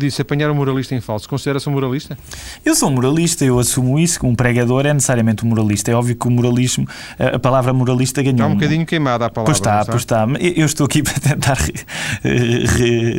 disse 0.00 0.22
apanhar 0.22 0.50
um 0.50 0.54
moralista 0.54 0.94
em 0.94 1.00
falso. 1.00 1.28
Considera-se 1.28 1.68
um 1.68 1.72
moralista? 1.72 2.18
Eu 2.64 2.74
sou 2.74 2.88
um 2.88 2.92
moralista, 2.92 3.44
eu 3.44 3.58
assumo 3.58 3.98
isso. 3.98 4.18
Um 4.26 4.34
pregador 4.34 4.86
é 4.86 4.92
necessariamente 4.92 5.44
um 5.44 5.48
moralista. 5.48 5.90
É 5.90 5.94
óbvio 5.94 6.16
que 6.16 6.26
o 6.26 6.30
moralismo, 6.30 6.86
a 7.18 7.38
palavra 7.38 7.72
moralista 7.72 8.22
ganhou. 8.22 8.36
Está 8.36 8.46
um 8.46 8.54
bocadinho 8.54 8.86
queimada 8.86 9.26
a 9.26 9.30
palavra. 9.30 9.52
Pois 9.52 9.58
está, 9.58 9.84
pois 9.84 10.02
está. 10.02 10.26
Eu 10.56 10.66
estou 10.66 10.86
aqui 10.86 11.02
para 11.04 11.14
tentar, 11.20 11.58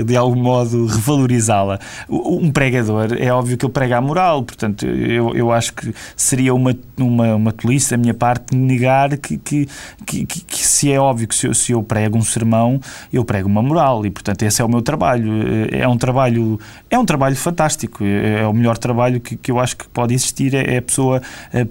de 0.05 0.15
algum 0.17 0.41
modo, 0.41 0.85
revalorizá-la. 0.85 1.79
Um 2.09 2.51
pregador, 2.51 3.09
é 3.17 3.31
óbvio 3.31 3.57
que 3.57 3.65
ele 3.65 3.73
prega 3.73 3.97
a 3.97 4.01
moral, 4.01 4.43
portanto, 4.43 4.85
eu, 4.85 5.35
eu 5.35 5.51
acho 5.51 5.73
que 5.73 5.93
seria 6.15 6.53
uma, 6.53 6.75
uma, 6.97 7.35
uma 7.35 7.51
tolice 7.51 7.91
da 7.91 7.97
minha 7.97 8.13
parte 8.13 8.55
negar 8.55 9.17
que, 9.17 9.37
que, 9.37 9.67
que, 10.05 10.25
que, 10.25 10.65
se 10.65 10.91
é 10.91 10.99
óbvio 10.99 11.27
que 11.27 11.35
se 11.35 11.47
eu, 11.47 11.53
se 11.53 11.71
eu 11.71 11.83
prego 11.83 12.17
um 12.17 12.21
sermão, 12.21 12.79
eu 13.11 13.23
prego 13.23 13.47
uma 13.47 13.61
moral 13.61 14.05
e, 14.05 14.11
portanto, 14.11 14.43
esse 14.43 14.61
é 14.61 14.65
o 14.65 14.69
meu 14.69 14.81
trabalho. 14.81 15.31
É 15.71 15.87
um 15.87 15.97
trabalho 15.97 16.59
é 16.89 16.97
um 16.97 17.05
trabalho 17.05 17.35
fantástico. 17.35 18.03
É, 18.03 18.41
é 18.41 18.47
o 18.47 18.53
melhor 18.53 18.77
trabalho 18.77 19.19
que, 19.19 19.35
que 19.35 19.51
eu 19.51 19.59
acho 19.59 19.77
que 19.77 19.87
pode 19.89 20.13
existir. 20.13 20.53
É, 20.53 20.75
é 20.75 20.77
a 20.77 20.81
pessoa 20.81 21.21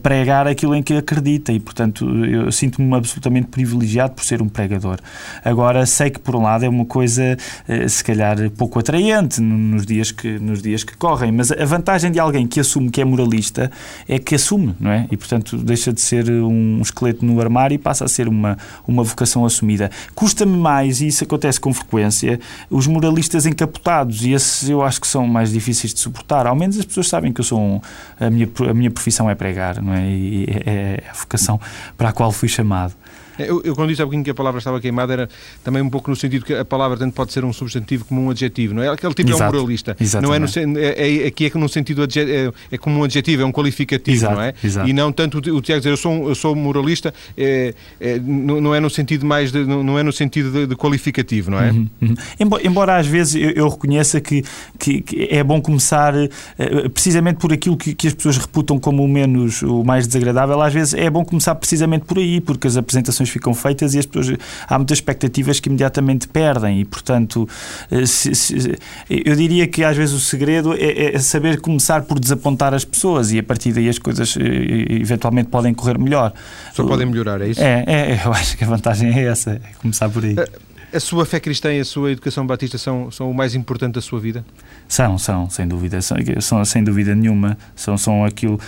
pregar 0.02 0.46
aquilo 0.46 0.74
em 0.74 0.82
que 0.82 0.94
acredita 0.94 1.52
e, 1.52 1.60
portanto, 1.60 2.06
eu 2.24 2.50
sinto-me 2.52 2.94
absolutamente 2.94 3.48
privilegiado 3.48 4.14
por 4.14 4.24
ser 4.24 4.42
um 4.42 4.48
pregador. 4.48 4.98
Agora, 5.44 5.86
sei 5.86 6.10
que, 6.10 6.18
por 6.18 6.36
um 6.36 6.42
lado, 6.42 6.64
é 6.64 6.68
uma 6.68 6.84
coisa, 6.84 7.36
eh, 7.68 7.88
se 7.88 8.02
calhar, 8.02 8.36
pouco 8.56 8.78
atraente 8.78 9.40
nos 9.40 9.86
dias 9.86 10.10
que, 10.10 10.38
nos 10.38 10.62
dias 10.62 10.84
que 10.84 10.96
correm, 10.96 11.32
mas 11.32 11.50
a 11.50 11.64
vantagem 11.64 12.10
de 12.10 12.18
alguém 12.18 12.46
que 12.46 12.60
assume 12.60 12.90
que 12.90 13.00
é 13.00 13.04
moralista 13.04 13.70
é 14.08 14.18
que 14.18 14.34
assume, 14.34 14.74
não 14.80 14.90
é? 14.90 15.06
E, 15.10 15.16
portanto, 15.16 15.56
deixa 15.56 15.92
de 15.92 16.00
ser 16.00 16.30
um 16.30 16.80
esqueleto 16.82 17.24
no 17.24 17.40
armário 17.40 17.74
e 17.74 17.78
passa 17.78 18.04
a 18.04 18.08
ser 18.08 18.28
uma, 18.28 18.58
uma 18.86 19.02
vocação 19.02 19.44
assumida. 19.44 19.90
Custa-me 20.14 20.56
mais, 20.56 21.00
e 21.00 21.08
isso 21.08 21.24
acontece 21.24 21.60
com 21.60 21.72
frequência, 21.72 22.40
os 22.68 22.86
moralistas 22.86 23.46
encapotados, 23.46 24.24
e 24.24 24.32
esses 24.32 24.68
eu 24.68 24.82
acho 24.82 24.89
acho 24.90 25.00
que 25.00 25.06
são 25.06 25.26
mais 25.26 25.50
difíceis 25.52 25.94
de 25.94 26.00
suportar. 26.00 26.46
Ao 26.46 26.54
menos 26.54 26.78
as 26.78 26.84
pessoas 26.84 27.08
sabem 27.08 27.32
que 27.32 27.40
eu 27.40 27.44
sou 27.44 27.58
um, 27.58 27.80
a, 28.18 28.28
minha, 28.28 28.48
a 28.68 28.74
minha 28.74 28.90
profissão 28.90 29.30
é 29.30 29.34
pregar, 29.34 29.80
não 29.80 29.94
é? 29.94 30.06
E 30.06 30.44
é, 30.66 31.02
é 31.04 31.04
a 31.08 31.14
vocação 31.14 31.58
para 31.96 32.10
a 32.10 32.12
qual 32.12 32.30
fui 32.30 32.48
chamado. 32.48 32.92
Eu, 33.38 33.62
eu, 33.64 33.74
quando 33.74 33.88
disse 33.88 34.02
há 34.02 34.04
bocadinho 34.04 34.24
que 34.24 34.30
a 34.30 34.34
palavra 34.34 34.58
estava 34.58 34.80
queimada, 34.80 35.12
era 35.12 35.28
também 35.64 35.82
um 35.82 35.90
pouco 35.90 36.10
no 36.10 36.16
sentido 36.16 36.44
que 36.44 36.54
a 36.54 36.64
palavra 36.64 36.96
tanto 36.96 37.14
pode 37.14 37.32
ser 37.32 37.44
um 37.44 37.52
substantivo 37.52 38.04
como 38.04 38.22
um 38.22 38.30
adjetivo, 38.30 38.74
não 38.74 38.82
é? 38.82 38.88
Aquele 38.88 39.14
tipo 39.14 39.30
Exato. 39.30 39.42
é 39.42 39.48
um 39.48 39.52
moralista. 39.52 39.96
Não 40.22 40.34
é, 40.34 40.38
no, 40.38 40.46
é, 40.78 41.24
é 41.24 41.26
Aqui 41.26 41.46
é 41.46 41.58
no 41.58 41.68
sentido 41.68 42.02
é, 42.02 42.52
é, 42.74 42.78
como 42.78 43.00
um 43.00 43.04
adjetivo, 43.04 43.42
é 43.42 43.44
um 43.44 43.52
qualificativo, 43.52 44.16
Exato. 44.16 44.34
não 44.34 44.42
é? 44.42 44.54
Exato. 44.62 44.88
E 44.88 44.92
não 44.92 45.12
tanto 45.12 45.38
o, 45.38 45.56
o 45.56 45.62
Tiago 45.62 45.80
dizer 45.80 45.90
eu 45.90 45.96
sou, 45.96 46.28
eu 46.28 46.34
sou 46.34 46.54
moralista, 46.54 47.14
é, 47.36 47.74
é, 48.00 48.18
não, 48.18 48.60
não 48.60 48.74
é 48.74 48.80
no 48.80 48.90
sentido 48.90 49.24
mais 49.24 49.52
de, 49.52 49.64
não 49.64 49.98
é 49.98 50.02
no 50.02 50.12
sentido 50.12 50.50
de, 50.50 50.66
de 50.66 50.76
qualificativo, 50.76 51.50
não 51.50 51.60
é? 51.60 51.70
Uhum, 51.70 51.88
uhum. 52.02 52.14
Embora, 52.38 52.66
embora, 52.66 52.96
às 52.96 53.06
vezes 53.06 53.34
eu, 53.34 53.50
eu 53.50 53.68
reconheça 53.68 54.20
que, 54.20 54.42
que, 54.78 55.00
que, 55.00 55.28
é 55.30 55.42
bom 55.42 55.60
começar 55.60 56.14
eh, 56.16 56.88
precisamente 56.92 57.36
por 57.36 57.52
aquilo 57.52 57.76
que, 57.76 57.94
que 57.94 58.06
as 58.08 58.14
pessoas 58.14 58.38
reputam 58.38 58.78
como 58.78 59.04
o 59.04 59.08
menos, 59.08 59.62
o 59.62 59.82
mais 59.84 60.06
desagradável, 60.06 60.60
às 60.60 60.72
vezes 60.72 60.94
é 60.94 61.08
bom 61.08 61.24
começar 61.24 61.54
precisamente 61.54 62.04
por 62.04 62.18
aí, 62.18 62.40
porque 62.40 62.66
as 62.66 62.76
apresentações 62.76 63.29
ficam 63.30 63.54
feitas 63.54 63.94
e 63.94 63.98
as 63.98 64.06
pessoas, 64.06 64.36
há 64.68 64.78
muitas 64.78 64.98
expectativas 64.98 65.60
que 65.60 65.68
imediatamente 65.68 66.28
perdem 66.28 66.80
e, 66.80 66.84
portanto, 66.84 67.48
eh, 67.90 68.06
se, 68.06 68.34
se, 68.34 68.78
eu 69.08 69.34
diria 69.36 69.66
que 69.66 69.84
às 69.84 69.96
vezes 69.96 70.14
o 70.14 70.20
segredo 70.20 70.74
é, 70.74 71.14
é, 71.14 71.18
saber 71.18 71.60
começar 71.60 72.02
por 72.02 72.18
desapontar 72.18 72.74
as 72.74 72.84
pessoas 72.84 73.32
e 73.32 73.38
a 73.38 73.42
partir 73.42 73.72
daí 73.72 73.88
as 73.88 73.98
coisas 73.98 74.36
eh, 74.36 75.00
eventualmente 75.00 75.48
podem 75.48 75.72
correr 75.72 75.98
melhor. 75.98 76.32
Só 76.74 76.84
podem 76.84 77.06
melhorar, 77.06 77.40
é 77.40 77.48
isso? 77.48 77.62
É, 77.62 77.84
é, 77.86 78.20
eu 78.24 78.32
acho 78.32 78.56
que 78.56 78.64
a 78.64 78.66
vantagem 78.66 79.12
é 79.12 79.24
essa, 79.24 79.52
é 79.52 79.60
começar 79.80 80.08
por 80.08 80.24
aí. 80.24 80.36
A 80.92 80.98
sua 80.98 81.24
fé 81.24 81.38
cristã 81.38 81.72
e 81.72 81.78
a 81.78 81.84
sua 81.84 82.10
educação 82.10 82.44
batista 82.44 82.76
são, 82.76 83.12
são 83.12 83.30
o 83.30 83.34
mais 83.34 83.54
importante 83.54 83.94
da 83.94 84.00
sua 84.00 84.18
vida? 84.18 84.44
São, 84.88 85.16
são, 85.18 85.48
sem 85.48 85.66
dúvida, 85.68 86.02
são, 86.02 86.16
são 86.40 86.64
sem 86.64 86.82
dúvida 86.82 87.14
nenhuma. 87.14 87.56
São, 87.76 87.96
são 87.96 88.24
aquilo. 88.24 88.58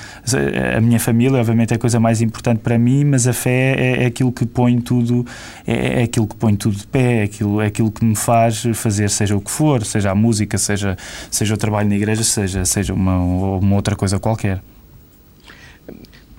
A 0.76 0.80
minha 0.80 1.00
família, 1.00 1.40
obviamente, 1.40 1.72
é 1.72 1.76
a 1.76 1.78
coisa 1.78 1.98
mais 1.98 2.20
importante 2.20 2.60
para 2.60 2.78
mim, 2.78 3.04
mas 3.04 3.26
a 3.26 3.32
fé 3.32 3.74
é, 3.76 4.04
é 4.04 4.06
aquilo 4.06 4.30
que 4.30 4.46
põe 4.46 4.80
tudo, 4.80 5.26
é, 5.66 6.00
é, 6.00 6.02
aquilo 6.04 6.28
que 6.28 6.36
põe 6.36 6.54
tudo 6.54 6.76
de 6.76 6.86
pé, 6.86 7.20
é 7.20 7.22
aquilo, 7.24 7.60
é 7.60 7.66
aquilo 7.66 7.90
que 7.90 8.04
me 8.04 8.14
faz 8.14 8.62
fazer, 8.74 9.10
seja 9.10 9.36
o 9.36 9.40
que 9.40 9.50
for, 9.50 9.84
seja 9.84 10.12
a 10.12 10.14
música, 10.14 10.56
seja, 10.58 10.96
seja 11.28 11.54
o 11.54 11.56
trabalho 11.56 11.88
na 11.88 11.96
igreja, 11.96 12.22
seja, 12.22 12.64
seja 12.64 12.94
uma, 12.94 13.18
uma 13.18 13.74
outra 13.74 13.96
coisa 13.96 14.20
qualquer 14.20 14.62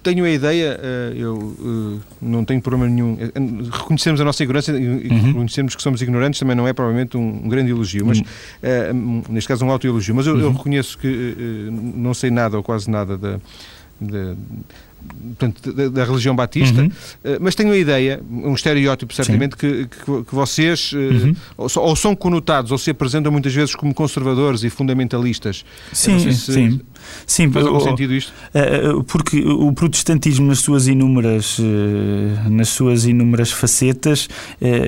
tenho 0.03 0.25
a 0.25 0.29
ideia, 0.29 0.79
eh, 0.83 1.13
eu 1.15 1.55
eh, 1.59 2.01
não 2.21 2.43
tenho 2.43 2.61
problema 2.61 2.93
nenhum. 2.93 3.17
Eh, 3.19 3.31
reconhecermos 3.71 4.19
a 4.19 4.25
nossa 4.25 4.43
ignorância 4.43 4.73
e 4.73 5.07
uhum. 5.07 5.27
reconhecermos 5.27 5.75
que 5.75 5.81
somos 5.81 6.01
ignorantes 6.01 6.39
também 6.39 6.55
não 6.55 6.67
é 6.67 6.73
provavelmente 6.73 7.15
um, 7.15 7.47
grande 7.47 7.71
elogio, 7.71 8.05
mas 8.05 8.19
uhum. 8.19 9.23
neste 9.29 9.47
caso 9.47 9.65
um 9.65 9.71
auto-elogio. 9.71 10.13
Mas 10.13 10.27
eu, 10.27 10.35
uhum. 10.35 10.41
eu, 10.41 10.51
reconheço 10.51 10.97
que 10.97 11.69
não 11.71 12.13
sei 12.13 12.29
nada 12.29 12.57
ou 12.57 12.63
quase 12.63 12.89
nada 12.91 13.17
da. 13.17 13.39
da 13.99 14.35
portanto, 15.37 15.73
da, 15.73 15.89
da, 15.89 16.05
religião 16.05 16.35
batista, 16.35 16.81
uhum. 16.81 16.91
mas 17.39 17.55
tenho 17.55 17.71
a 17.71 17.77
ideia, 17.77 18.21
um 18.29 18.53
estereótipo 18.53 19.13
certamente, 19.13 19.55
que, 19.55 19.87
que, 19.87 20.23
que, 20.23 20.35
vocês 20.35 20.93
uhum. 20.93 21.35
ou, 21.57 21.69
ou, 21.75 21.95
são 21.95 22.15
conotados 22.15 22.71
ou 22.71 22.77
se 22.77 22.91
apresentam 22.91 23.31
muitas 23.31 23.53
vezes 23.53 23.75
como 23.75 23.93
conservadores 23.93 24.63
e 24.63 24.69
fundamentalistas. 24.69 25.65
Sim, 25.91 26.19
se, 26.19 26.53
sim. 26.53 26.81
Sim, 27.25 27.51
Faz 27.51 27.65
algum 27.65 27.79
sentido 27.79 28.13
isto? 28.13 28.33
Eh, 28.53 28.59
eh, 28.59 29.03
porque 29.07 29.41
o 29.41 29.71
protestantismo 29.73 30.47
nas 30.47 30.59
suas 30.59 30.87
inúmeras, 30.87 31.57
eh, 31.59 32.49
nas 32.49 32.69
suas 32.69 33.05
inúmeras 33.05 33.51
facetas, 33.51 34.27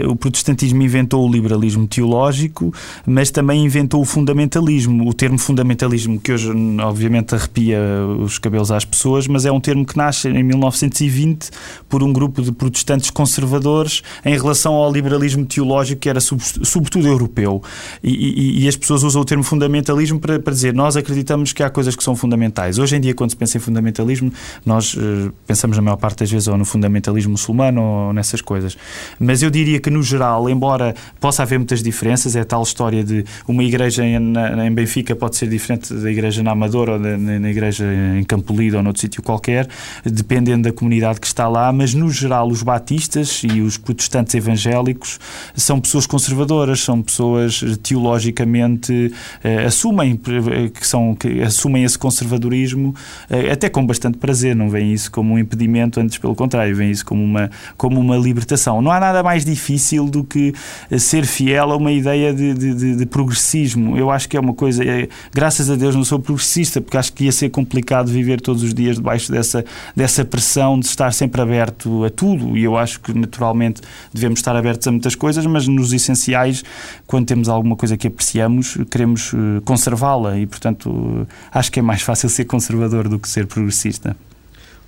o 0.07 0.15
protestantismo 0.15 0.81
inventou 0.81 1.27
o 1.27 1.31
liberalismo 1.31 1.87
teológico, 1.87 2.73
mas 3.05 3.31
também 3.31 3.63
inventou 3.63 4.01
o 4.01 4.05
fundamentalismo. 4.05 5.07
O 5.07 5.13
termo 5.13 5.37
fundamentalismo, 5.37 6.19
que 6.19 6.31
hoje 6.31 6.51
obviamente 6.81 7.35
arrepia 7.35 7.79
os 8.19 8.37
cabelos 8.39 8.71
às 8.71 8.85
pessoas, 8.85 9.27
mas 9.27 9.45
é 9.45 9.51
um 9.51 9.59
termo 9.59 9.85
que 9.85 9.97
nasce 9.97 10.29
em 10.29 10.43
1920 10.43 11.49
por 11.89 12.03
um 12.03 12.11
grupo 12.11 12.41
de 12.41 12.51
protestantes 12.51 13.09
conservadores 13.09 14.01
em 14.23 14.37
relação 14.37 14.73
ao 14.73 14.91
liberalismo 14.91 15.45
teológico 15.45 16.01
que 16.01 16.09
era 16.09 16.19
sobretudo 16.19 17.07
europeu. 17.07 17.61
E, 18.03 18.11
e, 18.11 18.63
e 18.63 18.67
as 18.67 18.75
pessoas 18.75 19.03
usam 19.03 19.21
o 19.21 19.25
termo 19.25 19.43
fundamentalismo 19.43 20.19
para, 20.19 20.39
para, 20.39 20.53
dizer 20.53 20.73
nós 20.73 20.95
acreditamos 20.95 21.53
que 21.53 21.63
há 21.63 21.69
coisas 21.69 21.95
que 21.95 22.03
são 22.05 22.15
fundamentais. 22.15 22.77
Hoje 22.79 22.95
em 22.95 22.99
dia, 22.99 23.13
quando 23.13 23.31
se 23.31 23.35
pensa 23.35 23.57
em 23.57 23.59
fundamentalismo, 23.59 24.31
nós 24.65 24.93
uh, 24.93 25.33
pensamos 25.45 25.75
na 25.75 25.83
maior 25.83 25.97
parte 25.97 26.19
das 26.19 26.31
vezes 26.31 26.47
ou 26.47 26.57
no 26.57 26.65
fundamentalismo 26.65 27.31
muçulmano 27.31 27.81
ou 27.81 28.13
nessas 28.13 28.41
coisas. 28.41 28.77
Mas 29.19 29.41
eu 29.41 29.49
diria 29.49 29.79
que, 29.79 29.89
no 29.89 30.01
geral, 30.01 30.49
embora 30.49 30.95
possa 31.19 31.43
haver 31.43 31.57
muitas 31.57 31.81
diferenças, 31.81 32.35
é 32.35 32.41
a 32.41 32.45
tal 32.45 32.63
história 32.63 33.03
de 33.03 33.25
uma 33.47 33.63
igreja 33.63 34.05
em, 34.05 34.33
Benfica 34.73 35.15
pode 35.15 35.35
ser 35.35 35.47
diferente 35.49 35.93
da 35.93 36.11
igreja 36.11 36.43
na 36.43 36.51
Amadora 36.51 36.93
ou 36.93 36.99
da, 36.99 37.17
na, 37.17 37.49
igreja 37.49 37.85
em 38.17 38.23
Campolido 38.23 38.77
ou 38.77 38.83
noutro 38.83 39.01
sítio 39.01 39.23
qualquer, 39.23 39.67
dependendo 40.03 40.63
da 40.63 40.71
comunidade 40.71 41.19
que 41.19 41.27
está 41.27 41.47
lá, 41.47 41.71
mas 41.71 41.93
no 41.93 42.09
geral 42.09 42.47
os 42.47 42.61
batistas 42.61 43.41
e 43.43 43.61
os 43.61 43.77
protestantes 43.77 44.35
evangélicos 44.35 45.19
são 45.55 45.79
pessoas 45.79 46.05
conservadoras, 46.05 46.81
são 46.81 47.01
pessoas 47.01 47.63
teologicamente 47.81 49.11
eh, 49.43 49.65
assumem 49.65 50.19
eh, 50.27 50.69
que 50.69 50.85
são 50.85 51.15
que 51.15 51.41
assumem 51.41 51.83
esse 51.95 51.99
conservadorismo 51.99 52.93
eh, 53.29 53.51
até 53.51 53.69
com 53.69 53.85
bastante 53.85 54.17
prazer, 54.17 54.55
não 54.55 54.69
veem 54.69 54.93
isso 54.93 55.11
como 55.11 55.33
um 55.33 55.39
impedimento, 55.39 55.99
antes 55.99 56.17
pelo 56.17 56.35
contrário, 56.35 56.75
veem 56.75 56.91
isso 56.91 57.05
como 57.05 57.23
uma 57.23 57.49
como 57.77 57.99
uma 57.99 58.17
libertação. 58.17 58.81
Não 58.81 58.91
há 58.91 58.99
nada 58.99 59.23
mais 59.23 59.43
difícil 59.45 60.05
do 60.05 60.23
que 60.23 60.53
eh, 60.91 60.99
ser 60.99 61.25
fiel 61.25 61.71
a 61.71 61.77
uma 61.77 61.91
ideia 61.91 62.33
de, 62.33 62.53
de, 62.53 62.95
de 62.95 63.05
progressismo. 63.05 63.97
Eu 63.97 64.11
acho 64.11 64.27
que 64.29 64.37
é 64.37 64.39
uma 64.39 64.53
coisa, 64.53 64.83
é, 64.83 65.07
graças 65.33 65.69
a 65.69 65.75
Deus 65.75 65.95
não 65.95 66.03
sou 66.03 66.19
progressista, 66.19 66.81
porque 66.81 66.97
acho 66.97 67.13
que 67.13 67.25
ia 67.25 67.31
ser 67.31 67.49
complicado 67.49 68.07
viver 68.07 68.41
todos 68.41 68.61
os 68.63 68.73
dias 68.73 68.97
debaixo 68.97 69.31
dessa, 69.31 69.63
dessa 69.95 70.25
pressão 70.25 70.79
de 70.79 70.85
estar 70.85 71.11
sempre 71.13 71.41
aberto 71.41 72.03
a 72.03 72.09
tudo. 72.09 72.57
E 72.57 72.63
eu 72.63 72.77
acho 72.77 72.99
que 72.99 73.13
naturalmente 73.17 73.81
devemos 74.13 74.39
estar 74.39 74.55
abertos 74.55 74.87
a 74.87 74.91
muitas 74.91 75.15
coisas, 75.15 75.45
mas 75.45 75.67
nos 75.67 75.93
essenciais, 75.93 76.63
quando 77.07 77.25
temos 77.25 77.47
alguma 77.47 77.75
coisa 77.75 77.95
que 77.97 78.07
apreciamos, 78.07 78.77
queremos 78.89 79.33
conservá-la 79.63 80.37
e, 80.37 80.45
portanto, 80.45 81.27
acho 81.51 81.71
que 81.71 81.79
é 81.79 81.83
mais 81.85 82.01
fácil 82.01 82.27
ser 82.27 82.45
conservador 82.45 83.07
do 83.07 83.19
que 83.19 83.29
ser 83.29 83.47
progressista. 83.47 84.17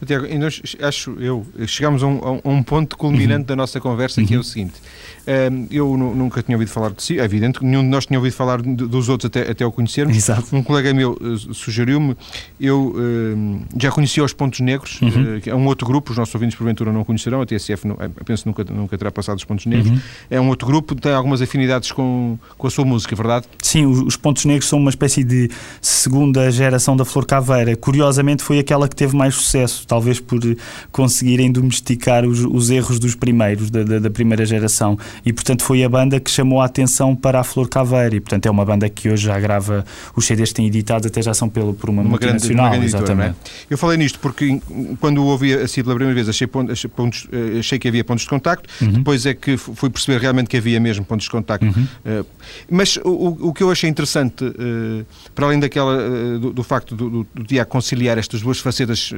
Tiago, 0.05 0.27
nós, 0.37 0.61
acho 0.81 1.17
eu, 1.19 1.45
chegamos 1.65 2.03
a 2.03 2.07
um, 2.07 2.41
a 2.43 2.49
um 2.49 2.63
ponto 2.63 2.97
culminante 2.97 3.41
uhum. 3.41 3.45
da 3.45 3.55
nossa 3.55 3.79
conversa 3.79 4.21
uhum. 4.21 4.27
que 4.27 4.33
é 4.33 4.37
o 4.37 4.39
uhum. 4.39 4.43
seguinte: 4.43 4.75
eu 5.69 5.97
nunca 5.97 6.41
tinha 6.41 6.55
ouvido 6.55 6.69
falar 6.69 6.91
de 6.91 7.03
si, 7.03 7.19
é 7.19 7.23
evidente 7.23 7.59
que 7.59 7.65
nenhum 7.65 7.81
de 7.81 7.89
nós 7.89 8.05
tinha 8.05 8.17
ouvido 8.17 8.33
falar 8.33 8.61
dos 8.61 9.09
outros 9.09 9.27
até, 9.27 9.51
até 9.51 9.65
o 9.65 9.71
conhecermos. 9.71 10.15
Exato. 10.15 10.55
Um 10.55 10.63
colega 10.63 10.93
meu 10.93 11.17
eh, 11.21 11.53
sugeriu-me, 11.53 12.15
eu 12.59 12.95
já 13.79 13.91
conhecia 13.91 14.23
os 14.23 14.33
Pontos 14.33 14.59
Negros, 14.61 15.01
uhum. 15.01 15.39
que 15.41 15.49
é 15.49 15.55
um 15.55 15.65
outro 15.65 15.85
grupo, 15.85 16.11
os 16.11 16.17
nossos 16.17 16.33
ouvintes 16.33 16.55
porventura 16.55 16.91
não 16.93 17.03
conhecerão, 17.03 17.41
a 17.41 17.45
TSF 17.45 17.87
não, 17.87 17.97
eh, 17.99 18.09
penso 18.25 18.47
nunca, 18.47 18.63
nunca 18.63 18.97
terá 18.97 19.11
passado 19.11 19.37
os 19.37 19.43
Pontos 19.43 19.65
Negros. 19.65 19.89
Uhum. 19.89 19.99
É 20.29 20.39
um 20.39 20.47
outro 20.47 20.67
grupo, 20.67 20.95
tem 20.95 21.11
algumas 21.11 21.41
afinidades 21.41 21.91
com, 21.91 22.37
com 22.57 22.67
a 22.67 22.69
sua 22.69 22.85
música, 22.85 23.13
é 23.13 23.17
verdade? 23.17 23.47
Sim, 23.61 23.85
os 23.85 24.15
Pontos 24.15 24.45
Negros 24.45 24.69
são 24.69 24.79
uma 24.79 24.89
espécie 24.89 25.23
de 25.23 25.49
segunda 25.81 26.49
geração 26.51 26.95
da 26.95 27.03
Flor 27.03 27.25
Caveira. 27.25 27.75
Curiosamente 27.75 28.43
foi 28.43 28.59
aquela 28.59 28.87
que 28.87 28.95
teve 28.95 29.15
mais 29.15 29.35
sucesso, 29.35 29.85
talvez 29.87 30.19
por 30.19 30.39
conseguirem 30.91 31.51
domesticar 31.51 32.25
os, 32.25 32.43
os 32.43 32.69
erros 32.69 32.99
dos 32.99 33.15
primeiros, 33.15 33.69
da, 33.69 33.83
da, 33.83 33.99
da 33.99 34.09
primeira 34.09 34.45
geração 34.45 34.97
e 35.25 35.33
portanto 35.33 35.63
foi 35.63 35.83
a 35.83 35.89
banda 35.89 36.19
que 36.19 36.29
chamou 36.29 36.61
a 36.61 36.65
atenção 36.65 37.15
para 37.15 37.39
a 37.39 37.43
Flor 37.43 37.67
Caveira 37.69 38.15
e 38.15 38.19
portanto 38.19 38.45
é 38.45 38.51
uma 38.51 38.65
banda 38.65 38.89
que 38.89 39.09
hoje 39.09 39.25
já 39.25 39.39
grava 39.39 39.85
os 40.15 40.25
CDs 40.25 40.49
que 40.49 40.55
têm 40.55 40.67
editados 40.67 41.07
até 41.07 41.21
já 41.21 41.33
são 41.33 41.49
pelo, 41.49 41.73
por 41.73 41.89
uma, 41.89 42.01
uma 42.01 42.11
multinacional 42.11 42.69
grande, 42.71 42.93
uma 42.93 42.99
grande 43.01 43.05
exatamente. 43.05 43.35
É? 43.69 43.73
Eu 43.73 43.77
falei 43.77 43.97
nisto 43.97 44.19
porque 44.19 44.59
quando 44.99 45.23
ouvi 45.25 45.53
assim 45.53 45.81
pela 45.81 45.95
primeira 45.95 46.15
vez 46.15 46.29
achei, 46.29 46.47
pontos, 46.47 47.27
eh, 47.31 47.59
achei 47.59 47.79
que 47.79 47.87
havia 47.87 48.03
pontos 48.03 48.23
de 48.23 48.29
contacto 48.29 48.69
uhum. 48.81 48.93
depois 48.93 49.25
é 49.25 49.33
que 49.33 49.57
fui 49.57 49.89
perceber 49.89 50.19
realmente 50.19 50.47
que 50.47 50.57
havia 50.57 50.79
mesmo 50.79 51.05
pontos 51.05 51.25
de 51.25 51.31
contacto 51.31 51.65
uhum. 51.65 51.87
uh, 52.21 52.25
mas 52.69 52.97
o, 53.03 53.49
o 53.49 53.53
que 53.53 53.63
eu 53.63 53.71
achei 53.71 53.89
interessante 53.89 54.43
uh, 54.43 55.05
para 55.33 55.45
além 55.45 55.59
daquela 55.59 55.97
uh, 55.97 56.39
do, 56.39 56.53
do, 56.53 56.63
facto 56.63 56.95
do, 56.95 57.09
do, 57.09 57.27
do 57.33 57.43
dia 57.43 57.65
conciliar 57.65 58.17
estas 58.17 58.41
duas 58.41 58.59
facetas 58.59 59.13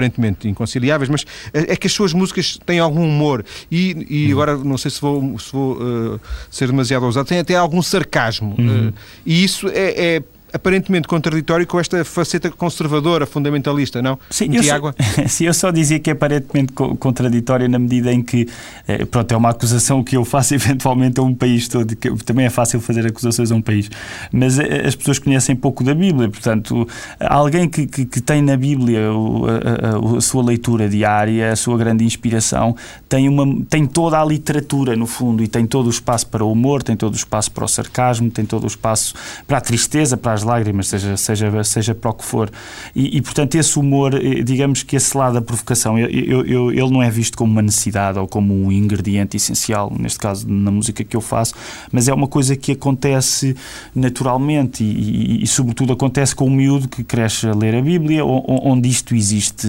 aparentemente 0.00 0.48
inconciliáveis 0.48 1.08
mas 1.10 1.24
é, 1.52 1.72
é 1.72 1.76
que 1.76 1.86
as 1.86 1.92
suas 1.92 2.12
músicas 2.12 2.58
têm 2.64 2.78
algum 2.78 3.04
humor 3.04 3.44
e, 3.70 4.06
e 4.08 4.26
uhum. 4.26 4.32
agora 4.32 4.56
não 4.56 4.78
sei 4.78 4.90
se 4.90 5.00
vou 5.00 5.38
se 5.38 5.52
vou 5.52 5.74
uh, 5.74 6.20
ser 6.50 6.66
demasiado 6.68 7.04
ousado, 7.04 7.28
tem 7.28 7.38
até 7.38 7.54
algum 7.54 7.82
sarcasmo. 7.82 8.54
Uhum. 8.58 8.88
Uh, 8.88 8.94
e 9.26 9.44
isso 9.44 9.68
é, 9.68 10.16
é 10.16 10.22
aparentemente 10.52 11.08
contraditório 11.08 11.66
com 11.66 11.78
esta 11.78 12.04
faceta 12.04 12.50
conservadora, 12.50 13.26
fundamentalista, 13.26 14.02
não? 14.02 14.18
Sim, 14.30 14.50
eu 14.54 14.62
só, 14.62 14.94
sim, 15.28 15.44
eu 15.44 15.54
só 15.54 15.70
dizia 15.70 15.98
que 15.98 16.10
é 16.10 16.12
aparentemente 16.12 16.72
contraditório 16.72 17.68
na 17.68 17.78
medida 17.78 18.12
em 18.12 18.22
que, 18.22 18.48
eh, 18.86 19.04
pronto, 19.04 19.32
é 19.32 19.36
uma 19.36 19.50
acusação 19.50 20.02
que 20.02 20.16
eu 20.16 20.24
faço 20.24 20.54
eventualmente 20.54 21.20
a 21.20 21.22
um 21.22 21.34
país 21.34 21.68
todo, 21.68 21.94
que 21.94 22.10
também 22.24 22.46
é 22.46 22.50
fácil 22.50 22.80
fazer 22.80 23.06
acusações 23.06 23.50
a 23.50 23.54
um 23.54 23.62
país, 23.62 23.90
mas 24.32 24.58
eh, 24.58 24.86
as 24.86 24.94
pessoas 24.94 25.18
conhecem 25.18 25.54
pouco 25.54 25.84
da 25.84 25.94
Bíblia, 25.94 26.28
portanto, 26.28 26.86
alguém 27.18 27.68
que, 27.68 27.86
que, 27.86 28.04
que 28.04 28.20
tem 28.20 28.42
na 28.42 28.56
Bíblia 28.56 29.00
a, 29.08 30.14
a, 30.14 30.16
a, 30.18 30.20
sua 30.20 30.42
leitura 30.42 30.88
diária, 30.88 31.52
a 31.52 31.56
sua 31.56 31.76
grande 31.76 32.04
inspiração, 32.04 32.74
tem, 33.08 33.28
uma, 33.28 33.46
tem 33.68 33.86
toda 33.86 34.20
a 34.20 34.24
literatura, 34.24 34.96
no 34.96 35.06
fundo, 35.06 35.42
e 35.42 35.48
tem 35.48 35.66
todo 35.66 35.86
o 35.86 35.90
espaço 35.90 36.26
para 36.26 36.44
o 36.44 36.52
humor, 36.52 36.82
tem 36.82 36.96
todo 36.96 37.14
o 37.14 37.16
espaço 37.16 37.50
para 37.50 37.64
o 37.64 37.68
sarcasmo, 37.68 38.30
tem 38.30 38.44
todo 38.44 38.64
o 38.64 38.66
espaço 38.66 39.14
para 39.46 39.58
a 39.58 39.60
tristeza, 39.60 40.16
para 40.16 40.32
as 40.32 40.39
às 40.40 40.42
lágrimas, 40.42 40.88
seja, 40.88 41.16
seja, 41.16 41.64
seja 41.64 41.94
para 41.94 42.10
o 42.10 42.14
que 42.14 42.24
for. 42.24 42.50
E, 42.94 43.18
e, 43.18 43.22
portanto, 43.22 43.54
esse 43.54 43.78
humor, 43.78 44.14
eh, 44.14 44.42
digamos 44.42 44.82
que 44.82 44.96
esse 44.96 45.16
lado 45.16 45.34
da 45.34 45.42
provocação, 45.42 45.98
eu, 45.98 46.44
eu, 46.44 46.72
ele 46.72 46.90
não 46.90 47.02
é 47.02 47.10
visto 47.10 47.36
como 47.36 47.52
uma 47.52 47.62
necessidade 47.62 48.18
ou 48.18 48.26
como 48.26 48.54
um 48.54 48.72
ingrediente 48.72 49.36
essencial, 49.36 49.92
neste 49.98 50.18
caso 50.18 50.48
na 50.48 50.70
música 50.70 51.04
que 51.04 51.16
eu 51.16 51.20
faço, 51.20 51.54
mas 51.92 52.08
é 52.08 52.14
uma 52.14 52.26
coisa 52.26 52.56
que 52.56 52.72
acontece 52.72 53.54
naturalmente 53.94 54.82
e, 54.82 55.40
e, 55.40 55.42
e 55.42 55.46
sobretudo, 55.46 55.92
acontece 55.92 56.34
com 56.34 56.46
o 56.46 56.50
miúdo 56.50 56.88
que 56.88 57.04
cresce 57.04 57.46
a 57.46 57.54
ler 57.54 57.74
a 57.74 57.82
Bíblia, 57.82 58.24
onde 58.24 58.88
isto 58.88 59.14
existe 59.14 59.68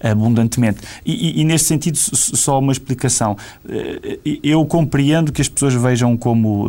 abundantemente. 0.00 0.80
E, 1.04 1.40
e, 1.40 1.44
neste 1.44 1.68
sentido, 1.68 1.96
só 1.96 2.58
uma 2.58 2.72
explicação. 2.72 3.36
Eh, 3.68 4.18
eu 4.42 4.64
compreendo 4.66 5.30
que 5.30 5.40
as 5.40 5.48
pessoas 5.48 5.74
vejam 5.74 6.16
como 6.16 6.68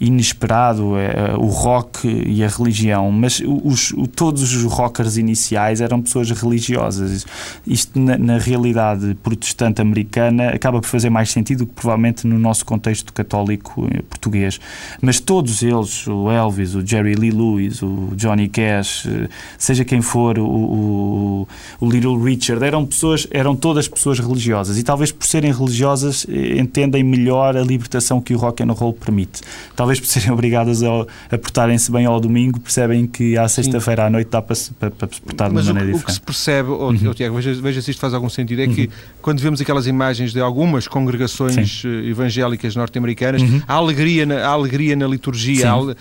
inesperado 0.00 0.94
uh, 0.94 1.38
o 1.38 1.46
rock 1.46 2.06
e 2.24 2.44
a 2.44 2.48
religião, 2.48 3.10
mas 3.10 3.42
os, 3.44 3.94
todos 4.14 4.54
os 4.54 4.64
rockers 4.64 5.16
iniciais 5.16 5.80
eram 5.80 6.00
pessoas 6.00 6.30
religiosas. 6.30 7.26
Isto, 7.66 7.98
na, 7.98 8.16
na, 8.16 8.38
realidade 8.38 9.16
protestante 9.22 9.80
americana, 9.80 10.50
acaba 10.50 10.80
por 10.80 10.86
fazer 10.86 11.10
mais 11.10 11.30
sentido 11.30 11.56
do 11.56 11.66
que 11.66 11.72
provavelmente 11.72 12.26
no 12.26 12.38
nosso 12.38 12.64
contexto 12.64 13.12
católico 13.12 13.88
eh, 13.90 14.02
português. 14.02 14.60
Mas 15.00 15.18
todos 15.20 15.62
eles, 15.62 16.06
o 16.06 16.30
Elvis, 16.30 16.74
o 16.74 16.86
Jerry 16.86 17.14
Lee 17.14 17.30
Lewis, 17.30 17.82
o 17.82 18.10
Johnny 18.14 18.48
Cash, 18.48 19.06
eh, 19.06 19.28
seja 19.58 19.84
quem 19.84 20.02
for, 20.02 20.38
o, 20.38 20.46
o, 20.46 21.48
o 21.80 21.90
Little 21.90 22.22
Richard, 22.22 22.64
eram 22.64 22.84
pessoas, 22.84 23.26
eram 23.30 23.56
todas 23.56 23.88
pessoas 23.88 24.18
religiosas 24.18 24.78
e 24.78 24.82
talvez 24.82 25.10
por 25.10 25.26
serem 25.26 25.52
religiosas 25.52 26.26
eh, 26.28 26.58
entendem 26.58 27.02
melhor 27.02 27.56
a 27.56 27.62
libertação 27.62 28.20
que 28.20 28.34
o 28.34 28.38
rock 28.38 28.62
and 28.62 28.72
roll 28.72 28.92
permite. 28.92 29.40
Talvez 29.74 29.98
por 29.98 30.06
serem 30.06 30.30
obrigadas 30.32 30.82
a, 30.82 30.88
a 31.30 31.38
portarem-se 31.38 31.90
bem 31.90 32.05
ao 32.06 32.20
domingo, 32.20 32.60
percebem 32.60 33.06
que 33.06 33.36
à 33.36 33.48
sexta-feira 33.48 34.06
à 34.06 34.10
noite 34.10 34.28
dá 34.30 34.40
para, 34.40 34.54
se, 34.54 34.72
para, 34.72 34.90
para 34.90 35.08
se 35.12 35.20
portar 35.20 35.52
Mas 35.52 35.64
de 35.64 35.72
maneira 35.72 35.90
o, 35.90 35.92
diferente. 35.94 36.02
o 36.02 36.06
que 36.06 36.12
se 36.12 36.20
percebe, 36.20 36.70
oh, 36.70 36.90
uhum. 36.90 37.10
oh, 37.10 37.14
Tiago, 37.14 37.36
veja, 37.36 37.54
veja, 37.54 37.82
se 37.82 37.90
isto 37.90 38.00
faz 38.00 38.14
algum 38.14 38.28
sentido, 38.28 38.62
é 38.62 38.66
que 38.66 38.82
uhum. 38.82 38.88
quando 39.22 39.40
vemos 39.40 39.60
aquelas 39.60 39.86
imagens 39.86 40.32
de 40.32 40.40
algumas 40.40 40.88
congregações 40.88 41.80
Sim. 41.82 41.88
Eh, 41.88 42.10
evangélicas 42.10 42.74
norte-americanas, 42.76 43.42
uhum. 43.42 43.62
há, 43.66 43.74
alegria 43.74 44.24
na, 44.26 44.46
há 44.46 44.48
alegria 44.48 44.96
na 44.96 45.06
liturgia, 45.06 45.70
há, 45.70 45.78
uh, 45.78 45.94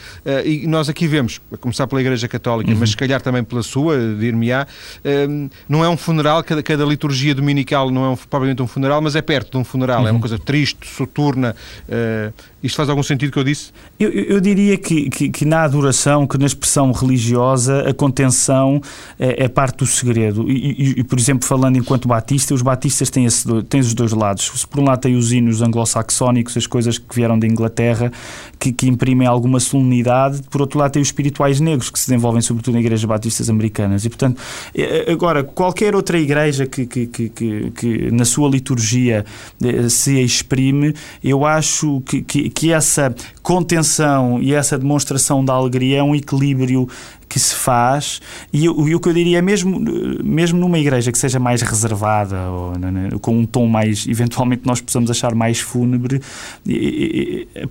e 0.45 0.67
nós 0.67 0.89
aqui 0.89 1.07
vemos, 1.07 1.41
a 1.51 1.57
começar 1.57 1.87
pela 1.87 2.01
Igreja 2.01 2.27
Católica, 2.27 2.73
mas 2.77 2.91
se 2.91 2.97
calhar 2.97 3.21
também 3.21 3.43
pela 3.43 3.63
sua, 3.63 3.97
dir-me-á, 4.19 4.65
uh, 4.65 5.49
não 5.67 5.83
é 5.83 5.89
um 5.89 5.97
funeral, 5.97 6.43
cada, 6.43 6.61
cada 6.63 6.85
liturgia 6.85 7.33
dominical 7.33 7.89
não 7.91 8.05
é 8.05 8.09
um, 8.09 8.15
propriamente 8.15 8.61
um 8.61 8.67
funeral, 8.67 9.01
mas 9.01 9.15
é 9.15 9.21
perto 9.21 9.51
de 9.51 9.57
um 9.57 9.63
funeral, 9.63 10.07
é 10.07 10.11
uma 10.11 10.19
coisa 10.19 10.37
triste, 10.37 10.87
soturna. 10.87 11.55
Uh, 11.87 12.54
isto 12.65 12.75
faz 12.75 12.89
algum 12.89 13.03
sentido 13.03 13.31
que 13.31 13.37
eu 13.37 13.43
disse? 13.43 13.71
Eu, 13.99 14.09
eu 14.09 14.41
diria 14.41 14.77
que, 14.77 15.09
que, 15.09 15.29
que 15.29 15.45
na 15.45 15.63
adoração, 15.63 16.25
que 16.25 16.37
na 16.37 16.45
expressão 16.45 16.91
religiosa, 16.91 17.87
a 17.87 17.93
contenção 17.93 18.81
é, 19.19 19.45
é 19.45 19.47
parte 19.47 19.77
do 19.77 19.85
segredo. 19.85 20.49
E, 20.49 20.71
e, 20.71 20.99
e, 20.99 21.03
por 21.03 21.19
exemplo, 21.19 21.47
falando 21.47 21.77
enquanto 21.77 22.07
batista, 22.07 22.53
os 22.53 22.61
batistas 22.61 23.09
têm, 23.09 23.25
esse, 23.25 23.45
têm 23.63 23.79
os 23.79 23.93
dois 23.93 24.11
lados. 24.11 24.65
Por 24.65 24.79
um 24.79 24.85
lado 24.85 24.99
têm 24.99 25.15
os 25.15 25.31
hinos 25.31 25.61
anglo-saxónicos, 25.61 26.57
as 26.57 26.67
coisas 26.67 26.97
que 26.97 27.15
vieram 27.15 27.37
da 27.37 27.47
Inglaterra, 27.47 28.11
que, 28.59 28.71
que, 28.71 28.87
imprimem 28.87 29.27
alguma 29.27 29.59
solenidade, 29.59 30.41
por 30.49 30.61
outro 30.61 30.79
lado 30.79 30.91
têm 30.91 31.01
os 31.01 31.07
espirituais 31.07 31.59
negros, 31.59 31.89
que 31.89 31.99
se 31.99 32.07
desenvolvem 32.07 32.41
sobretudo 32.41 32.77
em 32.77 32.79
igrejas 32.79 33.05
batistas 33.05 33.49
americanas. 33.49 34.05
E, 34.05 34.09
portanto, 34.09 34.41
é, 34.73 35.11
agora, 35.11 35.43
qualquer 35.43 35.95
outra 35.95 36.19
igreja 36.19 36.65
que, 36.65 36.85
que, 36.85 37.07
que, 37.07 37.29
que 37.71 38.11
na 38.11 38.25
sua 38.25 38.49
liturgia 38.49 39.25
eh, 39.63 39.89
se 39.89 40.19
exprime, 40.19 40.93
eu 41.23 41.45
acho 41.45 42.01
que, 42.01 42.21
que, 42.21 42.49
que 42.55 42.71
essa 42.71 43.13
contenção 43.43 44.41
e 44.41 44.53
essa 44.53 44.77
demonstração 44.77 45.43
da 45.43 45.53
alegria 45.53 45.99
é 45.99 46.03
um 46.03 46.15
equilíbrio 46.15 46.87
que 47.27 47.39
se 47.39 47.55
faz, 47.55 48.21
e, 48.53 48.63
e 48.65 48.69
o 48.69 48.99
que 48.99 49.09
eu 49.09 49.13
diria 49.13 49.39
é 49.39 49.41
mesmo, 49.41 49.79
mesmo 50.23 50.59
numa 50.59 50.77
igreja 50.79 51.11
que 51.11 51.17
seja 51.17 51.39
mais 51.39 51.61
reservada, 51.61 52.49
ou 52.49 52.77
né, 52.77 52.91
né, 52.91 53.09
com 53.21 53.37
um 53.37 53.45
tom 53.45 53.67
mais, 53.67 54.05
eventualmente 54.07 54.61
nós 54.65 54.79
possamos 54.81 55.09
achar 55.11 55.33
mais 55.35 55.59
fúnebre, 55.59 56.21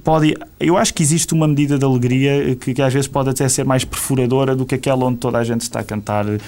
pode, 0.02 0.34
eu 0.60 0.76
acho 0.76 0.92
que 0.94 1.02
existe 1.02 1.32
uma 1.34 1.46
medida 1.48 1.78
de 1.78 1.84
alegria 1.84 2.54
que, 2.56 2.74
que 2.74 2.82
às 2.82 2.92
vezes 2.92 3.08
pode 3.08 3.30
até 3.30 3.48
ser 3.48 3.64
mais 3.64 3.84
perfuradora 3.84 4.54
do 4.56 4.64
que 4.66 4.74
aquela 4.74 5.04
onde 5.06 5.18
toda 5.18 5.38
a 5.38 5.44
gente 5.44 5.62
está 5.62 5.80
a 5.80 5.84
cantar 5.84 6.26
em- 6.28 6.38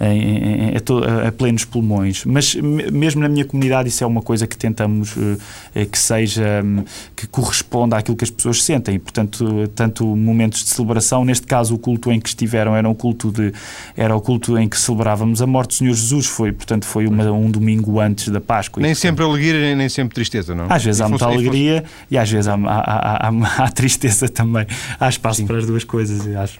em- 0.00 0.70
a, 0.76 1.28
a- 1.28 1.32
plenos 1.32 1.64
pulmões. 1.64 2.24
Mas 2.24 2.54
me- 2.54 2.90
mesmo 2.90 3.20
na 3.20 3.28
minha 3.28 3.44
comunidade 3.44 3.88
isso 3.88 4.02
é 4.04 4.06
uma 4.06 4.22
coisa 4.22 4.46
que 4.46 4.56
tentamos 4.56 5.14
eh, 5.16 5.36
eh, 5.74 5.84
que 5.86 5.98
seja, 5.98 6.62
hum, 6.64 6.84
que 7.16 7.26
corresponda 7.26 7.96
àquilo 7.96 8.16
que 8.16 8.24
as 8.24 8.30
pessoas 8.30 8.62
sentem. 8.62 8.98
Portanto, 8.98 9.68
tanto 9.74 10.04
momentos 10.16 10.62
de 10.64 10.70
celebração, 10.70 11.24
neste 11.24 11.46
caso 11.46 11.74
o 11.74 11.78
culto 11.78 12.10
em 12.12 12.20
que 12.20 12.28
estiveram 12.52 12.76
era 12.76 12.88
um 12.88 12.94
culto 12.94 13.32
de, 13.32 13.52
era 13.96 14.14
o 14.14 14.20
culto 14.20 14.58
em 14.58 14.68
que 14.68 14.78
celebrávamos 14.78 15.40
a 15.40 15.46
morte 15.46 15.70
do 15.70 15.74
Senhor 15.74 15.94
Jesus, 15.94 16.26
foi, 16.26 16.52
portanto, 16.52 16.84
foi 16.84 17.06
uma- 17.06 17.30
um 17.32 17.50
domingo 17.50 17.98
antes 17.98 18.28
da 18.28 18.40
Páscoa. 18.40 18.80
E, 18.80 18.82
Nem 18.82 18.92
portanto, 18.92 19.02
sempre 19.02 19.24
alegria, 19.24 19.60
nem, 19.60 19.74
nem 19.76 19.88
sempre 19.88 20.14
tristeza, 20.14 20.54
não? 20.54 20.66
às 20.68 20.84
vezes 20.84 21.00
E 21.00 21.02
há 21.02 21.08
muita 21.08 21.24
e 21.24 21.28
fosse- 21.28 21.38
alegria 21.40 21.84
e 22.10 22.18
às 22.18 22.30
vezes 22.30 22.46
há, 22.48 22.54
há- 22.54 22.58
há- 22.58 23.28
há- 23.28 23.64
há 23.64 23.70
tristeza 23.70 24.28
também. 24.28 24.66
Há 25.00 25.08
espaço 25.08 25.44
para 25.46 25.58
as 25.58 25.66
duas 25.66 25.84
coisas, 25.84 26.26
eu 26.26 26.38
acho. 26.38 26.58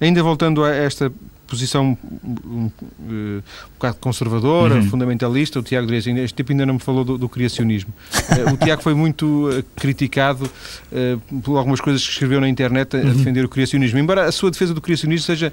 Ainda 0.00 0.22
voltando 0.22 0.62
a 0.64 0.70
esta 0.74 1.10
posição 1.46 1.96
um, 2.24 2.38
um, 2.44 2.70
um 3.08 3.42
bocado 3.74 3.96
conservadora, 4.00 4.74
Uhum. 4.76 4.82
fundamentalista, 4.90 5.58
o 5.58 5.62
Tiago 5.62 5.86
Dias, 5.86 6.06
este 6.06 6.34
tipo 6.34 6.52
ainda 6.52 6.66
não 6.66 6.74
me 6.74 6.80
falou 6.80 7.04
do, 7.04 7.16
do 7.18 7.28
criacionismo. 7.28 7.92
Eh, 8.30 8.52
o 8.52 8.56
Tiago 8.56 8.82
foi 8.82 8.94
muito 8.94 9.48
eh, 9.52 9.64
criticado 9.76 10.48
eh, 10.92 11.16
por 11.42 11.56
algumas 11.56 11.80
coisas 11.80 12.04
que 12.04 12.10
escreveu 12.12 12.40
na 12.40 12.48
internet 12.48 12.96
a, 12.96 13.00
Uhum. 13.00 13.12
defender 13.14 13.44
o 13.44 13.48
criacionismo, 13.48 13.98
embora 13.98 14.24
a 14.24 14.32
sua 14.32 14.50
defesa 14.50 14.74
do 14.74 14.80
criacionismo 14.80 15.24
seja 15.26 15.52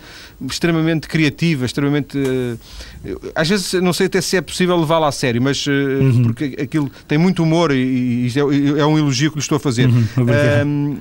extremamente 0.50 1.08
criativa, 1.08 1.66
extremamente. 1.66 2.18
eh, 2.18 3.16
às 3.36 3.48
vezes 3.50 3.74
não 3.74 3.94
sei 3.94 4.08
até 4.08 4.20
se 4.22 4.36
é 4.38 4.42
possível 4.42 4.78
levá-la 4.80 5.08
a 5.08 5.12
sério, 5.12 5.42
mas 5.42 5.66
eh, 5.68 5.72
Uhum. 5.72 6.24
porque 6.24 6.56
aquilo 6.62 6.92
tem 7.08 7.18
muito 7.18 7.44
humor 7.44 7.72
e, 7.72 8.28
e 8.28 8.34
é, 8.36 8.80
é 8.82 8.86
um 8.86 8.98
elogio 8.98 9.30
que 9.32 9.38
lhe 9.38 9.42
estou 9.42 9.56
a 9.58 9.60
fazer. 9.60 9.88
Uhum, 9.88 10.98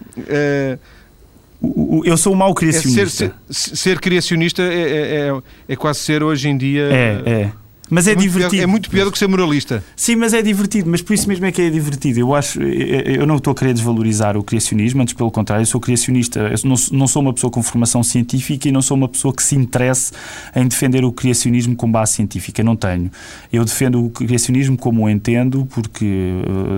Eu 2.05 2.17
sou 2.17 2.33
um 2.33 2.37
mau 2.37 2.51
é 2.51 2.53
ser, 2.53 2.59
criacionista. 2.61 3.35
ser, 3.49 3.77
ser 3.77 4.01
criacionista 4.01 4.63
é, 4.63 4.67
é, 4.67 5.29
é- 5.29 5.43
é 5.69 5.77
quase 5.77 6.01
ser 6.01 6.23
hoje 6.23 6.49
em 6.49 6.57
dia. 6.57 6.89
É, 6.91 7.23
é. 7.31 7.53
Mas 7.95 8.09
é, 8.09 8.15
muito 8.15 8.23
divertido. 8.23 8.51
pior, 8.53 8.63
é 8.63 8.67
muito 8.67 8.91
pior 8.91 9.05
do 9.05 9.13
que 9.13 9.19
ser 9.19 9.27
moralista. 9.29 9.85
Sim, 9.95 10.17
mas 10.17 10.33
é 10.33 10.41
divertido, 10.41 10.89
mas 10.91 11.03
por 11.03 11.13
isso 11.13 11.29
mesmo 11.29 11.45
é 11.45 11.53
que 11.53 11.61
é 11.61 11.69
divertido. 11.71 12.19
Eu 12.19 12.35
acho, 12.35 12.61
eu 12.63 13.27
não 13.27 13.37
estou 13.37 13.53
a 13.53 13.55
querer 13.55 13.75
desvalorizar 13.75 14.37
o 14.37 14.43
criacionismo, 14.43 15.03
antes 15.03 15.13
pelo 15.15 15.31
contrário, 15.31 15.63
eu 15.63 15.67
sou 15.67 15.81
criacionista. 15.81 16.41
Eu 16.41 16.59
não, 16.69 16.77
não 16.93 17.07
sou 17.07 17.21
uma 17.21 17.33
pessoa 17.35 17.51
com 17.51 17.63
formação 17.63 18.03
científica 18.03 18.69
e 18.69 18.73
não 18.73 18.81
sou 18.81 18.97
uma 18.97 19.09
pessoa 19.09 19.35
que 19.35 19.43
se 19.43 19.55
interesse 19.55 20.11
em 20.57 20.67
defender 20.67 21.05
o 21.05 21.13
criacionismo 21.13 21.77
com 21.77 21.91
base 21.93 22.13
científica. 22.15 22.63
Não 22.65 22.75
tenho. 22.77 23.11
Eu 23.53 23.65
defendo 23.65 24.05
o 24.07 24.11
criacionismo 24.11 24.77
como 24.77 25.05
o 25.05 25.11
entendo, 25.11 25.67
porque. 25.67 26.07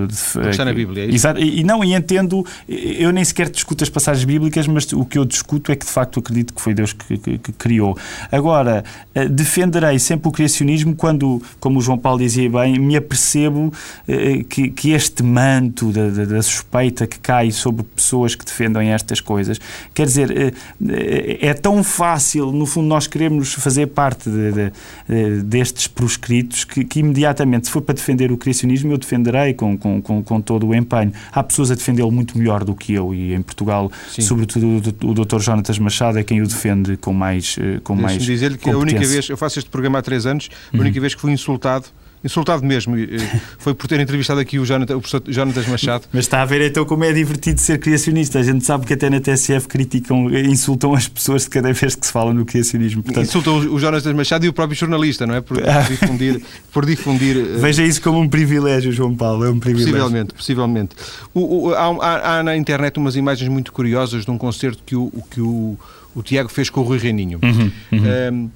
def- 0.08 0.32
Porque 0.32 0.48
está 0.50 0.64
na 0.64 0.72
Bíblia, 0.72 1.04
é 1.04 1.06
isso? 1.06 1.14
Exato, 1.16 1.40
e 1.40 1.60
e 1.60 1.64
não, 1.64 1.84
e 1.84 1.94
entendo, 1.94 2.44
eu 2.68 3.12
nem 3.12 3.24
sequer 3.24 3.48
discuto 3.48 3.84
as 3.84 3.88
passagens 3.90 4.24
bíblicas, 4.24 4.66
mas 4.66 4.92
o 4.92 5.04
que 5.04 5.16
eu 5.18 5.24
discuto 5.24 5.70
é 5.70 5.76
que 5.76 5.86
de 5.86 5.92
facto 5.92 6.18
acredito 6.18 6.52
que 6.52 6.60
foi 6.60 6.74
Deus 6.74 6.92
que, 6.92 7.16
que- 7.18 7.38
que 7.38 7.52
criou. 7.52 7.96
Agora, 8.32 8.84
eh, 9.14 9.28
defenderei 9.28 9.98
sempre 9.98 10.28
o 10.28 10.32
criacionismo 10.32 10.96
quando, 11.04 11.42
como 11.60 11.78
o 11.80 11.82
João 11.82 11.98
Paulo 11.98 12.18
dizia 12.18 12.48
bem, 12.48 12.78
me 12.78 12.96
apercebo 12.96 13.70
eh, 14.08 14.42
que, 14.48 14.70
que 14.70 14.92
este 14.92 15.22
manto 15.22 15.92
da, 15.92 16.08
da- 16.08 16.24
da 16.24 16.40
suspeita 16.42 17.06
que 17.06 17.18
cai 17.18 17.50
sobre 17.50 17.82
pessoas 17.94 18.34
que 18.34 18.42
defendem 18.42 18.88
estas 18.88 19.20
coisas, 19.20 19.60
quer 19.92 20.06
dizer, 20.06 20.30
eh, 20.34 20.52
eh, 20.88 21.38
é 21.42 21.52
tão 21.52 21.84
fácil, 21.84 22.50
no 22.52 22.64
fundo, 22.64 22.88
nós 22.88 23.06
queremos 23.06 23.52
fazer 23.52 23.88
parte 23.88 24.30
de- 24.30 24.52
de- 24.52 25.42
destes 25.42 25.86
proscritos 25.88 26.64
que, 26.64 26.82
que 26.86 27.00
imediatamente, 27.00 27.66
se 27.66 27.70
for 27.72 27.82
para 27.82 27.94
defender 27.94 28.32
o 28.32 28.38
criacionismo, 28.38 28.90
eu 28.90 28.96
defenderei 28.96 29.52
com, 29.52 29.76
com, 29.76 30.00
com, 30.00 30.22
com 30.22 30.40
todo 30.40 30.66
o 30.66 30.74
empenho. 30.74 31.12
Há 31.30 31.42
pessoas 31.42 31.70
a 31.70 31.74
defendê-lo 31.74 32.10
muito 32.10 32.38
melhor 32.38 32.64
do 32.64 32.74
que 32.74 32.94
eu 32.94 33.12
e 33.12 33.34
em 33.34 33.42
Portugal, 33.42 33.92
Sim. 34.08 34.22
sobretudo 34.22 34.66
o, 35.02 35.10
o 35.10 35.12
Dr. 35.12 35.38
Jonatas 35.40 35.78
Machado 35.78 36.18
é 36.18 36.22
quem 36.24 36.40
o 36.40 36.46
defende 36.46 36.96
com 36.96 37.12
mais, 37.12 37.56
eh, 37.60 37.78
com 37.84 37.94
mais 37.94 38.22
dizer-lhe 38.22 38.56
que 38.56 38.70
a 38.70 38.78
única 38.78 39.00
vez, 39.06 39.28
eu 39.28 39.36
faço 39.36 39.58
este 39.58 39.68
programa 39.68 39.98
há 39.98 40.02
três 40.02 40.24
anos, 40.24 40.48
a 40.72 40.76
única 40.78 40.93
vez 41.00 41.14
que 41.14 41.20
fui 41.20 41.32
insultado, 41.32 41.86
insultado 42.24 42.64
mesmo, 42.64 42.94
foi 43.58 43.74
por 43.74 43.86
ter 43.86 44.00
entrevistado 44.00 44.40
aqui 44.40 44.58
o, 44.58 44.64
Jonathan, 44.64 44.96
o 44.96 45.00
professor 45.00 45.22
Jonatas 45.28 45.66
Machado. 45.68 46.04
Mas 46.10 46.24
está 46.24 46.40
a 46.40 46.44
ver 46.46 46.62
então 46.62 46.84
como 46.86 47.04
é 47.04 47.12
divertido 47.12 47.60
ser 47.60 47.78
criacionista. 47.78 48.38
A 48.38 48.42
gente 48.42 48.64
sabe 48.64 48.86
que 48.86 48.94
até 48.94 49.10
na 49.10 49.20
TSF 49.20 49.68
criticam, 49.68 50.30
insultam 50.30 50.94
as 50.94 51.06
pessoas 51.06 51.42
de 51.44 51.50
cada 51.50 51.70
vez 51.72 51.94
que 51.94 52.06
se 52.06 52.10
fala 52.12 52.32
no 52.32 52.46
criacionismo. 52.46 53.02
Portanto, 53.02 53.26
Insultou 53.26 53.58
o 53.58 53.78
Jonatas 53.78 54.10
Machado 54.14 54.46
e 54.46 54.48
o 54.48 54.54
próprio 54.54 54.78
jornalista, 54.78 55.26
não 55.26 55.34
é? 55.34 55.42
Por, 55.42 55.58
por 55.60 55.82
difundir. 55.90 56.42
Por 56.72 56.86
difundir 56.86 57.36
eh, 57.36 57.58
veja 57.58 57.84
isso 57.84 58.00
como 58.00 58.18
um 58.18 58.26
privilégio, 58.28 58.90
João 58.90 59.14
Paulo. 59.14 59.44
É 59.44 59.50
um 59.50 59.60
privilégio. 59.60 59.92
Possivelmente, 59.92 60.32
possivelmente. 60.34 60.96
O- 61.34 61.68
o- 61.68 61.74
há, 61.74 62.38
há- 62.38 62.42
na 62.42 62.56
internet 62.56 62.98
umas 62.98 63.16
imagens 63.16 63.48
muito 63.50 63.70
curiosas 63.70 64.24
de 64.24 64.30
um 64.30 64.38
concerto 64.38 64.82
que 64.86 64.96
o, 64.96 65.12
que 65.30 65.42
o, 65.42 65.76
o 66.14 66.22
Tiago 66.22 66.48
fez 66.48 66.70
com 66.70 66.80
o 66.80 66.84
Rui 66.84 66.96
Reininho. 66.96 67.38
Uhum, 67.42 67.70
Um, 67.92 68.50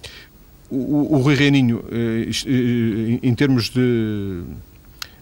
o, 0.70 1.16
o 1.16 1.18
Rui 1.18 1.34
Reininho, 1.34 1.82
eh, 1.90 2.24
isto, 2.28 2.48
eh, 2.48 3.18
em 3.22 3.34
termos 3.34 3.70
de 3.70 4.42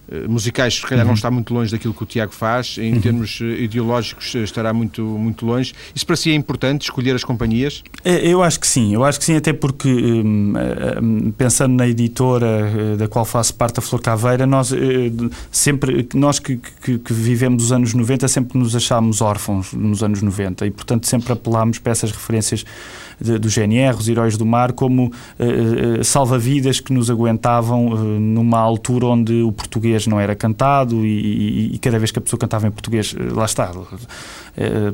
eh, 0.09 0.27
musicais, 0.29 0.75
se 0.75 0.83
calhar 0.83 1.05
não 1.05 1.15
está 1.15 1.31
muito 1.33 1.53
longe 1.53 1.73
daquilo 1.73 1.93
que 1.93 2.03
o 2.03 2.07
Tiago 2.07 2.33
faz, 2.33 2.79
em 2.79 3.01
termos 3.01 3.41
eh, 3.43 3.63
ideológicos 3.63 4.35
eh, 4.37 4.45
estará 4.45 4.73
muito, 4.73 5.03
muito 5.03 5.45
longe. 5.45 5.73
Isso 5.95 6.07
para 6.07 6.15
si 6.17 6.31
é 6.31 6.35
importante, 6.35 6.83
escolher 6.83 7.15
as 7.17 7.25
companhias? 7.25 7.83
Eu 8.05 8.41
acho 8.43 8.61
que 8.61 8.67
sim, 8.69 8.95
eu 8.95 9.05
acho 9.05 9.19
que 9.19 9.25
sim, 9.25 9.35
até 9.35 9.53
porque 9.53 9.89
hum, 9.89 10.53
hum, 11.03 11.33
pensando 11.37 11.75
na 11.75 11.89
editora 11.89 12.47
eh, 12.47 12.97
da 12.97 13.09
qual 13.09 13.25
faço 13.25 13.53
parte, 13.55 13.81
a 13.81 13.83
Flor 13.83 14.01
Caveira, 14.01 14.47
nós 14.47 14.73
eh, 14.73 15.11
sempre, 15.51 16.09
nós 16.15 16.39
que, 16.39 16.57
que- 16.83 16.99
que 16.99 17.13
vivemos 17.13 17.65
os 17.65 17.73
anos 17.73 17.93
90, 17.93 18.29
sempre 18.29 18.57
nos 18.59 18.77
achámos 18.77 19.21
órfãos 19.21 19.73
nos 19.73 20.03
anos 20.05 20.23
90 20.23 20.67
e, 20.67 20.71
portanto, 20.71 21.07
sempre 21.09 21.33
apelámos 21.33 21.79
para 21.81 21.91
essas 21.93 22.13
referências 22.13 22.65
do 23.21 23.49
GNR, 23.49 23.97
os 23.97 24.09
Heróis 24.09 24.37
do 24.37 24.45
Mar, 24.45 24.73
como 24.73 25.11
eh, 25.39 25.99
eh, 26.01 26.05
salva-vidas 26.05 26.81
que 26.81 26.93
nos 26.93 27.11
aguentavam 27.11 27.93
eh, 27.93 28.19
numa 28.21 28.59
altura 28.59 29.07
onde 29.07 29.43
o 29.43 29.51
português 29.53 30.07
não 30.07 30.21
era 30.21 30.35
cantado 30.35 31.05
e, 31.07 31.09
e- 31.09 31.75
e 31.75 31.79
cada 31.79 31.99
vez 31.99 32.11
que 32.11 32.19
a 32.19 32.23
pessoa 32.23 32.39
cantava 32.39 32.67
em 32.67 32.71
português, 32.71 33.15
eh, 33.19 33.23
lá 33.33 33.45
está, 33.47 33.73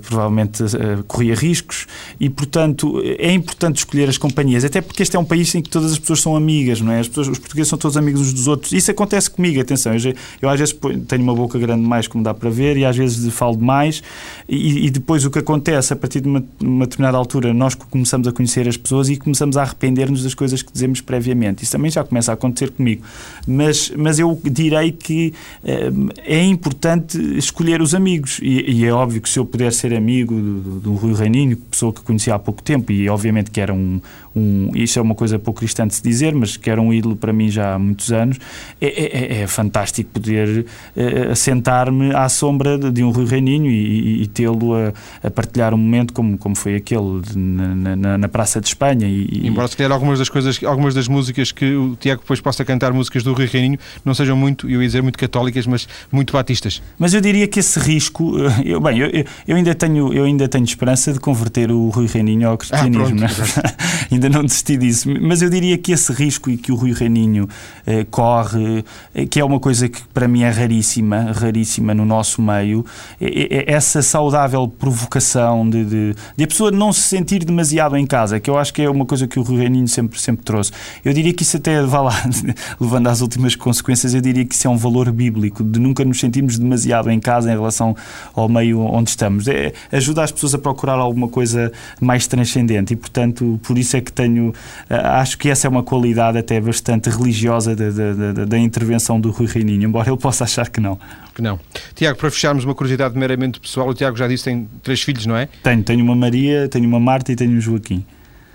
provavelmente 0.01 0.63
eh, 0.65 0.99
corria 1.07 1.35
riscos 1.35 1.87
e, 2.19 2.29
portanto, 2.29 3.01
é 3.05 3.33
importante 3.33 3.77
escolher 3.77 4.09
as 4.09 4.19
companhias, 4.19 4.65
até 4.65 4.81
porque 4.81 5.03
este 5.03 5.17
é 5.17 5.19
um 5.19 5.25
país 5.25 5.55
em 5.55 5.63
que 5.63 5.71
todas 5.71 5.93
as 5.93 5.99
pessoas 5.99 6.21
são 6.21 6.35
amigas, 6.35 6.81
não 6.81 6.93
é? 6.93 7.01
As 7.01 7.09
pessoas, 7.09 7.29
os 7.29 7.39
portugueses 7.39 7.69
são 7.69 7.79
todos 7.79 7.97
amigos 7.97 8.21
uns 8.21 8.33
dos 8.33 8.49
outros. 8.49 8.73
Isso 8.73 8.91
acontece 8.91 9.31
comigo, 9.31 9.61
atenção, 9.61 9.95
eu, 9.95 10.15
eu 10.41 10.49
às 10.49 10.59
vezes 10.59 10.77
tenho 11.07 11.23
uma 11.23 11.35
boca 11.35 11.59
grande 11.59 11.83
demais, 11.83 12.07
como 12.07 12.25
dá 12.25 12.35
para 12.35 12.51
ver, 12.51 12.77
e 12.77 12.85
às 12.85 12.97
vezes 12.97 13.33
falo 13.33 13.57
demais, 13.57 14.03
e, 14.49 14.87
e 14.87 14.91
depois 14.91 15.25
o 15.25 15.31
que 15.31 15.39
acontece, 15.39 15.93
a 15.93 15.97
partir 15.97 16.21
de 16.21 16.29
uma, 16.29 16.45
uma 16.61 16.85
determinada 16.85 17.17
altura, 17.17 17.55
nós 17.55 17.75
começamos 17.75 18.27
a 18.27 18.33
conhecer 18.33 18.67
as 18.69 18.77
pessoas 18.77 19.09
e 19.09 19.17
começamos 19.17 19.57
a 19.57 19.63
arrepender-nos 19.63 20.23
das 20.25 20.35
coisas 20.35 20.63
que 20.63 20.73
dizemos 20.73 21.01
previamente. 21.01 21.63
Isso 21.63 21.73
também 21.73 21.91
já 21.91 22.03
começa 22.03 22.33
a 22.33 22.35
acontecer 22.35 22.71
comigo. 22.71 23.05
Mas, 23.47 23.93
mas 23.97 24.19
eu 24.19 24.41
direi 24.45 24.93
que 24.93 25.33
eh, 25.65 25.91
é 26.25 26.45
importante 26.45 27.19
escolher 27.37 27.81
os 27.81 27.95
amigos, 27.95 28.41
e, 28.43 28.71
e 28.71 28.85
é 28.85 28.93
óbvio 28.93 29.21
que 29.21 29.29
se 29.29 29.39
eu 29.39 29.52
puder 29.53 29.73
ser 29.73 29.95
amigo 29.95 30.35
do, 30.35 30.81
do, 30.81 30.95
Rui 30.95 31.13
Reininho, 31.13 31.57
pessoa 31.57 31.93
que 31.93 32.01
conheci 32.01 32.31
há 32.31 32.39
pouco 32.39 32.63
tempo, 32.63 32.91
e 32.91 33.09
obviamente 33.09 33.51
que 33.51 33.61
era 33.61 33.73
um, 33.73 34.01
um 34.35 34.71
isto 34.75 34.99
é 34.99 35.03
uma 35.03 35.15
coisa 35.15 35.39
pouco 35.39 35.61
cristã 35.61 35.87
de 35.87 35.95
se 35.95 36.03
dizer, 36.03 36.35
mas 36.35 36.57
que 36.57 36.69
era 36.71 36.81
um 36.81 36.93
ídolo 36.93 37.15
para 37.17 37.33
mim 37.33 37.51
já 37.51 37.75
há 37.75 37.79
muitos 37.79 38.11
anos, 38.13 38.39
é, 38.81 38.87
é- 38.87 39.43
é 39.43 39.47
fantástico 39.47 40.11
poder 40.11 40.67
eh, 40.97 41.29
assentar-me 41.33 42.15
à 42.15 42.29
sombra 42.29 42.79
de, 42.79 42.91
de 42.91 43.03
um 43.05 43.11
Rui 43.11 43.27
Reininho 43.27 43.71
e, 43.71 43.75
e- 44.21 44.23
e 44.23 44.27
tê-lo 44.27 44.75
a, 44.75 44.93
a 45.23 45.31
partilhar 45.31 45.75
um 45.75 45.77
momento 45.79 46.13
como, 46.13 46.39
como 46.39 46.57
foi 46.57 46.77
aquele 46.77 47.21
de- 47.21 47.37
na, 47.39 47.97
na- 47.97 48.19
na 48.19 48.29
Praça 48.29 48.61
de 48.61 48.69
Espanha. 48.69 49.07
E, 49.07 49.47
Embora 49.47 49.69
se 49.69 49.77
calhar 49.77 49.93
algumas 49.93 50.19
das 50.19 50.29
coisas, 50.29 50.63
algumas 50.65 50.95
das 50.95 51.09
músicas 51.09 51.53
que 51.53 51.75
o 51.75 51.97
Tiago 51.97 52.23
depois 52.23 52.41
possa 52.41 52.65
cantar, 52.65 52.93
músicas 52.93 53.23
do 53.23 53.33
Rui 53.33 53.47
Reininho, 53.47 53.79
não 54.05 54.15
sejam 54.15 54.37
muito, 54.37 54.69
eu 54.69 54.81
ia 54.81 54.87
dizer 54.89 55.03
muito 55.03 55.19
católicas, 55.19 55.67
mas 55.67 55.87
muito 56.11 56.33
batistas. 56.33 56.83
Mas 56.99 57.13
eu 57.15 57.21
diria 57.21 57.47
que 57.47 57.61
esse 57.61 57.79
risco, 57.79 58.35
eh, 58.39 58.63
eu, 58.65 58.81
bem, 58.81 58.99
eu, 58.99 59.11
eu- 59.47 59.57
ainda 59.57 59.75
tenho, 59.75 60.13
eu 60.13 60.25
ainda 60.25 60.49
tenho 60.49 60.65
esperança 60.65 61.13
de 61.13 61.21
converter 61.21 61.71
o 61.71 61.89
Rui 61.91 62.07
Reininho 62.07 62.49
ao 62.49 62.57
cristianismo, 62.59 63.17
pronto, 63.17 63.21
né? 63.21 63.29
ainda 64.23 64.39
não 64.39 64.45
desisti 64.45 64.77
disso. 64.77 65.09
Mas 65.21 65.43
eu 65.43 65.51
diria 65.51 65.77
que 65.77 65.93
esse 65.93 66.13
risco 66.13 66.51
e 66.51 66.57
que 66.57 66.71
o 66.71 66.75
Rui 66.75 66.93
Reininho 66.93 67.49
eh, 67.87 68.07
corre, 68.11 68.85
eh, 69.15 69.27
que 69.27 69.41
é 69.41 69.45
uma 69.45 69.59
coisa 69.59 69.89
que 69.89 70.03
para 70.15 70.29
mim 70.29 70.43
é 70.43 70.51
raríssima, 70.51 71.33
raríssima 71.33 71.95
no 71.95 72.05
nosso 72.05 72.41
meio, 72.41 72.85
é- 73.21 73.71
é- 73.71 73.73
essa 73.73 74.03
saudável 74.03 74.69
provocação 74.69 75.69
de, 75.69 75.85
de, 75.85 76.15
de 76.37 76.45
a 76.45 76.47
pessoa 76.47 76.71
não 76.71 76.93
se 76.93 77.03
sentir 77.03 77.45
demasiado 77.45 77.97
em 77.97 78.07
casa, 78.07 78.39
que 78.39 78.49
eu 78.49 78.59
acho 78.59 78.73
que 78.73 78.83
é 78.83 78.89
uma 78.91 79.05
coisa 79.07 79.27
que 79.27 79.39
o 79.39 79.43
Rui 79.43 79.59
Reininho 79.59 79.89
sempre, 79.89 80.21
sempre 80.21 80.45
trouxe. 80.45 80.71
Eu 81.05 81.13
diria 81.13 81.33
que 81.33 81.43
isso 81.43 81.57
até, 81.57 81.83
vá 81.83 82.01
lá, 82.03 82.23
levando 82.81 83.09
às 83.09 83.21
últimas 83.21 83.57
consequências, 83.57 84.15
eu 84.15 84.21
diria 84.21 84.45
que 84.45 84.55
isso 84.55 84.67
é 84.67 84.71
um 84.71 84.77
valor 84.77 85.11
bíblico, 85.11 85.65
de 85.65 85.81
nunca 85.81 86.05
nos 86.05 86.21
sentirmos 86.21 86.59
demasiado 86.59 87.11
em 87.11 87.19
casa 87.19 87.51
em 87.51 87.55
relação 87.55 87.97
ao 88.35 88.49
meio 88.49 88.81
onde 88.81 89.11
estamos. 89.11 89.49
É, 89.49 89.73
ajuda 89.91 90.23
as 90.23 90.31
pessoas 90.31 90.55
a 90.55 90.59
procurar 90.59 90.95
alguma 90.95 91.29
coisa 91.29 91.73
mais 92.01 92.27
transcendente 92.27 92.93
e, 92.93 92.97
portanto, 92.97 93.59
por 93.63 93.79
isso 93.79 93.97
é 93.97 94.01
que 94.01 94.12
tenho. 94.13 94.53
Eh, 94.89 94.95
acho 94.95 95.37
que 95.39 95.49
essa 95.49 95.67
é 95.67 95.71
uma 95.71 95.83
qualidade 95.83 96.39
até 96.39 96.61
bastante 96.61 97.11
religiosa 97.11 97.75
da, 97.75 97.91
da, 97.91 98.33
da, 98.33 98.45
da 98.45 98.59
intervenção 98.59 99.21
do 99.21 99.31
Rui 99.31 99.47
Reininho, 99.47 99.85
embora 99.85 100.09
ele 100.09 100.17
possa 100.17 100.45
achar 100.45 100.69
que 100.69 100.81
não. 100.81 100.99
Que 101.35 101.43
não. 101.43 101.59
Tiago, 101.95 102.19
para 102.19 102.31
fecharmos 102.31 102.65
uma 102.65 102.75
curiosidade 102.75 103.19
meramente 103.19 103.59
pessoal, 103.59 103.89
o 103.89 103.95
Tiago 103.95 104.17
já 104.17 104.29
disse 104.29 104.45
que 104.45 104.51
tem 104.51 104.69
três 104.83 105.03
filhos, 105.03 105.27
não 105.27 105.37
é? 105.37 105.49
Tenho, 105.63 105.83
tenho 105.83 106.05
uma 106.05 106.15
Maria, 106.15 106.69
tenho 106.69 106.87
uma 106.87 107.01
Marta 107.01 107.33
e 107.33 107.37
tenho 107.37 107.53
um 107.53 107.61
Joaquim. 107.61 108.05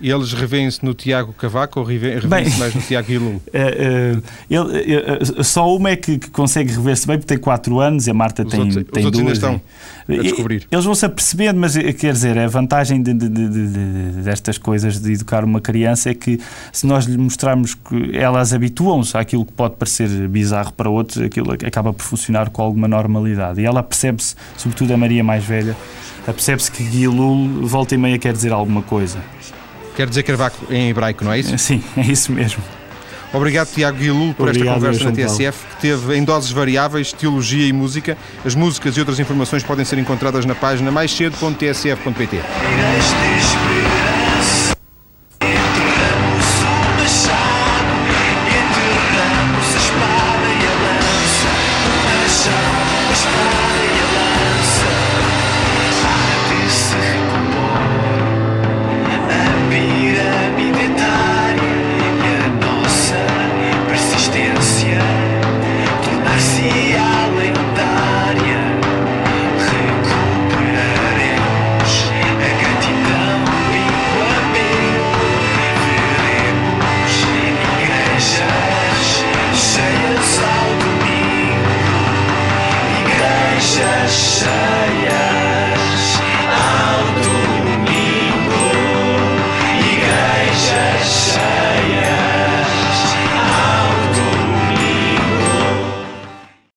E 0.00 0.10
eles 0.10 0.32
revêem-se 0.32 0.84
no 0.84 0.94
Tiago 0.94 1.32
Cavaco 1.32 1.80
ou 1.80 1.86
revêem-se 1.86 2.26
mais 2.28 2.74
no 2.74 2.80
Tiago 2.80 3.10
Ilu? 3.10 3.30
Uh, 3.30 3.42
uh, 4.50 5.40
uh, 5.40 5.44
só 5.44 5.74
uma 5.74 5.90
é 5.90 5.96
que, 5.96 6.18
que 6.18 6.30
consegue 6.30 6.72
rever-se 6.72 7.06
bem, 7.06 7.18
porque 7.18 7.34
tem 7.34 7.38
4 7.38 7.80
anos 7.80 8.06
e 8.06 8.10
a 8.10 8.14
Marta 8.14 8.44
os 8.44 8.50
tem, 8.50 8.60
outros, 8.60 8.84
tem 8.92 9.04
os 9.04 9.10
duas. 9.10 9.32
estão 9.32 9.60
a 10.08 10.22
descobrir. 10.22 10.66
Eles 10.70 10.84
vão-se 10.84 11.04
apercebendo, 11.04 11.58
mas 11.58 11.76
eh, 11.76 11.92
quer 11.92 12.12
dizer, 12.12 12.38
a 12.38 12.46
vantagem 12.46 13.02
de, 13.02 13.12
de, 13.12 13.28
de, 13.28 13.48
destas 14.22 14.56
coisas 14.56 15.00
de 15.00 15.12
educar 15.12 15.44
uma 15.44 15.60
criança 15.60 16.10
é 16.10 16.14
que 16.14 16.40
se 16.72 16.86
nós 16.86 17.04
lhe 17.04 17.18
mostrarmos 17.18 17.74
que 17.74 18.16
elas 18.16 18.52
habituam-se 18.52 19.16
àquilo 19.16 19.44
que 19.44 19.52
pode 19.52 19.76
parecer 19.76 20.08
bizarro 20.28 20.72
para 20.72 20.88
outros, 20.88 21.20
aquilo 21.20 21.52
acaba 21.52 21.92
por 21.92 22.04
funcionar 22.04 22.50
com 22.50 22.62
alguma 22.62 22.86
normalidade. 22.86 23.60
E 23.60 23.64
ela 23.64 23.82
percebe-se, 23.82 24.36
sobretudo 24.56 24.92
a 24.94 24.96
Maria 24.96 25.24
mais 25.24 25.44
velha, 25.44 25.76
percebe-se 26.24 26.70
que 26.70 26.84
Guilul 26.84 27.66
volta 27.66 27.94
e 27.94 27.98
meia 27.98 28.18
quer 28.18 28.32
dizer 28.32 28.52
alguma 28.52 28.82
coisa. 28.82 29.18
Quer 29.98 30.08
dizer 30.08 30.22
Carvaco 30.22 30.72
em 30.72 30.90
hebraico, 30.90 31.24
não 31.24 31.32
é 31.32 31.40
isso? 31.40 31.58
Sim, 31.58 31.82
é 31.96 32.02
isso 32.02 32.30
mesmo. 32.30 32.62
Obrigado, 33.32 33.66
Tiago 33.74 33.98
Guilul, 33.98 34.32
por 34.32 34.48
Obrigado, 34.48 34.86
esta 34.86 35.02
conversa 35.02 35.10
na. 35.10 35.26
TSF, 35.26 35.66
que 35.66 35.80
teve 35.80 36.16
em 36.16 36.22
doses 36.22 36.52
variáveis 36.52 37.12
teologia 37.12 37.66
e 37.66 37.72
música. 37.72 38.16
As 38.44 38.54
músicas 38.54 38.96
e 38.96 39.00
outras 39.00 39.18
informações 39.18 39.64
podem 39.64 39.84
ser 39.84 39.98
encontradas 39.98 40.44
na 40.44 40.54
página 40.54 40.92
mais 40.92 41.10